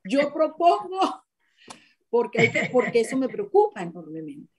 Yo 0.03 0.33
propongo, 0.33 1.23
porque, 2.09 2.69
porque 2.71 3.01
eso 3.01 3.17
me 3.17 3.29
preocupa 3.29 3.81
enormemente. 3.81 4.51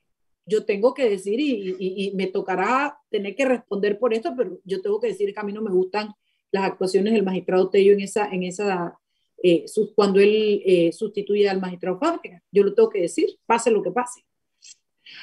Yo 0.45 0.65
tengo 0.65 0.93
que 0.93 1.09
decir, 1.09 1.39
y, 1.39 1.75
y, 1.79 2.07
y, 2.07 2.15
me 2.15 2.27
tocará 2.27 2.99
tener 3.09 3.35
que 3.35 3.45
responder 3.45 3.97
por 3.97 4.13
esto, 4.13 4.33
pero 4.35 4.59
yo 4.65 4.81
tengo 4.81 4.99
que 4.99 5.07
decir 5.07 5.33
que 5.33 5.39
a 5.39 5.43
mí 5.43 5.53
no 5.53 5.61
me 5.61 5.71
gustan 5.71 6.13
las 6.51 6.65
actuaciones 6.65 7.13
del 7.13 7.23
magistrado 7.23 7.69
Tello 7.69 7.93
en 7.93 8.01
esa, 8.01 8.27
en 8.29 8.43
esa 8.43 8.99
eh, 9.41 9.65
cuando 9.93 10.21
él 10.21 10.61
eh, 10.65 10.91
sustituye 10.93 11.49
al 11.49 11.59
magistrado 11.59 11.99
Fábrega. 11.99 12.41
Yo 12.51 12.63
lo 12.63 12.73
tengo 12.73 12.89
que 12.89 13.01
decir, 13.01 13.27
pase 13.45 13.71
lo 13.71 13.83
que 13.83 13.91
pase. 13.91 14.25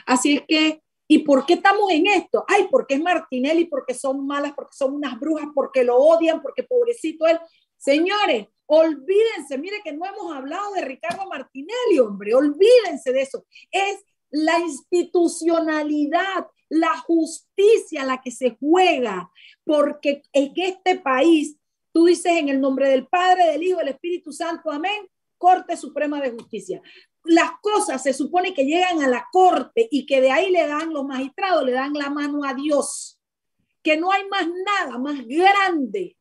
Así 0.06 0.36
es 0.36 0.42
que, 0.46 0.82
¿y 1.08 1.20
por 1.20 1.46
qué 1.46 1.54
estamos 1.54 1.90
en 1.90 2.06
esto? 2.06 2.44
Ay, 2.48 2.68
porque 2.70 2.94
es 2.94 3.02
Martinelli, 3.02 3.66
porque 3.66 3.94
son 3.94 4.26
malas, 4.26 4.52
porque 4.54 4.76
son 4.76 4.94
unas 4.94 5.18
brujas, 5.18 5.48
porque 5.54 5.84
lo 5.84 5.96
odian, 5.96 6.42
porque 6.42 6.62
pobrecito 6.62 7.26
él. 7.26 7.38
Señores, 7.76 8.46
olvídense, 8.66 9.58
mire 9.58 9.80
que 9.82 9.92
no 9.92 10.04
hemos 10.06 10.32
hablado 10.32 10.72
de 10.74 10.82
Ricardo 10.82 11.26
Martinelli, 11.28 11.98
hombre, 11.98 12.34
olvídense 12.34 13.12
de 13.12 13.22
eso. 13.22 13.44
Es 13.70 14.04
la 14.30 14.58
institucionalidad, 14.60 16.46
la 16.68 16.96
justicia 16.98 18.04
la 18.04 18.20
que 18.22 18.30
se 18.30 18.56
juega, 18.60 19.30
porque 19.64 20.22
en 20.32 20.52
este 20.56 20.98
país, 20.98 21.56
tú 21.92 22.04
dices 22.06 22.32
en 22.32 22.48
el 22.48 22.60
nombre 22.60 22.88
del 22.88 23.08
Padre, 23.08 23.46
del 23.46 23.62
Hijo, 23.62 23.78
del 23.78 23.88
Espíritu 23.88 24.32
Santo, 24.32 24.70
amén, 24.70 25.08
Corte 25.36 25.76
Suprema 25.76 26.20
de 26.20 26.30
Justicia 26.30 26.80
las 27.24 27.52
cosas 27.60 28.02
se 28.02 28.12
supone 28.12 28.54
que 28.54 28.64
llegan 28.64 29.02
a 29.02 29.08
la 29.08 29.26
corte 29.30 29.88
y 29.90 30.06
que 30.06 30.20
de 30.20 30.30
ahí 30.30 30.50
le 30.50 30.66
dan 30.66 30.92
los 30.92 31.04
magistrados, 31.04 31.64
le 31.64 31.72
dan 31.72 31.92
la 31.94 32.10
mano 32.10 32.44
a 32.44 32.54
Dios. 32.54 33.16
que 33.82 33.96
no 33.96 34.12
hay 34.12 34.28
más 34.28 34.46
nada 34.46 34.98
más 34.98 35.26
grande 35.26 36.14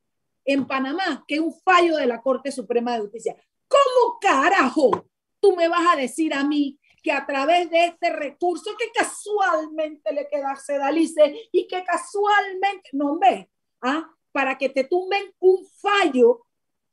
en 0.46 0.66
Panamá 0.66 1.26
que 1.28 1.42
un 1.42 1.54
fallo 1.54 1.98
de 1.98 2.08
la 2.08 2.22
Corte 2.22 2.54
Suprema 2.54 2.94
de 2.94 3.02
Justicia. 3.02 3.36
¿Cómo 3.68 4.18
carajo 4.22 5.06
tú 5.40 5.56
me 5.56 5.68
vas 5.68 5.94
a 5.94 5.98
decir 5.98 6.34
a 6.34 6.44
mí 6.44 6.80
que 7.02 7.12
a 7.12 7.26
través 7.26 7.70
de 7.70 7.86
este 7.86 8.12
recurso 8.12 8.72
que 8.78 8.92
casualmente 8.92 10.14
le 10.14 10.28
queda 10.28 10.52
a 10.52 10.56
Sedalice 10.56 11.50
y 11.52 11.68
que 11.68 11.84
casualmente, 11.84 12.90
no 12.94 13.18
ve, 13.18 13.50
¿ah? 13.82 14.10
para 14.32 14.58
que 14.58 14.70
te 14.70 14.84
tumben 14.84 15.34
un 15.40 15.66
fallo 15.66 16.46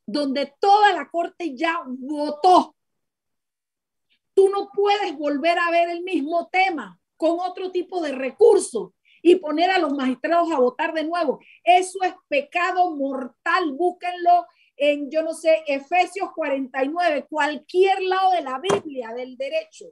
donde 0.06 0.54
toda 0.60 0.92
la 0.92 1.10
corte 1.10 1.56
ya 1.56 1.82
votó. 1.86 2.75
Tú 4.36 4.50
no 4.50 4.68
puedes 4.70 5.16
volver 5.16 5.58
a 5.58 5.70
ver 5.70 5.88
el 5.88 6.02
mismo 6.02 6.48
tema 6.52 7.00
con 7.16 7.40
otro 7.40 7.70
tipo 7.72 8.02
de 8.02 8.12
recurso 8.12 8.92
y 9.22 9.36
poner 9.36 9.70
a 9.70 9.78
los 9.78 9.94
magistrados 9.94 10.52
a 10.52 10.58
votar 10.58 10.92
de 10.92 11.04
nuevo. 11.04 11.40
Eso 11.64 12.02
es 12.02 12.12
pecado 12.28 12.94
mortal. 12.94 13.72
Búsquenlo 13.72 14.44
en, 14.76 15.10
yo 15.10 15.22
no 15.22 15.32
sé, 15.32 15.64
Efesios 15.66 16.32
49, 16.34 17.26
cualquier 17.30 18.02
lado 18.02 18.32
de 18.32 18.42
la 18.42 18.60
Biblia, 18.60 19.14
del 19.14 19.38
derecho. 19.38 19.86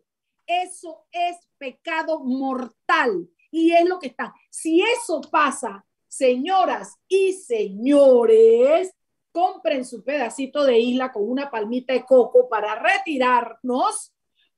Eso 0.47 1.07
es 1.11 1.38
pecado 1.57 2.20
mortal. 2.20 3.26
Y 3.51 3.72
es 3.72 3.86
lo 3.86 3.99
que 3.99 4.09
está. 4.09 4.34
Si 4.51 4.82
eso 4.82 5.22
pasa, 5.22 5.86
señoras 6.07 6.99
y 7.09 7.32
señores, 7.32 8.95
compren 9.32 9.86
su 9.86 10.05
pedacito 10.05 10.64
de 10.64 10.78
isla 10.78 11.12
con 11.12 11.30
una 11.30 11.51
palmita 11.51 11.95
de 11.95 12.05
coco 12.05 12.47
para 12.47 12.74
retirarnos 12.74 14.13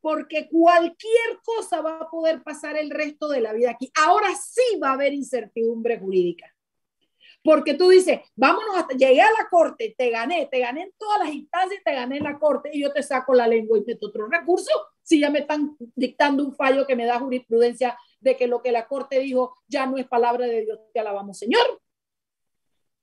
porque 0.06 0.48
cualquier 0.48 1.40
cosa 1.44 1.80
va 1.80 1.98
a 1.98 2.08
poder 2.08 2.40
pasar 2.44 2.76
el 2.76 2.90
resto 2.90 3.26
de 3.28 3.40
la 3.40 3.52
vida 3.52 3.72
aquí. 3.72 3.90
Ahora 4.06 4.28
sí 4.36 4.78
va 4.80 4.90
a 4.90 4.92
haber 4.92 5.12
incertidumbre 5.12 5.98
jurídica. 5.98 6.46
Porque 7.42 7.74
tú 7.74 7.88
dices, 7.88 8.20
vámonos 8.36 8.76
hasta, 8.76 8.96
llegué 8.96 9.20
a 9.20 9.32
la 9.32 9.48
corte, 9.50 9.96
te 9.98 10.10
gané, 10.10 10.46
te 10.48 10.60
gané 10.60 10.82
en 10.82 10.92
todas 10.96 11.24
las 11.24 11.34
instancias, 11.34 11.82
te 11.84 11.92
gané 11.92 12.18
en 12.18 12.22
la 12.22 12.38
corte 12.38 12.70
y 12.72 12.82
yo 12.82 12.92
te 12.92 13.02
saco 13.02 13.34
la 13.34 13.48
lengua 13.48 13.78
y 13.78 13.84
meto 13.84 14.06
otro 14.06 14.28
recurso 14.28 14.70
si 15.02 15.18
ya 15.18 15.28
me 15.28 15.40
están 15.40 15.76
dictando 15.96 16.44
un 16.44 16.54
fallo 16.54 16.86
que 16.86 16.94
me 16.94 17.04
da 17.04 17.18
jurisprudencia 17.18 17.98
de 18.20 18.36
que 18.36 18.46
lo 18.46 18.62
que 18.62 18.70
la 18.70 18.86
corte 18.86 19.18
dijo 19.18 19.56
ya 19.66 19.86
no 19.86 19.96
es 19.96 20.06
palabra 20.06 20.46
de 20.46 20.60
Dios, 20.60 20.78
te 20.94 21.00
alabamos, 21.00 21.36
Señor. 21.36 21.82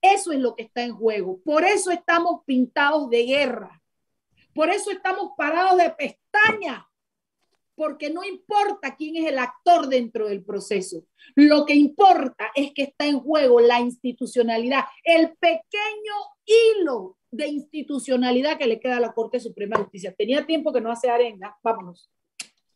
Eso 0.02 0.32
es 0.32 0.40
lo 0.40 0.56
que 0.56 0.64
está 0.64 0.84
en 0.84 0.96
juego. 0.96 1.42
Por 1.44 1.66
eso 1.66 1.92
estamos 1.92 2.46
pintados 2.46 3.10
de 3.10 3.26
guerra. 3.26 3.82
Por 4.56 4.70
eso 4.70 4.90
estamos 4.90 5.32
parados 5.36 5.78
de 5.78 5.90
pestaña. 5.90 6.88
Porque 7.76 8.10
no 8.10 8.24
importa 8.24 8.96
quién 8.96 9.18
es 9.18 9.26
el 9.26 9.40
actor 9.40 9.88
dentro 9.88 10.28
del 10.28 10.44
proceso. 10.44 11.06
Lo 11.36 11.66
que 11.66 11.74
importa 11.74 12.52
es 12.56 12.72
que 12.74 12.84
está 12.84 13.06
en 13.06 13.20
juego 13.20 13.60
la 13.60 13.80
institucionalidad, 13.80 14.84
el 15.04 15.36
pequeño 15.38 16.14
hilo 16.46 17.18
de 17.32 17.48
institucionalidad 17.48 18.58
que 18.58 18.68
le 18.68 18.80
queda 18.80 18.98
a 18.98 19.00
la 19.00 19.14
Corte 19.14 19.40
Suprema 19.40 19.78
de 19.78 19.84
Justicia. 19.84 20.14
Tenía 20.16 20.46
tiempo 20.46 20.72
que 20.72 20.82
no 20.82 20.92
hace 20.92 21.10
arenga. 21.10 21.58
Vámonos. 21.64 22.12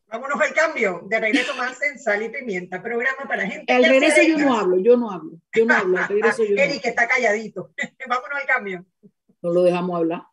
Vámonos 0.08 0.40
al 0.40 0.54
cambio. 0.54 1.02
De 1.06 1.20
regreso 1.20 1.54
más 1.56 1.82
en 1.84 2.00
Sal 2.00 2.24
y 2.24 2.30
Pimienta, 2.30 2.82
programa 2.82 3.28
para 3.28 3.46
gente. 3.46 3.72
El 3.72 3.84
regreso 3.84 4.22
yo 4.24 4.38
no 4.38 4.58
hablo, 4.58 4.78
yo 4.80 4.96
no 4.96 5.12
hablo. 5.12 5.40
Yo 5.54 5.66
no 5.66 5.76
hablo. 5.76 5.98
El 6.00 6.08
regreso 6.08 6.44
yo 6.44 6.56
Eric 6.56 6.86
está 6.86 7.08
calladito. 7.08 7.72
Vámonos 8.08 8.40
al 8.40 8.48
cambio. 8.48 8.86
No 9.42 9.52
lo 9.52 9.64
dejamos 9.64 9.98
hablar. 9.98 10.24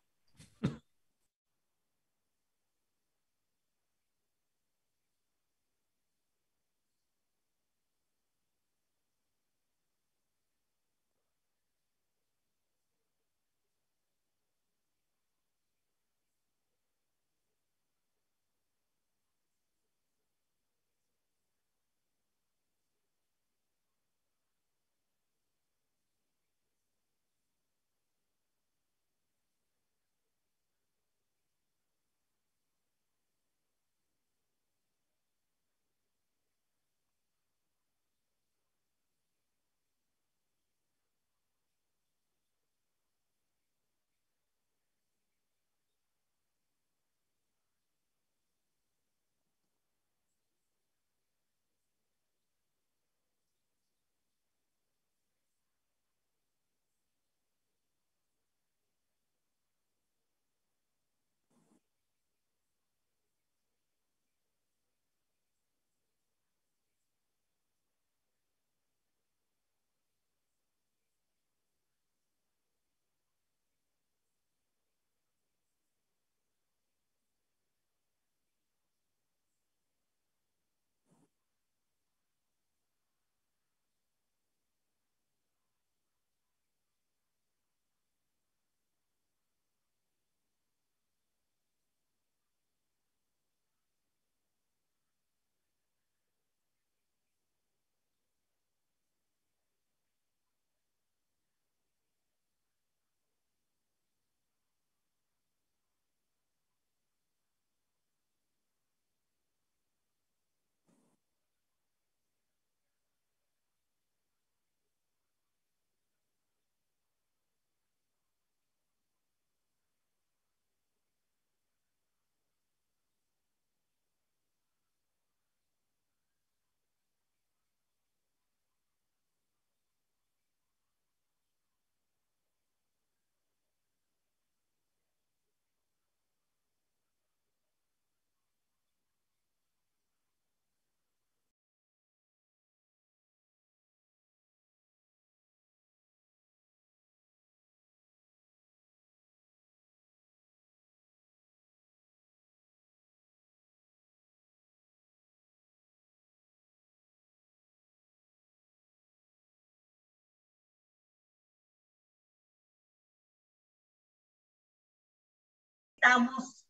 Estamos 166.05 166.65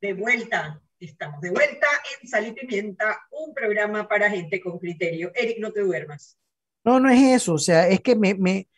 de 0.00 0.12
vuelta. 0.12 0.82
Estamos 1.00 1.40
de 1.40 1.50
vuelta 1.50 1.86
en 2.20 2.28
Sal 2.28 2.48
y 2.48 2.52
Pimienta, 2.52 3.20
un 3.30 3.54
programa 3.54 4.06
para 4.06 4.28
gente 4.28 4.60
con 4.60 4.78
criterio. 4.78 5.30
Eric, 5.34 5.58
no 5.58 5.72
te 5.72 5.80
duermas. 5.80 6.36
No, 6.84 7.00
no 7.00 7.08
es 7.08 7.22
eso. 7.22 7.54
O 7.54 7.58
sea, 7.58 7.88
es 7.88 8.00
que 8.00 8.14
me, 8.14 8.34
me 8.34 8.68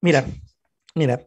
mira, 0.00 0.24
mira, 0.94 1.24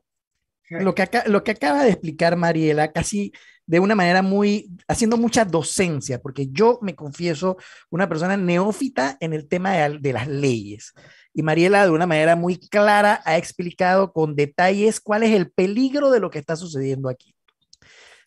lo 0.70 0.94
que, 0.94 1.04
acá, 1.04 1.24
lo 1.28 1.44
que 1.44 1.52
acaba 1.52 1.84
de 1.84 1.92
explicar 1.92 2.36
Mariela 2.36 2.92
casi 2.92 3.32
de 3.66 3.80
una 3.80 3.96
manera 3.96 4.22
muy, 4.22 4.70
haciendo 4.88 5.16
mucha 5.16 5.46
docencia, 5.46 6.20
porque 6.20 6.48
yo 6.52 6.80
me 6.82 6.96
confieso 6.96 7.58
una 7.90 8.10
persona 8.10 8.36
neófita 8.36 9.16
en 9.22 9.34
el 9.34 9.48
tema 9.48 9.74
de, 9.74 10.00
de 10.00 10.14
las 10.14 10.28
leyes. 10.28 10.94
Y 11.34 11.44
Mariela 11.44 11.86
de 11.86 11.92
una 11.92 12.08
manera 12.08 12.36
muy 12.36 12.58
clara 12.58 13.22
ha 13.24 13.38
explicado 13.38 14.12
con 14.12 14.36
detalles 14.36 15.00
cuál 15.00 15.24
es 15.24 15.32
el 15.32 15.50
peligro 15.50 16.12
de 16.12 16.20
lo 16.20 16.30
que 16.30 16.40
está 16.40 16.58
sucediendo 16.58 17.08
aquí. 17.08 17.34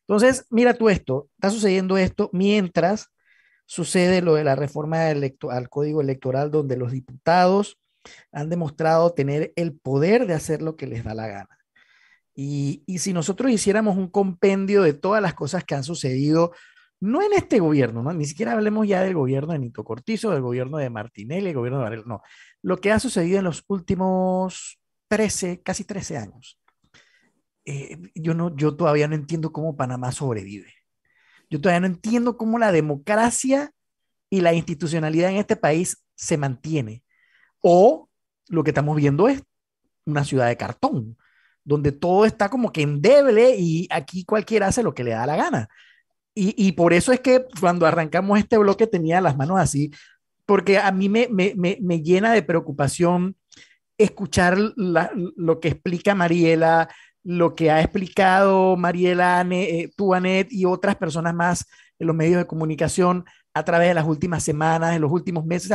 Entonces, 0.06 0.46
mira 0.50 0.74
tú 0.74 0.88
esto, 0.88 1.28
está 1.36 1.50
sucediendo 1.50 1.96
esto 1.96 2.30
mientras 2.32 3.10
sucede 3.66 4.20
lo 4.20 4.34
de 4.34 4.44
la 4.44 4.56
reforma 4.56 5.08
al 5.08 5.68
código 5.70 6.00
electoral 6.00 6.50
donde 6.50 6.76
los 6.76 6.92
diputados 6.92 7.78
han 8.32 8.50
demostrado 8.50 9.12
tener 9.14 9.52
el 9.56 9.72
poder 9.78 10.26
de 10.26 10.34
hacer 10.34 10.60
lo 10.60 10.76
que 10.76 10.86
les 10.86 11.04
da 11.04 11.14
la 11.14 11.26
gana. 11.26 11.58
Y, 12.34 12.82
si 12.98 13.12
nosotros 13.12 13.50
hiciéramos 13.50 13.96
un 13.96 14.08
compendio 14.08 14.82
de 14.82 14.92
todas 14.92 15.22
las 15.22 15.34
cosas 15.34 15.64
que 15.64 15.74
han 15.74 15.84
sucedido, 15.84 16.52
no 17.00 17.22
en 17.22 17.32
este 17.32 17.60
gobierno, 17.60 18.02
¿no? 18.02 18.12
ni 18.12 18.24
siquiera 18.24 18.52
hablemos 18.52 18.88
ya 18.88 19.02
del 19.02 19.14
gobierno 19.14 19.52
de 19.52 19.60
Nito 19.60 19.84
Cortizo, 19.84 20.30
del 20.30 20.42
gobierno 20.42 20.78
de 20.78 20.90
Martinelli, 20.90 21.50
el 21.50 21.54
gobierno 21.54 21.78
de 21.78 21.84
Varela, 21.84 22.04
no, 22.06 22.22
lo 22.62 22.78
que 22.78 22.92
ha 22.92 22.98
sucedido 22.98 23.38
en 23.38 23.44
los 23.44 23.64
últimos 23.68 24.80
13, 25.08 25.62
casi 25.62 25.84
13 25.84 26.16
años. 26.18 26.58
Eh, 27.64 27.98
yo, 28.14 28.34
no, 28.34 28.54
yo 28.56 28.76
todavía 28.76 29.08
no 29.08 29.14
entiendo 29.14 29.52
cómo 29.52 29.76
Panamá 29.76 30.12
sobrevive. 30.12 30.72
Yo 31.50 31.60
todavía 31.60 31.80
no 31.80 31.86
entiendo 31.86 32.36
cómo 32.36 32.58
la 32.58 32.72
democracia 32.72 33.70
y 34.30 34.40
la 34.40 34.54
institucionalidad 34.54 35.30
en 35.30 35.36
este 35.36 35.56
país 35.56 36.04
se 36.14 36.36
mantiene. 36.36 37.02
O 37.60 38.08
lo 38.48 38.64
que 38.64 38.70
estamos 38.70 38.96
viendo 38.96 39.28
es 39.28 39.42
una 40.04 40.24
ciudad 40.24 40.48
de 40.48 40.56
cartón 40.56 41.16
donde 41.64 41.92
todo 41.92 42.26
está 42.26 42.50
como 42.50 42.70
que 42.70 42.82
endeble 42.82 43.56
y 43.56 43.88
aquí 43.90 44.24
cualquiera 44.24 44.66
hace 44.66 44.82
lo 44.82 44.94
que 44.94 45.04
le 45.04 45.12
da 45.12 45.26
la 45.26 45.36
gana. 45.36 45.68
Y, 46.34 46.54
y, 46.56 46.72
por 46.72 46.92
eso 46.92 47.12
es 47.12 47.20
que 47.20 47.46
cuando 47.60 47.86
arrancamos 47.86 48.38
este 48.38 48.58
bloque 48.58 48.86
tenía 48.86 49.20
las 49.20 49.36
manos 49.36 49.58
así, 49.58 49.92
porque 50.46 50.78
a 50.78 50.90
mí 50.92 51.08
me, 51.08 51.28
me, 51.30 51.54
me, 51.54 52.02
llena 52.02 52.32
de 52.32 52.42
preocupación 52.42 53.36
escuchar 53.96 54.58
lo 54.58 55.60
que 55.60 55.68
explica 55.68 56.14
Mariela, 56.14 56.88
lo 57.24 57.54
que 57.54 57.70
ha 57.70 57.80
explicado 57.80 58.76
Mariela, 58.76 59.44
eh, 59.50 59.90
tú, 59.96 60.14
Anet, 60.14 60.52
y 60.52 60.66
otras 60.66 60.96
personas 60.96 61.34
más 61.34 61.66
en 61.98 62.06
los 62.06 62.14
medios 62.14 62.38
de 62.38 62.46
comunicación 62.46 63.24
a 63.54 63.64
través 63.64 63.88
de 63.88 63.94
las 63.94 64.06
últimas 64.06 64.42
semanas, 64.42 64.94
en 64.94 65.02
los 65.02 65.10
últimos 65.10 65.44
meses. 65.44 65.72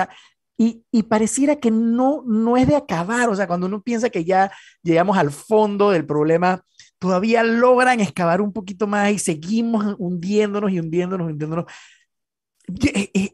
Y, 0.58 0.84
pareciera 1.04 1.56
que 1.56 1.72
no, 1.72 2.24
no 2.28 2.58
es 2.58 2.68
de 2.68 2.76
acabar, 2.76 3.30
o 3.30 3.36
sea, 3.36 3.48
cuando 3.48 3.68
uno 3.68 3.82
piensa 3.82 4.10
que 4.10 4.26
ya 4.26 4.52
llegamos 4.84 5.18
al 5.18 5.32
fondo 5.32 5.90
del 5.90 6.06
problema, 6.06 6.64
todavía 7.00 7.44
logran 7.44 8.02
excavar 8.02 8.42
un 8.42 8.52
poquito 8.52 8.86
más 8.86 9.12
y 9.12 9.20
seguimos 9.20 9.96
hundiéndonos 9.98 10.72
y 10.72 10.80
hundiéndonos, 10.80 11.32
hundiéndonos. 11.32 11.66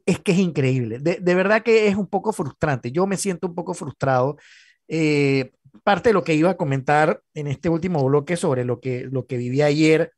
Es, 0.05 0.19
que 0.19 0.31
es 0.31 0.37
increíble, 0.37 0.99
de, 0.99 1.35
verdad 1.35 1.61
que 1.61 1.87
es 1.87 1.95
un 1.97 2.07
poco 2.07 2.31
frustrante, 2.31 2.91
yo 2.91 3.05
me 3.05 3.17
siento 3.17 3.47
un 3.47 3.55
poco 3.55 3.73
frustrado. 3.73 4.37
Eh, 4.87 5.51
parte 5.83 6.09
de 6.09 6.13
lo 6.13 6.23
que 6.23 6.35
iba 6.35 6.51
a 6.51 6.57
comentar 6.57 7.21
en 7.33 7.47
este 7.47 7.69
último 7.69 8.03
bloque 8.05 8.37
sobre 8.37 8.65
lo 8.65 8.79
que, 8.79 9.07
lo 9.11 9.25
que 9.25 9.37
viví 9.37 9.61
ayer, 9.61 10.13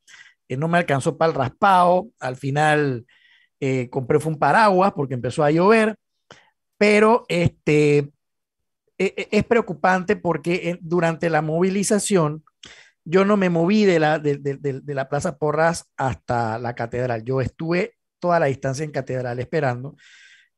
eh, 0.47 0.57
no 0.57 0.67
me 0.67 0.77
alcanzó 0.77 1.17
para 1.17 1.31
el 1.31 1.37
raspado, 1.37 2.09
al 2.19 2.35
final 2.35 3.05
eh, 3.59 3.89
compré 3.89 4.17
un 4.25 4.37
paraguas 4.39 4.93
porque 4.93 5.13
empezó 5.15 5.43
a 5.43 5.51
llover 5.51 5.97
pero 6.77 7.25
este, 7.27 7.97
e, 7.97 8.11
e, 8.97 9.27
es 9.31 9.43
preocupante 9.43 10.15
porque 10.15 10.77
durante 10.81 11.29
la 11.29 11.41
movilización 11.41 12.43
yo 13.03 13.25
no 13.25 13.37
me 13.37 13.49
moví 13.49 13.85
de 13.85 13.99
la, 13.99 14.19
de, 14.19 14.81
la 14.85 15.09
Plaza 15.09 15.37
Porras 15.37 15.85
hasta 15.95 16.59
la 16.59 16.75
catedral. 16.75 17.23
Yo 17.23 17.39
estuve 17.39 17.95
toda 18.19 18.39
la 18.39 18.47
distancia 18.47 18.83
en 18.83 18.91
catedral 18.91 19.39
esperando 19.39 19.95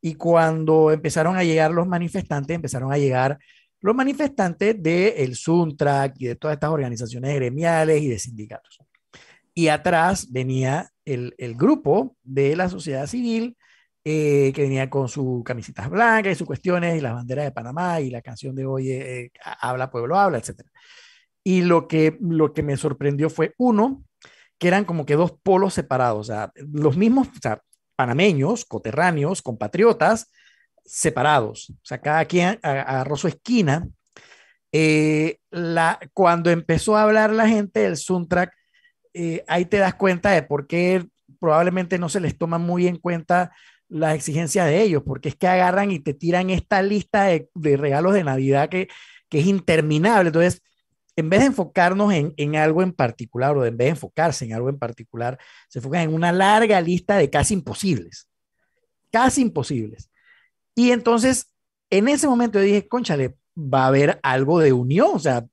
y 0.02 0.16
cuando 0.16 0.92
empezaron 0.92 1.38
a 1.38 1.44
llegar 1.44 1.72
los 1.72 1.88
manifestantes, 1.88 2.56
empezaron 2.56 2.92
a 2.92 2.98
llegar 2.98 3.38
los 3.82 3.96
manifestantes 3.96 4.82
del 4.82 5.14
el 5.16 5.36
Suntrack 5.36 6.16
y 6.20 6.28
de 6.28 6.36
todas 6.36 6.56
estas 6.56 6.70
organizaciones 6.70 7.36
gremiales 7.36 8.02
y 8.02 8.08
de 8.10 8.20
sindicatos. 8.20 8.80
Y 9.54 9.68
atrás 9.68 10.32
venía 10.32 10.90
el, 11.06 11.34
el 11.38 11.56
grupo 11.56 12.16
de 12.24 12.56
la 12.56 12.70
sociedad 12.70 13.08
civil 13.08 13.58
eh, 14.06 14.54
que 14.56 14.62
venía 14.62 14.90
con 14.90 15.10
sus 15.10 15.44
camisetas 15.44 15.90
blancas 15.90 16.32
y 16.32 16.36
sus 16.36 16.48
cuestiones 16.48 16.98
y 16.98 17.02
las 17.02 17.14
banderas 17.14 17.46
de 17.46 17.52
Panamá 17.52 18.00
y 18.00 18.10
la 18.10 18.22
canción 18.22 18.56
de 18.56 18.66
hoy 18.66 18.92
eh, 18.92 19.32
Habla 19.44 19.92
Pueblo 19.92 20.18
Habla, 20.18 20.38
etc. 20.38 20.62
Y 21.44 21.64
lo 21.64 21.88
que, 21.88 22.18
lo 22.22 22.54
que 22.54 22.64
me 22.64 22.78
sorprendió 22.78 23.30
fue, 23.30 23.54
uno, 23.58 24.06
que 24.58 24.70
eran 24.70 24.86
como 24.86 25.06
que 25.06 25.16
dos 25.16 25.34
polos 25.44 25.74
separados, 25.74 26.30
o 26.30 26.34
sea, 26.34 26.52
los 26.56 26.96
mismos, 26.96 27.28
o 27.28 27.40
sea, 27.42 27.62
panameños, 27.98 28.64
coterráneos, 28.66 29.42
compatriotas, 29.42 30.32
separados, 30.90 31.70
o 31.70 31.86
sea, 31.86 32.02
cada 32.02 32.26
quien 32.26 32.60
agarró 32.64 33.16
su 33.16 33.28
esquina. 33.28 33.88
Eh, 34.72 35.38
la, 35.50 36.00
cuando 36.14 36.50
empezó 36.50 36.96
a 36.96 37.04
hablar 37.04 37.32
la 37.32 37.48
gente 37.48 37.82
del 37.82 37.98
Suntrack, 37.98 38.54
ahí 39.48 39.66
te 39.66 39.78
das 39.78 39.96
cuenta 39.96 40.32
de 40.32 40.44
por 40.44 40.68
qué 40.68 41.06
probablemente 41.40 41.98
no 41.98 42.10
se 42.10 42.20
les 42.20 42.38
toma 42.38 42.58
muy 42.58 42.88
en 42.88 42.98
cuenta 42.98 43.52
las 43.90 44.16
exigencias 44.16 44.68
de 44.68 44.82
ellos, 44.82 45.04
porque 45.06 45.30
es 45.30 45.36
que 45.36 45.48
agarran 45.48 45.92
y 45.92 46.00
te 46.00 46.14
tiran 46.14 46.50
esta 46.52 46.82
lista 46.82 47.26
de, 47.26 47.50
regalos 47.78 48.14
de 48.14 48.24
Navidad 48.24 48.70
que, 48.70 48.88
es 49.32 49.46
interminable. 49.46 50.30
Entonces, 50.30 50.62
en 51.16 51.30
vez 51.30 51.42
de 51.42 51.48
enfocarnos 51.48 52.14
en, 52.14 52.56
algo 52.56 52.82
en 52.82 52.94
particular 52.94 53.58
o 53.58 53.66
en 53.66 53.78
vez 53.78 53.88
de 53.88 53.92
enfocarse 53.92 54.46
en 54.46 54.54
algo 54.54 54.70
en 54.70 54.80
particular, 54.80 55.38
se 55.68 55.80
enfocan 55.80 56.02
en 56.02 56.14
una 56.14 56.32
larga 56.32 56.80
lista 56.82 57.18
de 57.18 57.30
casi 57.30 57.56
imposibles, 57.56 58.30
casi 59.12 59.42
imposibles. 59.42 60.09
Y 60.76 60.92
entonces, 60.92 61.52
en 61.90 62.08
ese 62.08 62.28
momento 62.28 62.60
yo 62.60 62.66
dije, 62.66 62.88
conchale, 62.88 63.36
va 63.58 63.84
a 63.84 63.88
haber 63.88 64.20
algo 64.24 64.60
de 64.60 64.74
unión, 64.74 65.10
o 65.14 65.20
sea, 65.20 65.46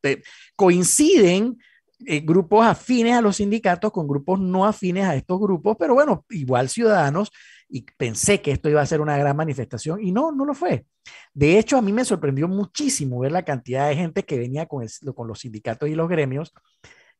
coinciden 0.55 1.59
eh, 2.05 2.21
grupos 2.21 2.67
afines 2.67 3.15
a 3.15 3.23
los 3.23 3.37
sindicatos 3.37 3.91
con 3.91 4.07
grupos 4.07 4.39
no 4.39 4.67
afines 4.67 5.07
a 5.07 5.15
estos 5.17 5.41
grupos, 5.41 5.77
pero 5.79 5.95
bueno, 5.95 6.25
igual 6.29 6.69
ciudadanos 6.69 7.33
y 7.69 7.87
pensé 7.97 8.43
que 8.43 8.53
esto 8.53 8.69
iba 8.69 8.83
a 8.83 8.87
ser 8.87 9.01
una 9.01 9.17
gran 9.17 9.37
manifestación 9.37 10.05
y 10.05 10.13
no, 10.13 10.31
no 10.31 10.45
lo 10.45 10.55
fue. 10.55 10.85
De 11.33 11.59
hecho, 11.59 11.79
a 11.79 11.83
mí 11.83 11.93
me 11.93 12.05
sorprendió 12.05 12.49
muchísimo 12.49 13.21
ver 13.21 13.33
la 13.33 13.45
cantidad 13.45 13.89
de 13.89 13.97
gente 13.97 14.25
que 14.25 14.39
venía 14.39 14.67
con, 14.67 14.87
con 15.15 15.27
los 15.27 15.41
sindicatos 15.41 15.89
y 15.89 15.95
los 15.95 16.09
gremios. 16.09 16.53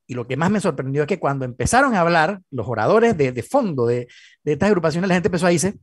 Y 0.07 0.15
lo 0.15 0.27
que 0.27 0.37
más 0.37 0.51
me 0.51 0.61
sorprendió 0.61 1.03
es 1.03 1.09
que 1.09 1.19
cuando 1.19 1.45
empezaron 1.45 1.95
a 1.95 2.01
hablar 2.01 2.41
los 2.51 2.69
oradores 2.69 3.17
de, 3.17 3.33
de 3.33 3.43
fondo 3.43 3.87
de, 3.87 4.07
de, 4.45 4.53
estas 4.53 4.69
agrupaciones, 4.69 5.09
la 5.09 5.15
gente 5.15 5.29
empezó 5.29 5.47
a 5.47 5.51
decir, 5.51 5.79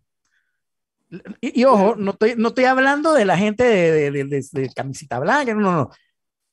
y, 1.41 1.63
ojo, 1.65 1.95
no 1.95 2.11
estoy, 2.11 2.35
no 2.37 2.49
estoy 2.49 2.65
hablando 2.65 3.13
de 3.13 3.25
la 3.25 3.37
gente 3.37 3.63
de, 3.63 4.11
de, 4.11 4.45
de, 4.51 4.69
camisita 4.73 5.19
blanca, 5.19 5.53
no, 5.53 5.61
no, 5.61 5.71
no. 5.73 5.89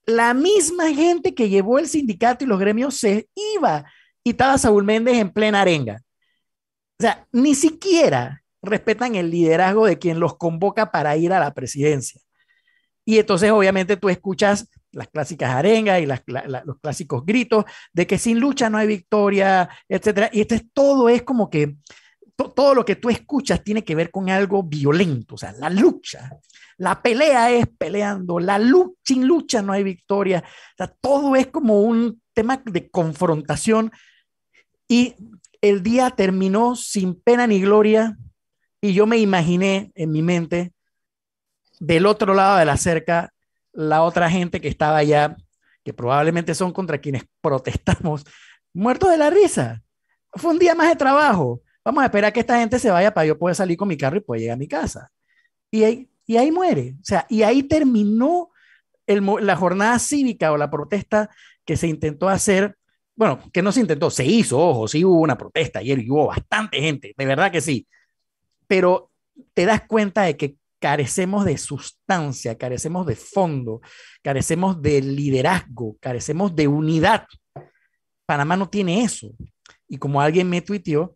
La 0.07 0.35
misma 0.35 0.93
gente 0.93 1.35
que 1.35 1.49
llevó 1.49 1.79
el 1.79 1.87
sindicato 1.87 2.45
y 2.45 2.49
los 2.49 2.59
gremios 2.59 2.97
se 2.97 3.29
iba 3.57 3.85
y 4.25 4.31
estaba 4.31 4.59
Saúl 4.59 4.85
Méndez 4.85 5.17
en 5.17 5.31
plena 5.31 5.61
arenga. 5.61 6.03
O 6.99 7.03
sea, 7.03 7.27
ni 7.33 7.55
siquiera 7.55 8.43
respetan 8.63 9.15
el 9.15 9.31
liderazgo 9.31 9.87
de 9.87 9.99
quien 9.99 10.21
los 10.21 10.37
convoca 10.37 10.91
para 10.91 11.17
ir 11.17 11.33
a 11.33 11.41
la 11.41 11.55
presidencia. 11.55 12.21
Y 13.05 13.19
entonces, 13.19 13.51
obviamente, 13.51 13.97
tú 13.97 14.09
escuchas 14.09 14.69
las 14.93 15.09
clásicas 15.09 15.51
arengas 15.51 16.01
y 16.01 16.07
los 16.07 16.21
clásicos 16.81 17.25
gritos 17.25 17.65
de 17.93 18.07
que 18.07 18.19
sin 18.19 18.39
lucha 18.41 18.69
no 18.69 18.79
hay 18.79 18.87
victoria, 18.87 19.69
etcétera. 19.89 20.31
Y 20.33 20.43
esto 20.43 20.55
es, 20.55 20.65
todo 20.73 21.09
es 21.09 21.23
como 21.23 21.49
que 21.49 21.77
todo 22.49 22.74
lo 22.74 22.84
que 22.84 22.97
tú 22.97 23.11
escuchas 23.11 23.62
tiene 23.62 23.84
que 23.84 23.95
ver 23.95 24.11
con 24.11 24.30
algo 24.30 24.62
violento, 24.62 25.34
o 25.34 25.38
sea, 25.38 25.53
la 25.53 25.68
lucha. 25.68 26.30
La 26.78 27.03
pelea 27.03 27.51
es 27.51 27.66
peleando, 27.66 28.38
la 28.41 28.59
lucha, 28.59 28.99
sin 29.05 29.26
lucha 29.26 29.61
no 29.61 29.72
hay 29.72 29.82
victoria. 29.82 30.43
O 30.47 30.76
sea, 30.78 30.86
todo 31.01 31.36
es 31.36 31.49
como 31.49 31.82
un 31.82 32.22
tema 32.32 32.62
de 32.64 32.88
confrontación. 32.91 33.93
Y 34.88 35.14
el 35.61 35.82
día 35.82 36.11
terminó 36.11 36.76
sin 36.76 37.14
pena 37.20 37.47
ni 37.47 37.61
gloria 37.61 38.16
y 38.80 38.95
yo 38.95 39.07
me 39.07 39.18
imaginé 39.18 39.93
en 39.95 40.11
mi 40.11 40.22
mente 40.22 40.72
del 41.80 42.07
otro 42.07 42.32
lado 42.32 42.59
de 42.59 42.64
la 42.64 42.76
cerca 42.76 43.32
la 43.72 44.03
otra 44.03 44.30
gente 44.30 44.61
que 44.61 44.68
estaba 44.68 44.97
allá, 44.97 45.36
que 45.84 45.93
probablemente 45.93 46.55
son 46.55 46.72
contra 46.72 46.99
quienes 46.99 47.24
protestamos, 47.41 48.24
muertos 48.72 49.11
de 49.11 49.16
la 49.16 49.30
risa. 49.30 49.82
Fue 50.32 50.53
un 50.53 50.59
día 50.59 50.74
más 50.74 50.88
de 50.88 50.97
trabajo. 50.97 51.61
Vamos 51.85 52.03
a 52.03 52.07
esperar 52.07 52.33
que 52.33 52.41
esta 52.41 52.59
gente 52.59 52.78
se 52.78 52.91
vaya 52.91 53.12
para 53.12 53.26
yo 53.26 53.39
poder 53.39 53.57
salir 53.57 53.76
con 53.76 53.89
mi 53.89 53.97
carro 53.97 54.16
y 54.16 54.20
poder 54.20 54.41
llegar 54.43 54.55
a 54.55 54.59
mi 54.59 54.68
casa. 54.68 55.11
Y 55.70 55.85
ahí, 55.85 56.11
y 56.26 56.37
ahí 56.37 56.53
muere. 56.53 56.95
O 57.01 57.05
sea, 57.05 57.26
y 57.28 57.43
ahí 57.43 57.62
terminó 57.62 58.51
la 59.07 59.57
jornada 59.57 59.99
cívica 59.99 60.53
o 60.53 60.57
la 60.57 60.70
protesta 60.70 61.31
que 61.64 61.76
se 61.76 61.89
intentó 61.89 62.28
hacer 62.28 62.76
bueno, 63.20 63.39
que 63.53 63.61
no 63.61 63.70
se 63.70 63.81
intentó, 63.81 64.09
se 64.09 64.24
hizo, 64.24 64.59
ojo, 64.59 64.89
sí 64.89 65.05
hubo 65.05 65.20
una 65.20 65.37
protesta 65.37 65.81
ayer 65.81 65.99
y 65.99 66.11
hubo 66.11 66.28
bastante 66.28 66.81
gente, 66.81 67.12
de 67.14 67.26
verdad 67.26 67.53
que 67.53 67.61
sí, 67.61 67.87
pero 68.66 69.11
te 69.53 69.66
das 69.66 69.83
cuenta 69.83 70.22
de 70.22 70.39
que 70.39 70.57
carecemos 70.78 71.45
de 71.45 71.59
sustancia, 71.59 72.57
carecemos 72.57 73.07
de 73.07 73.16
fondo, 73.16 73.83
carecemos 74.22 74.81
de 74.81 75.03
liderazgo, 75.03 75.97
carecemos 76.01 76.57
de 76.57 76.66
unidad. 76.66 77.26
Panamá 78.24 78.57
no 78.57 78.70
tiene 78.70 79.03
eso. 79.03 79.31
Y 79.87 79.99
como 79.99 80.22
alguien 80.22 80.49
me 80.49 80.62
tuiteó, 80.62 81.14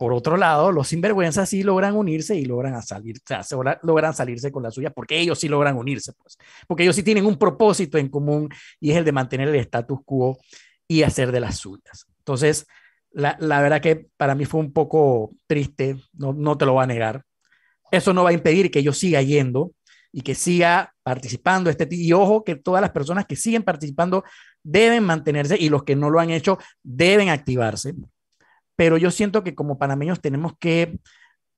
por 0.00 0.14
otro 0.14 0.38
lado, 0.38 0.72
los 0.72 0.88
sinvergüenzas 0.88 1.46
sí 1.46 1.62
logran 1.62 1.94
unirse 1.94 2.34
y 2.34 2.46
logran 2.46 2.82
salir, 2.82 3.18
o 3.18 3.42
sea, 3.42 3.78
logran 3.82 4.14
salirse 4.14 4.50
con 4.50 4.62
la 4.62 4.70
suya, 4.70 4.88
porque 4.88 5.20
ellos 5.20 5.38
sí 5.38 5.46
logran 5.46 5.76
unirse, 5.76 6.14
pues, 6.14 6.38
porque 6.66 6.84
ellos 6.84 6.96
sí 6.96 7.02
tienen 7.02 7.26
un 7.26 7.36
propósito 7.36 7.98
en 7.98 8.08
común 8.08 8.48
y 8.80 8.92
es 8.92 8.96
el 8.96 9.04
de 9.04 9.12
mantener 9.12 9.48
el 9.50 9.56
status 9.56 9.98
quo 10.06 10.38
y 10.88 11.02
hacer 11.02 11.32
de 11.32 11.40
las 11.40 11.58
suyas. 11.58 12.06
Entonces, 12.16 12.66
la, 13.10 13.36
la 13.40 13.60
verdad 13.60 13.82
que 13.82 14.06
para 14.16 14.34
mí 14.34 14.46
fue 14.46 14.60
un 14.60 14.72
poco 14.72 15.32
triste, 15.46 15.96
no, 16.14 16.32
no 16.32 16.56
te 16.56 16.64
lo 16.64 16.72
voy 16.72 16.84
a 16.84 16.86
negar. 16.86 17.24
Eso 17.90 18.14
no 18.14 18.24
va 18.24 18.30
a 18.30 18.32
impedir 18.32 18.70
que 18.70 18.82
yo 18.82 18.94
siga 18.94 19.20
yendo 19.20 19.72
y 20.12 20.22
que 20.22 20.34
siga 20.34 20.94
participando. 21.02 21.68
Este, 21.68 21.86
y 21.90 22.10
ojo 22.14 22.42
que 22.42 22.56
todas 22.56 22.80
las 22.80 22.92
personas 22.92 23.26
que 23.26 23.36
siguen 23.36 23.64
participando 23.64 24.24
deben 24.62 25.04
mantenerse 25.04 25.58
y 25.60 25.68
los 25.68 25.84
que 25.84 25.94
no 25.94 26.08
lo 26.08 26.20
han 26.20 26.30
hecho 26.30 26.56
deben 26.82 27.28
activarse. 27.28 27.92
Pero 28.80 28.96
yo 28.96 29.10
siento 29.10 29.44
que 29.44 29.54
como 29.54 29.76
panameños 29.76 30.22
tenemos 30.22 30.54
que 30.58 30.98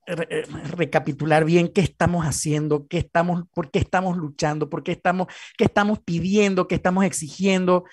eh, 0.08 0.42
recapitular 0.72 1.44
bien 1.44 1.68
qué 1.68 1.80
estamos 1.80 2.26
haciendo, 2.26 2.88
qué 2.88 2.98
estamos, 2.98 3.44
por 3.54 3.70
qué 3.70 3.78
estamos 3.78 4.16
luchando, 4.16 4.68
por 4.68 4.82
qué 4.82 4.90
estamos, 4.90 5.28
qué 5.56 5.62
estamos 5.62 6.00
pidiendo, 6.00 6.66
qué 6.66 6.74
estamos 6.74 7.04
exigiendo, 7.04 7.84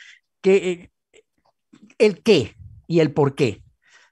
qué, 0.41 0.55
eh, 0.71 1.21
el 1.99 2.23
qué 2.23 2.55
y 2.87 3.01
el 3.01 3.13
por 3.13 3.35
qué. 3.35 3.63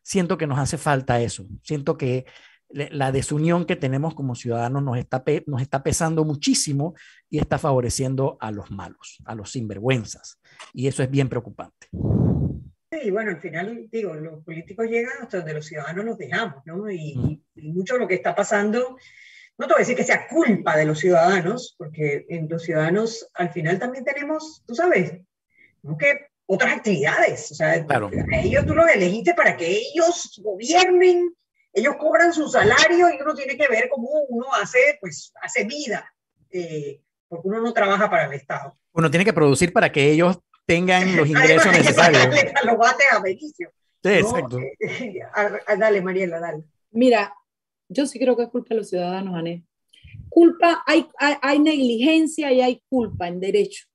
Siento 0.03 0.37
que 0.37 0.45
nos 0.45 0.59
hace 0.59 0.77
falta 0.77 1.19
eso. 1.19 1.47
Siento 1.63 1.97
que 1.97 2.27
la 2.69 3.11
desunión 3.11 3.65
que 3.65 3.75
tenemos 3.75 4.13
como 4.13 4.35
ciudadanos 4.35 4.83
nos 4.83 4.99
está, 4.99 5.23
nos 5.47 5.63
está 5.63 5.81
pesando 5.81 6.25
muchísimo 6.25 6.93
y 7.27 7.39
está 7.39 7.57
favoreciendo 7.57 8.37
a 8.39 8.51
los 8.51 8.69
malos, 8.69 9.17
a 9.25 9.33
los 9.33 9.51
sinvergüenzas. 9.51 10.39
Y 10.73 10.85
eso 10.85 11.01
es 11.01 11.09
bien 11.09 11.27
preocupante. 11.27 11.87
Sí, 13.01 13.11
bueno, 13.11 13.31
al 13.31 13.41
final, 13.41 13.87
digo, 13.91 14.13
los 14.13 14.43
políticos 14.43 14.87
llegan 14.87 15.13
hasta 15.21 15.37
donde 15.37 15.53
los 15.53 15.65
ciudadanos 15.65 16.05
los 16.05 16.17
dejamos, 16.17 16.65
¿no? 16.65 16.89
Y, 16.89 17.43
mucho 17.55 17.95
de 17.95 17.99
lo 18.01 18.07
que 18.07 18.15
está 18.15 18.35
pasando, 18.35 18.97
no 19.57 19.67
te 19.67 19.73
voy 19.73 19.79
a 19.79 19.79
decir 19.79 19.95
que 19.95 20.03
sea 20.03 20.27
culpa 20.27 20.77
de 20.77 20.85
los 20.85 20.99
ciudadanos, 20.99 21.75
porque 21.77 22.25
en 22.29 22.47
los 22.49 22.63
ciudadanos 22.63 23.29
al 23.33 23.49
final 23.49 23.79
también 23.79 24.05
tenemos, 24.05 24.63
tú 24.65 24.75
sabes, 24.75 25.11
que 25.99 26.27
otras 26.45 26.77
actividades. 26.77 27.51
O 27.51 27.55
sea, 27.55 27.85
claro. 27.85 28.09
ellos 28.31 28.65
tú 28.65 28.73
los 28.75 28.89
elegiste 28.89 29.33
para 29.33 29.57
que 29.57 29.67
ellos 29.69 30.39
gobiernen 30.43 31.35
ellos 31.77 31.95
cobran 31.97 32.33
su 32.33 32.47
salario 32.47 33.07
y 33.09 33.21
uno 33.21 33.35
tiene 33.35 33.55
que 33.55 33.67
ver 33.67 33.87
cómo 33.87 34.09
uno 34.29 34.47
hace, 34.59 34.97
pues, 34.99 35.31
hace 35.41 35.63
vida, 35.63 36.11
eh, 36.49 37.01
porque 37.27 37.47
uno 37.47 37.61
no 37.61 37.71
trabaja 37.71 38.09
para 38.09 38.25
el 38.25 38.33
Estado. 38.33 38.75
Uno 38.93 39.11
tiene 39.11 39.23
que 39.23 39.33
producir 39.33 39.71
para 39.71 39.91
que 39.91 40.11
ellos 40.11 40.39
tengan 40.67 41.15
los 41.15 41.27
ingresos 41.29 41.71
necesarios. 41.71 42.27
los 42.63 42.75
a. 42.77 43.23
Sí, 43.25 44.09
exacto. 44.09 44.59
Eh, 44.59 45.19
dale, 45.79 46.01
Mariela, 46.01 46.39
dale. 46.39 46.63
Mira, 46.91 47.33
yo 47.89 48.05
sí 48.05 48.19
creo 48.19 48.37
que 48.37 48.43
es 48.43 48.49
culpa 48.49 48.69
de 48.69 48.75
los 48.75 48.89
ciudadanos, 48.89 49.33
Ané. 49.35 49.65
Culpa, 50.29 50.83
hay, 50.85 51.07
hay, 51.17 51.35
hay 51.41 51.59
negligencia 51.59 52.51
y 52.51 52.61
hay 52.61 52.83
culpa 52.89 53.27
en 53.27 53.39
derecho. 53.39 53.85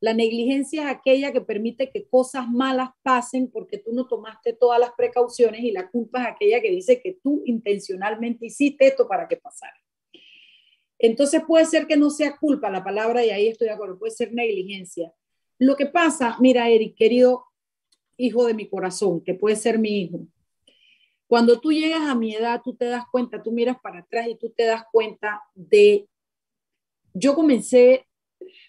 La 0.00 0.12
negligencia 0.12 0.82
es 0.82 0.96
aquella 0.96 1.32
que 1.32 1.40
permite 1.40 1.90
que 1.90 2.08
cosas 2.08 2.48
malas 2.48 2.90
pasen 3.02 3.50
porque 3.50 3.78
tú 3.78 3.92
no 3.92 4.06
tomaste 4.06 4.52
todas 4.52 4.78
las 4.78 4.92
precauciones 4.92 5.60
y 5.62 5.72
la 5.72 5.88
culpa 5.88 6.22
es 6.22 6.28
aquella 6.28 6.60
que 6.60 6.70
dice 6.70 7.00
que 7.00 7.18
tú 7.22 7.42
intencionalmente 7.46 8.46
hiciste 8.46 8.86
esto 8.86 9.08
para 9.08 9.26
que 9.26 9.36
pasara. 9.36 9.74
Entonces 11.00 11.42
puede 11.46 11.64
ser 11.64 11.86
que 11.86 11.96
no 11.96 12.10
sea 12.10 12.36
culpa 12.36 12.70
la 12.70 12.84
palabra 12.84 13.24
y 13.24 13.30
ahí 13.30 13.48
estoy 13.48 13.68
de 13.68 13.74
acuerdo, 13.74 13.98
puede 13.98 14.12
ser 14.12 14.32
negligencia. 14.32 15.12
Lo 15.58 15.76
que 15.76 15.86
pasa, 15.86 16.36
mira, 16.40 16.68
Eric, 16.68 16.96
querido 16.96 17.44
hijo 18.16 18.46
de 18.46 18.54
mi 18.54 18.68
corazón, 18.68 19.22
que 19.22 19.34
puede 19.34 19.56
ser 19.56 19.78
mi 19.78 20.00
hijo, 20.02 20.26
cuando 21.26 21.60
tú 21.60 21.72
llegas 21.72 22.02
a 22.02 22.14
mi 22.14 22.34
edad, 22.34 22.62
tú 22.64 22.74
te 22.74 22.86
das 22.86 23.04
cuenta, 23.10 23.42
tú 23.42 23.52
miras 23.52 23.76
para 23.80 24.00
atrás 24.00 24.28
y 24.28 24.36
tú 24.36 24.50
te 24.50 24.64
das 24.64 24.84
cuenta 24.90 25.42
de, 25.54 26.08
yo 27.12 27.34
comencé 27.34 28.08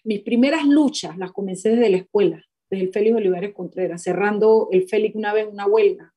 mis 0.04 0.20
primeras 0.20 0.66
luchas 0.66 1.16
las 1.16 1.32
comencé 1.32 1.70
desde 1.70 1.90
la 1.90 1.98
escuela, 1.98 2.44
desde 2.68 2.84
el 2.84 2.92
Félix 2.92 3.16
Olivares 3.16 3.54
Contreras, 3.54 4.02
cerrando 4.02 4.68
el 4.72 4.88
Félix 4.88 5.16
una 5.16 5.32
vez 5.32 5.46
una 5.50 5.66
huelga. 5.66 6.14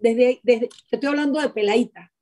Desde, 0.00 0.40
desde, 0.42 0.68
estoy 0.90 1.08
hablando 1.08 1.40
de 1.40 1.48
peladita. 1.48 2.12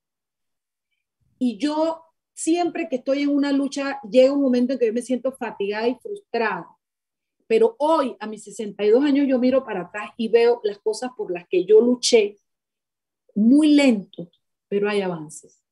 Y 1.39 1.59
yo 1.59 2.03
siempre 2.33 2.89
que 2.89 2.97
estoy 2.97 3.23
en 3.23 3.31
una 3.31 3.53
lucha, 3.53 4.01
llega 4.09 4.33
un 4.33 4.43
momento 4.43 4.73
en 4.73 4.79
que 4.79 4.87
yo 4.87 4.93
me 4.93 5.03
siento 5.03 5.33
fatigada 5.33 5.89
y 5.89 5.97
frustrada. 5.97 6.69
Pero 7.47 7.77
hoy, 7.79 8.17
a 8.19 8.27
mis 8.27 8.45
62 8.45 9.05
años, 9.05 9.27
yo 9.29 9.39
miro 9.39 9.65
para 9.65 9.83
atrás 9.83 10.11
y 10.17 10.29
veo 10.29 10.61
las 10.65 10.79
cosas 10.79 11.11
por 11.17 11.31
las 11.31 11.47
que 11.49 11.65
yo 11.65 11.81
luché 11.81 12.39
muy 13.35 13.75
lento, 13.75 14.31
pero 14.69 14.89
hay 14.89 15.03
avances. 15.03 15.63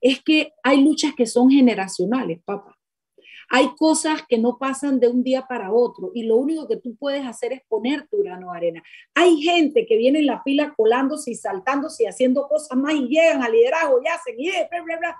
Es 0.00 0.22
que 0.22 0.52
hay 0.62 0.82
luchas 0.82 1.14
que 1.16 1.26
son 1.26 1.50
generacionales, 1.50 2.40
papá. 2.44 2.78
Hay 3.50 3.74
cosas 3.76 4.22
que 4.28 4.36
no 4.36 4.58
pasan 4.58 5.00
de 5.00 5.08
un 5.08 5.24
día 5.24 5.46
para 5.48 5.72
otro 5.72 6.10
y 6.14 6.24
lo 6.24 6.36
único 6.36 6.68
que 6.68 6.76
tú 6.76 6.94
puedes 6.96 7.24
hacer 7.24 7.54
es 7.54 7.62
poner 7.66 8.06
tu 8.06 8.18
grano 8.18 8.52
de 8.52 8.58
arena. 8.58 8.82
Hay 9.14 9.40
gente 9.40 9.86
que 9.86 9.96
viene 9.96 10.18
en 10.18 10.26
la 10.26 10.42
fila 10.42 10.74
colándose 10.76 11.30
y 11.30 11.34
saltándose 11.34 12.02
y 12.02 12.06
haciendo 12.06 12.46
cosas 12.46 12.76
más 12.76 12.94
y 12.94 13.08
llegan 13.08 13.42
al 13.42 13.52
liderazgo 13.52 14.00
y 14.04 14.06
hacen 14.06 14.34
y 14.38 14.50
bla, 14.50 14.82
bla, 14.82 14.98
bla. 14.98 15.16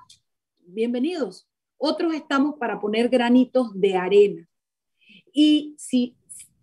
Bienvenidos. 0.59 1.49
Otros 1.79 2.13
estamos 2.13 2.57
para 2.57 2.79
poner 2.79 3.09
granitos 3.09 3.71
de 3.81 3.97
arena. 3.97 4.49
Y 5.41 5.77
si 5.79 6.17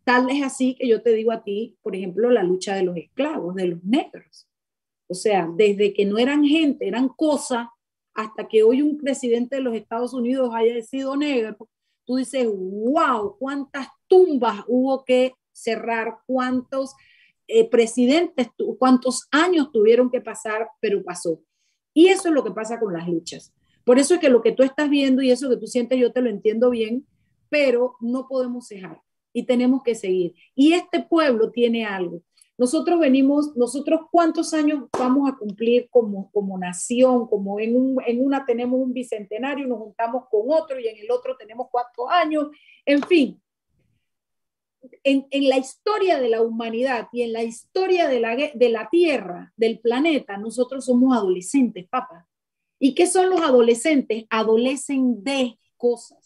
tal 0.03 0.29
es 0.29 0.43
así 0.43 0.75
que 0.75 0.85
yo 0.85 1.01
te 1.01 1.13
digo 1.13 1.31
a 1.31 1.45
ti, 1.45 1.77
por 1.81 1.95
ejemplo, 1.95 2.29
la 2.29 2.43
lucha 2.43 2.75
de 2.75 2.83
los 2.83 2.97
esclavos, 2.97 3.55
de 3.55 3.69
los 3.69 3.81
negros. 3.85 4.49
O 5.07 5.13
sea, 5.13 5.49
desde 5.55 5.93
que 5.93 6.03
no 6.03 6.17
eran 6.17 6.43
gente, 6.43 6.85
eran 6.85 7.07
cosas, 7.07 7.69
hasta 8.13 8.49
que 8.49 8.63
hoy 8.63 8.81
un 8.81 8.97
presidente 8.97 9.55
de 9.55 9.61
los 9.61 9.75
Estados 9.75 10.13
Unidos 10.13 10.49
haya 10.53 10.81
sido 10.81 11.15
negro, 11.15 11.55
tú 12.03 12.17
dices, 12.17 12.45
wow, 12.49 13.37
cuántas 13.39 13.87
tumbas 14.09 14.65
hubo 14.67 15.05
que 15.05 15.35
cerrar, 15.53 16.17
cuántos 16.25 16.95
eh, 17.47 17.69
presidentes, 17.69 18.49
cuántos 18.77 19.25
años 19.31 19.71
tuvieron 19.71 20.11
que 20.11 20.19
pasar, 20.19 20.67
pero 20.81 21.01
pasó. 21.01 21.39
Y 21.93 22.09
eso 22.09 22.27
es 22.27 22.33
lo 22.33 22.43
que 22.43 22.51
pasa 22.51 22.77
con 22.77 22.91
las 22.91 23.07
luchas. 23.07 23.53
Por 23.85 23.99
eso 23.99 24.15
es 24.15 24.19
que 24.19 24.27
lo 24.27 24.41
que 24.41 24.51
tú 24.51 24.63
estás 24.63 24.89
viendo 24.89 25.21
y 25.21 25.31
eso 25.31 25.49
que 25.49 25.55
tú 25.55 25.65
sientes, 25.65 25.97
yo 25.97 26.11
te 26.11 26.21
lo 26.21 26.29
entiendo 26.29 26.71
bien, 26.71 27.05
pero 27.55 27.95
no 28.01 28.27
podemos 28.27 28.67
cejar 28.67 29.01
y 29.31 29.43
tenemos 29.43 29.81
que 29.81 29.95
seguir. 29.95 30.35
Y 30.55 30.73
este 30.73 31.01
pueblo 31.01 31.51
tiene 31.51 31.85
algo. 31.85 32.21
Nosotros 32.57 32.99
venimos, 32.99 33.55
nosotros 33.55 34.01
cuántos 34.11 34.53
años 34.53 34.89
vamos 34.91 35.31
a 35.31 35.37
cumplir 35.37 35.87
como, 35.89 36.29
como 36.33 36.57
nación, 36.57 37.27
como 37.29 37.57
en, 37.61 37.77
un, 37.77 37.97
en 38.05 38.25
una 38.25 38.45
tenemos 38.45 38.77
un 38.77 38.91
bicentenario, 38.91 39.67
nos 39.67 39.79
juntamos 39.79 40.25
con 40.29 40.41
otro 40.47 40.77
y 40.77 40.89
en 40.89 40.97
el 40.97 41.09
otro 41.09 41.37
tenemos 41.37 41.67
cuatro 41.71 42.09
años, 42.09 42.47
en 42.85 43.01
fin. 43.03 43.41
En, 45.05 45.25
en 45.31 45.47
la 45.47 45.57
historia 45.57 46.19
de 46.19 46.27
la 46.27 46.41
humanidad 46.41 47.07
y 47.13 47.21
en 47.21 47.31
la 47.31 47.43
historia 47.43 48.09
de 48.09 48.19
la, 48.19 48.35
de 48.35 48.69
la 48.69 48.89
Tierra, 48.89 49.53
del 49.55 49.79
planeta, 49.79 50.35
nosotros 50.35 50.83
somos 50.83 51.15
adolescentes, 51.15 51.87
papá. 51.87 52.27
¿Y 52.79 52.95
qué 52.95 53.07
son 53.07 53.29
los 53.29 53.39
adolescentes? 53.39 54.25
Adolecen 54.29 55.23
de 55.23 55.57
cosas. 55.77 56.24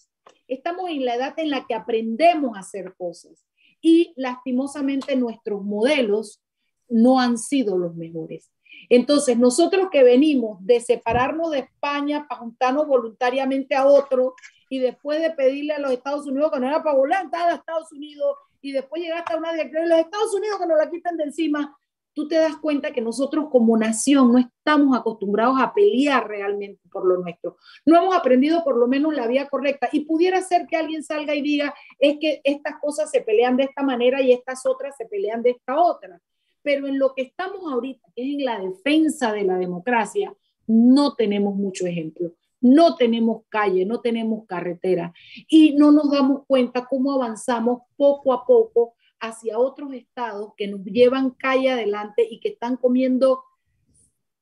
Estamos 0.50 0.90
en 0.90 1.06
la 1.06 1.16
edad 1.16 1.34
en 1.38 1.50
la 1.50 1.66
que 1.66 1.76
aprendemos 1.76 2.58
a 2.58 2.60
hacer 2.60 2.94
cosas 2.98 3.46
y 3.82 4.14
lastimosamente 4.18 5.16
nuestros 5.16 5.64
modelos 5.64 6.42
no 6.90 7.20
han 7.20 7.38
sido 7.38 7.78
los 7.78 7.96
mejores. 7.96 8.52
Entonces, 8.90 9.38
nosotros 9.38 9.90
que 9.92 10.04
venimos 10.04 10.58
de 10.66 10.80
separarnos 10.80 11.52
de 11.52 11.60
España 11.60 12.26
para 12.28 12.42
juntarnos 12.42 12.88
voluntariamente 12.88 13.76
a 13.76 13.86
otro 13.86 14.36
y 14.70 14.80
después 14.80 15.22
de 15.22 15.32
pedirle 15.32 15.74
a 15.74 15.80
los 15.80 15.92
Estados 15.92 16.26
Unidos 16.26 16.52
que 16.52 16.60
no 16.60 16.68
era 16.68 16.84
para 16.84 16.98
volar 16.98 17.28
a 17.32 17.56
Estados 17.56 17.92
Unidos 17.92 18.38
y 18.62 18.72
después 18.72 19.02
llegar 19.02 19.20
hasta 19.20 19.38
una 19.38 19.54
dirección 19.54 19.84
de 19.84 19.90
los 19.90 20.00
Estados 20.00 20.34
Unidos 20.34 20.60
que 20.60 20.68
nos 20.68 20.78
la 20.78 20.90
quiten 20.90 21.18
de 21.18 21.24
encima, 21.24 21.78
tú 22.20 22.28
te 22.28 22.36
das 22.36 22.58
cuenta 22.58 22.92
que 22.92 23.00
nosotros 23.00 23.46
como 23.50 23.78
nación 23.78 24.34
no 24.34 24.40
estamos 24.40 24.98
acostumbrados 24.98 25.56
a 25.58 25.74
pelear 25.74 26.28
realmente 26.28 26.82
por 26.92 27.08
lo 27.08 27.16
nuestro. 27.22 27.56
No 27.86 27.96
hemos 27.96 28.14
aprendido 28.14 28.62
por 28.66 28.76
lo 28.76 28.90
menos 28.90 29.16
la 29.16 29.26
vía 29.26 29.48
correcta. 29.48 29.88
Y 29.94 30.02
pudiera 30.02 30.42
ser 30.42 30.68
que 30.68 30.76
alguien 30.76 31.02
salga 31.02 31.34
y 31.34 31.42
diga, 31.42 31.74
es 31.98 32.18
que 32.20 32.42
estas 32.44 32.74
cosas 32.82 33.10
se 33.10 33.22
pelean 33.22 33.56
de 33.56 33.64
esta 33.64 33.84
manera 33.84 34.22
y 34.22 34.34
estas 34.34 34.66
otras 34.66 34.98
se 34.98 35.06
pelean 35.06 35.42
de 35.42 35.52
esta 35.52 35.80
otra. 35.80 36.22
Pero 36.62 36.88
en 36.88 37.00
lo 37.00 37.14
que 37.14 37.22
estamos 37.22 37.72
ahorita, 37.72 38.06
que 38.14 38.22
es 38.22 38.38
en 38.38 38.44
la 38.44 38.60
defensa 38.60 39.32
de 39.32 39.44
la 39.46 39.58
democracia, 39.58 40.36
no 40.68 41.16
tenemos 41.16 41.56
mucho 41.56 41.88
ejemplo. 41.88 42.34
No 42.60 42.98
tenemos 42.98 43.44
calle, 43.48 43.86
no 43.86 44.02
tenemos 44.02 44.46
carretera 44.46 45.14
y 45.48 45.72
no 45.76 45.94
nos 45.94 46.12
damos 46.12 46.42
cuenta 46.46 46.86
cómo 46.86 47.14
avanzamos 47.14 47.84
poco 47.96 48.34
a 48.34 48.46
poco 48.46 48.96
hacia 49.20 49.60
otros 49.60 49.94
estados 49.94 50.54
que 50.56 50.68
nos 50.68 50.84
llevan 50.84 51.32
calle 51.32 51.72
adelante 51.72 52.28
y 52.30 52.40
que 52.40 52.50
están 52.50 52.78
comiendo 52.78 53.44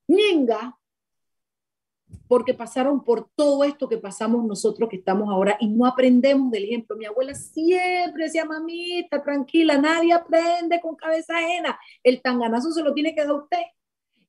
ñenga 0.07 0.78
porque 2.28 2.53
pasaron 2.53 3.03
por 3.03 3.30
todo 3.36 3.63
esto 3.63 3.88
que 3.88 3.97
pasamos 3.97 4.45
nosotros 4.45 4.89
que 4.89 4.97
estamos 4.97 5.30
ahora 5.30 5.57
y 5.59 5.67
no 5.67 5.86
aprendemos 5.86 6.51
del 6.51 6.65
ejemplo. 6.65 6.97
Mi 6.97 7.05
abuela 7.05 7.34
siempre 7.34 8.25
decía, 8.25 8.45
mamita, 8.45 9.23
tranquila, 9.23 9.78
nadie 9.78 10.13
aprende 10.13 10.82
con 10.82 10.95
cabeza 10.95 11.38
ajena. 11.38 11.80
El 12.03 12.21
tanganazo 12.21 12.71
se 12.71 12.84
lo 12.84 12.93
tiene 12.93 13.15
que 13.15 13.23
dar 13.23 13.34
usted. 13.34 13.61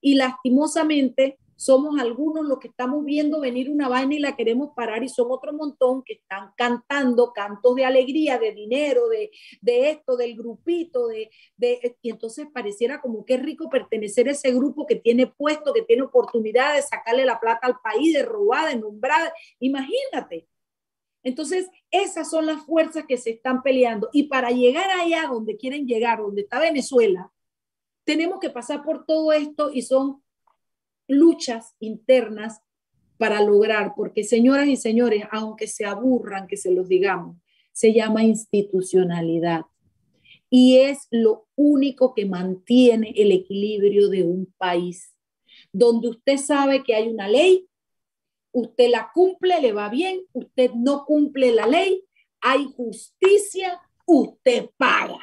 Y 0.01 0.15
lastimosamente 0.15 1.39
somos 1.59 1.99
algunos 1.99 2.47
los 2.47 2.61
que 2.61 2.69
estamos 2.69 3.05
viendo 3.05 3.41
venir 3.41 3.69
una 3.69 3.89
vaina 3.89 4.15
y 4.15 4.21
la 4.21 4.37
queremos 4.37 4.71
parar 4.77 5.03
y 5.03 5.09
son 5.09 5.27
otro 5.31 5.53
montón 5.53 6.05
que 6.05 6.13
están 6.13 6.53
cantando 6.57 7.33
cantos 7.33 7.75
de 7.75 7.85
alegría, 7.85 8.39
de 8.39 8.53
dinero, 8.53 9.09
de, 9.09 9.33
de 9.61 9.91
esto, 9.91 10.17
del 10.17 10.37
grupito, 10.37 11.09
de, 11.09 11.31
de, 11.57 11.97
y 12.01 12.11
entonces 12.11 12.47
pareciera 12.55 13.01
como 13.01 13.25
que 13.25 13.35
es 13.35 13.43
rico 13.43 13.69
pertenecer 13.69 14.29
a 14.29 14.33
ese 14.33 14.53
grupo 14.53 14.87
que 14.87 14.95
tiene 14.95 15.27
puesto, 15.27 15.73
que 15.73 15.83
tiene 15.83 16.03
oportunidad 16.03 16.77
de 16.77 16.83
sacarle 16.83 17.27
la 17.27 17.41
plata 17.41 17.67
al 17.67 17.81
país, 17.81 18.15
de 18.15 18.23
robar, 18.23 18.69
de 18.69 18.79
nombrar, 18.79 19.33
imagínate. 19.59 20.47
Entonces, 21.25 21.69
esas 21.91 22.31
son 22.31 22.47
las 22.47 22.65
fuerzas 22.65 23.05
que 23.09 23.17
se 23.17 23.31
están 23.31 23.65
peleando 23.65 24.09
y 24.13 24.29
para 24.29 24.53
llegar 24.53 24.89
allá 24.91 25.27
donde 25.29 25.57
quieren 25.57 25.89
llegar, 25.89 26.19
donde 26.19 26.43
está 26.43 26.61
Venezuela, 26.61 27.33
tenemos 28.05 28.39
que 28.39 28.49
pasar 28.49 28.85
por 28.85 29.05
todo 29.05 29.33
esto 29.33 29.73
y 29.73 29.83
son 29.83 30.23
luchas 31.09 31.75
internas 31.81 32.61
para 33.17 33.43
lograr, 33.43 33.95
porque 33.97 34.23
señoras 34.23 34.69
y 34.69 34.77
señores, 34.77 35.25
aunque 35.33 35.67
se 35.67 35.85
aburran 35.85 36.47
que 36.47 36.57
se 36.57 36.71
los 36.71 36.89
digamos, 36.89 37.37
se 37.73 37.93
llama 37.93 38.23
institucionalidad 38.23 39.63
y 40.51 40.79
es 40.79 41.09
lo 41.11 41.47
único 41.57 42.15
que 42.15 42.27
mantiene 42.27 43.13
el 43.17 43.33
equilibrio 43.33 44.09
de 44.09 44.23
un 44.23 44.53
país, 44.57 45.15
donde 45.73 46.09
usted 46.09 46.39
sabe 46.39 46.83
que 46.83 46.95
hay 46.95 47.09
una 47.09 47.29
ley, 47.29 47.69
usted 48.53 48.89
la 48.91 49.11
cumple, 49.13 49.61
le 49.61 49.73
va 49.73 49.89
bien, 49.89 50.23
usted 50.33 50.71
no 50.73 51.05
cumple 51.05 51.53
la 51.53 51.67
ley, 51.67 52.05
hay 52.41 52.65
justicia, 52.77 53.81
usted 54.07 54.71
paga. 54.77 55.21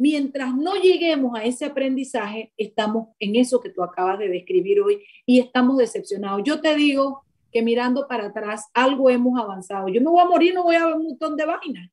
Mientras 0.00 0.56
no 0.56 0.76
lleguemos 0.76 1.38
a 1.38 1.44
ese 1.44 1.66
aprendizaje, 1.66 2.54
estamos 2.56 3.08
en 3.18 3.36
eso 3.36 3.60
que 3.60 3.68
tú 3.68 3.82
acabas 3.82 4.18
de 4.18 4.30
describir 4.30 4.80
hoy 4.80 5.04
y 5.26 5.40
estamos 5.40 5.76
decepcionados. 5.76 6.40
Yo 6.42 6.62
te 6.62 6.74
digo 6.74 7.22
que 7.52 7.60
mirando 7.60 8.08
para 8.08 8.28
atrás, 8.28 8.70
algo 8.72 9.10
hemos 9.10 9.38
avanzado. 9.38 9.88
Yo 9.88 10.00
me 10.00 10.08
voy 10.08 10.22
a 10.22 10.24
morir, 10.24 10.54
no 10.54 10.62
voy 10.62 10.76
a 10.76 10.86
ver 10.86 10.94
un 10.96 11.04
montón 11.04 11.36
de 11.36 11.44
vainas. 11.44 11.90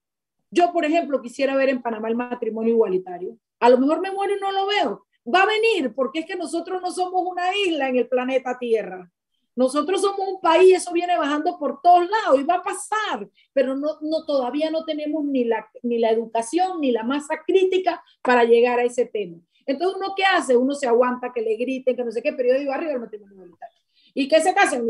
Yo, 0.50 0.72
por 0.72 0.86
ejemplo, 0.86 1.22
quisiera 1.22 1.58
ver 1.58 1.68
en 1.68 1.82
Panamá 1.82 2.08
el 2.08 2.16
matrimonio 2.16 2.76
igualitario. 2.76 3.38
A 3.60 3.70
lo 3.70 3.78
mejor 3.78 4.00
me 4.00 4.14
muero 4.14 4.38
y 4.38 4.40
no 4.40 4.54
lo 4.54 4.68
veo. 4.68 5.06
Va 5.28 5.42
a 5.42 5.46
venir 5.46 5.94
porque 5.94 6.20
es 6.20 6.26
que 6.26 6.38
nosotros 6.38 6.82
no 6.82 6.92
somos 6.92 7.22
una 7.26 7.54
isla 7.58 7.90
en 7.90 7.98
el 7.98 8.08
planeta 8.08 8.58
Tierra. 8.58 9.12
Nosotros 9.58 10.02
somos 10.02 10.20
un 10.20 10.40
país, 10.40 10.76
eso 10.76 10.94
viene 10.94 11.18
bajando 11.18 11.58
por 11.58 11.82
todos 11.82 12.08
lados 12.08 12.40
y 12.40 12.44
va 12.44 12.58
a 12.58 12.62
pasar, 12.62 13.28
pero 13.54 13.76
no, 13.76 13.98
todavía 14.28 14.70
no 14.70 14.86
tenemos 14.86 15.26
ni 15.26 15.46
la, 15.46 15.68
ni 15.82 15.98
la 15.98 16.12
educación 16.12 16.80
ni 16.80 16.92
la 16.92 17.02
masa 17.02 17.42
crítica 17.44 18.04
para 18.22 18.44
llegar 18.44 18.80
a 18.80 18.84
ese 18.84 19.08
tema. 19.08 19.40
Entonces, 19.66 19.98
¿uno 19.98 20.14
qué 20.16 20.24
hace? 20.26 20.56
Uno 20.56 20.76
se 20.76 20.86
aguanta 20.86 21.34
que 21.34 21.42
le 21.42 21.56
griten, 21.56 21.96
que 21.96 22.04
no 22.04 22.12
sé 22.12 22.22
qué, 22.22 22.34
pero 22.34 22.50
yo 22.50 22.60
digo 22.60 22.72
arriba 22.72 22.92
el 22.92 23.00
matrimonio 23.00 23.34
igualitario. 23.34 23.80
Y 24.14 24.28
que 24.28 24.42
se 24.42 24.54
casen, 24.54 24.88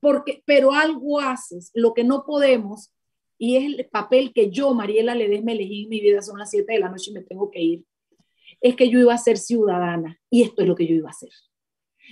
porque, 0.00 0.42
pero 0.44 0.74
algo 0.74 1.18
haces, 1.18 1.70
lo 1.72 1.94
que 1.94 2.04
no 2.04 2.26
podemos, 2.26 2.92
y 3.38 3.56
es 3.56 3.64
el 3.64 3.88
papel 3.90 4.34
que 4.34 4.50
yo, 4.50 4.74
Mariela 4.74 5.14
Ledesma, 5.14 5.52
elegí 5.52 5.84
en 5.84 5.88
mi 5.88 6.02
vida, 6.02 6.20
son 6.20 6.38
las 6.38 6.50
7 6.50 6.70
de 6.70 6.78
la 6.78 6.90
noche 6.90 7.10
y 7.10 7.14
me 7.14 7.22
tengo 7.22 7.50
que 7.50 7.60
ir, 7.60 7.84
es 8.60 8.76
que 8.76 8.90
yo 8.90 8.98
iba 8.98 9.14
a 9.14 9.18
ser 9.18 9.38
ciudadana, 9.38 10.20
y 10.28 10.42
esto 10.42 10.60
es 10.60 10.68
lo 10.68 10.74
que 10.74 10.86
yo 10.86 10.94
iba 10.94 11.08
a 11.08 11.12
hacer. 11.12 11.30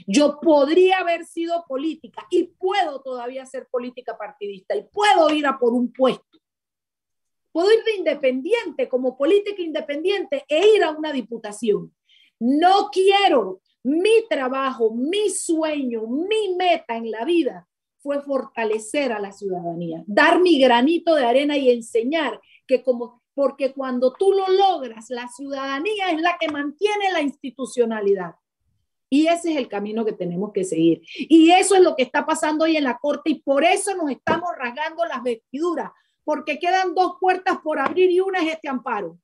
Yo 0.07 0.39
podría 0.41 0.99
haber 0.99 1.25
sido 1.25 1.65
política 1.67 2.27
y 2.31 2.45
puedo 2.45 3.01
todavía 3.03 3.47
ser 3.47 3.69
política 3.69 4.17
partidista 4.17 4.75
y 4.75 4.83
puedo 4.85 5.31
ir 5.31 5.47
a 5.47 5.59
por 5.59 5.73
un 5.73 5.93
puesto. 5.93 6.39
Puedo 7.53 7.71
ir 7.71 7.85
de 7.85 7.97
independiente, 7.97 8.89
como 8.89 9.17
política 9.17 9.61
independiente, 9.61 10.45
e 10.49 10.75
ir 10.75 10.83
a 10.83 10.91
una 10.91 11.13
diputación. 11.13 11.95
No 12.41 12.89
quiero. 12.91 13.61
Mi 13.85 14.27
trabajo, 14.29 14.95
mi 14.95 15.29
sueño, 15.29 16.07
mi 16.07 16.55
meta 16.55 16.97
en 16.97 17.11
la 17.11 17.25
vida 17.25 17.69
fue 18.03 18.21
fortalecer 18.21 19.13
a 19.13 19.21
la 19.21 19.33
ciudadanía, 19.33 20.03
dar 20.07 20.41
mi 20.41 20.59
granito 20.61 21.15
de 21.15 21.25
arena 21.25 21.57
y 21.57 21.71
enseñar 21.71 22.41
que 22.67 22.83
como, 22.83 23.23
porque 23.35 23.73
cuando 23.73 24.13
tú 24.13 24.33
lo 24.33 24.49
logras, 24.49 25.07
la 25.09 25.29
ciudadanía 25.29 26.11
es 26.11 26.21
la 26.21 26.37
que 26.39 26.49
mantiene 26.49 27.13
la 27.13 27.23
institucionalidad. 27.23 28.35
Y 29.13 29.27
ese 29.27 29.51
es 29.51 29.59
el 29.59 29.69
camino 29.69 30.07
que 30.07 30.15
tenemos 30.15 30.55
que 30.55 30.65
seguir. 30.65 31.03
Y 31.19 31.51
eso 31.51 31.75
es 31.75 31.83
lo 31.83 31.95
que 31.95 32.03
está 32.03 32.25
pasando 32.25 32.65
hoy 32.65 32.79
en 32.79 32.85
la 32.85 32.97
corte 32.97 33.29
y 33.29 33.43
por 33.43 33.63
eso 33.63 33.95
nos 33.95 34.11
estamos 34.11 34.49
rasgando 34.59 35.05
las 35.05 35.23
vestiduras, 35.23 35.91
porque 36.25 36.59
quedan 36.59 36.95
dos 36.95 37.17
puertas 37.21 37.59
por 37.63 37.79
abrir 37.79 38.11
y 38.11 38.21
una 38.21 38.39
es 38.39 38.55
este 38.55 38.71
amparo. 38.71 39.19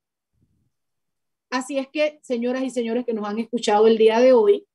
Así 1.49 1.79
es 1.79 1.89
que, 1.89 2.21
señoras 2.21 2.65
y 2.65 2.69
señores 2.69 3.07
que 3.07 3.15
nos 3.15 3.27
han 3.27 3.39
escuchado 3.39 3.87
el 3.87 3.97
día 3.97 4.21
de 4.21 4.35
hoy, 4.35 4.67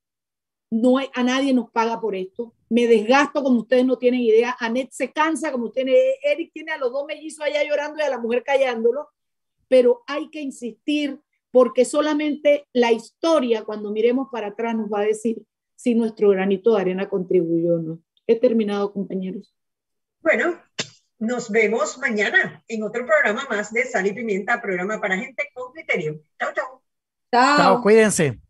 no 0.72 0.98
hay, 0.98 1.10
a 1.14 1.22
nadie 1.22 1.54
nos 1.54 1.70
paga 1.70 2.02
por 2.02 2.16
esto. 2.16 2.56
Me 2.68 2.88
desgasto 2.88 3.44
como 3.44 3.60
ustedes 3.60 3.86
no 3.86 4.00
tienen 4.00 4.22
idea. 4.22 4.58
Anet 4.60 4.90
se 4.94 5.12
cansa 5.12 5.52
como 5.52 5.66
ustedes. 5.66 5.96
Eric 6.24 6.50
tiene 6.52 6.72
a 6.72 6.80
los 6.80 6.92
dos 6.92 7.06
mellizos 7.06 7.46
allá 7.46 7.64
llorando 7.64 8.00
y 8.00 8.02
a 8.02 8.10
la 8.10 8.18
mujer 8.18 8.44
callándolo. 8.44 9.10
Pero 9.68 10.02
hay 10.08 10.32
que 10.32 10.42
insistir 10.42 11.22
porque 11.54 11.86
solamente 11.86 12.68
la 12.74 12.92
historia, 12.92 13.64
cuando 13.64 13.92
miremos 13.92 14.28
para 14.32 14.48
atrás, 14.48 14.76
nos 14.76 14.92
va 14.92 15.02
a 15.02 15.06
decir 15.06 15.44
si 15.76 15.94
nuestro 15.94 16.30
granito 16.30 16.74
de 16.74 16.82
arena 16.82 17.08
contribuyó 17.08 17.76
o 17.76 17.80
no. 17.80 18.00
He 18.26 18.40
terminado, 18.40 18.92
compañeros. 18.92 19.54
Bueno, 20.20 20.60
nos 21.20 21.52
vemos 21.52 22.00
mañana 22.00 22.64
en 22.68 22.82
otro 22.82 23.06
programa 23.06 23.46
más 23.48 23.72
de 23.72 23.86
Sal 23.86 24.08
y 24.08 24.14
Pimienta, 24.14 24.60
programa 24.60 25.00
para 25.00 25.16
gente 25.16 25.44
con 25.54 25.72
criterio. 25.72 26.22
Chao, 26.40 26.54
chao. 26.56 26.82
Chao, 27.32 27.82
cuídense. 27.84 28.43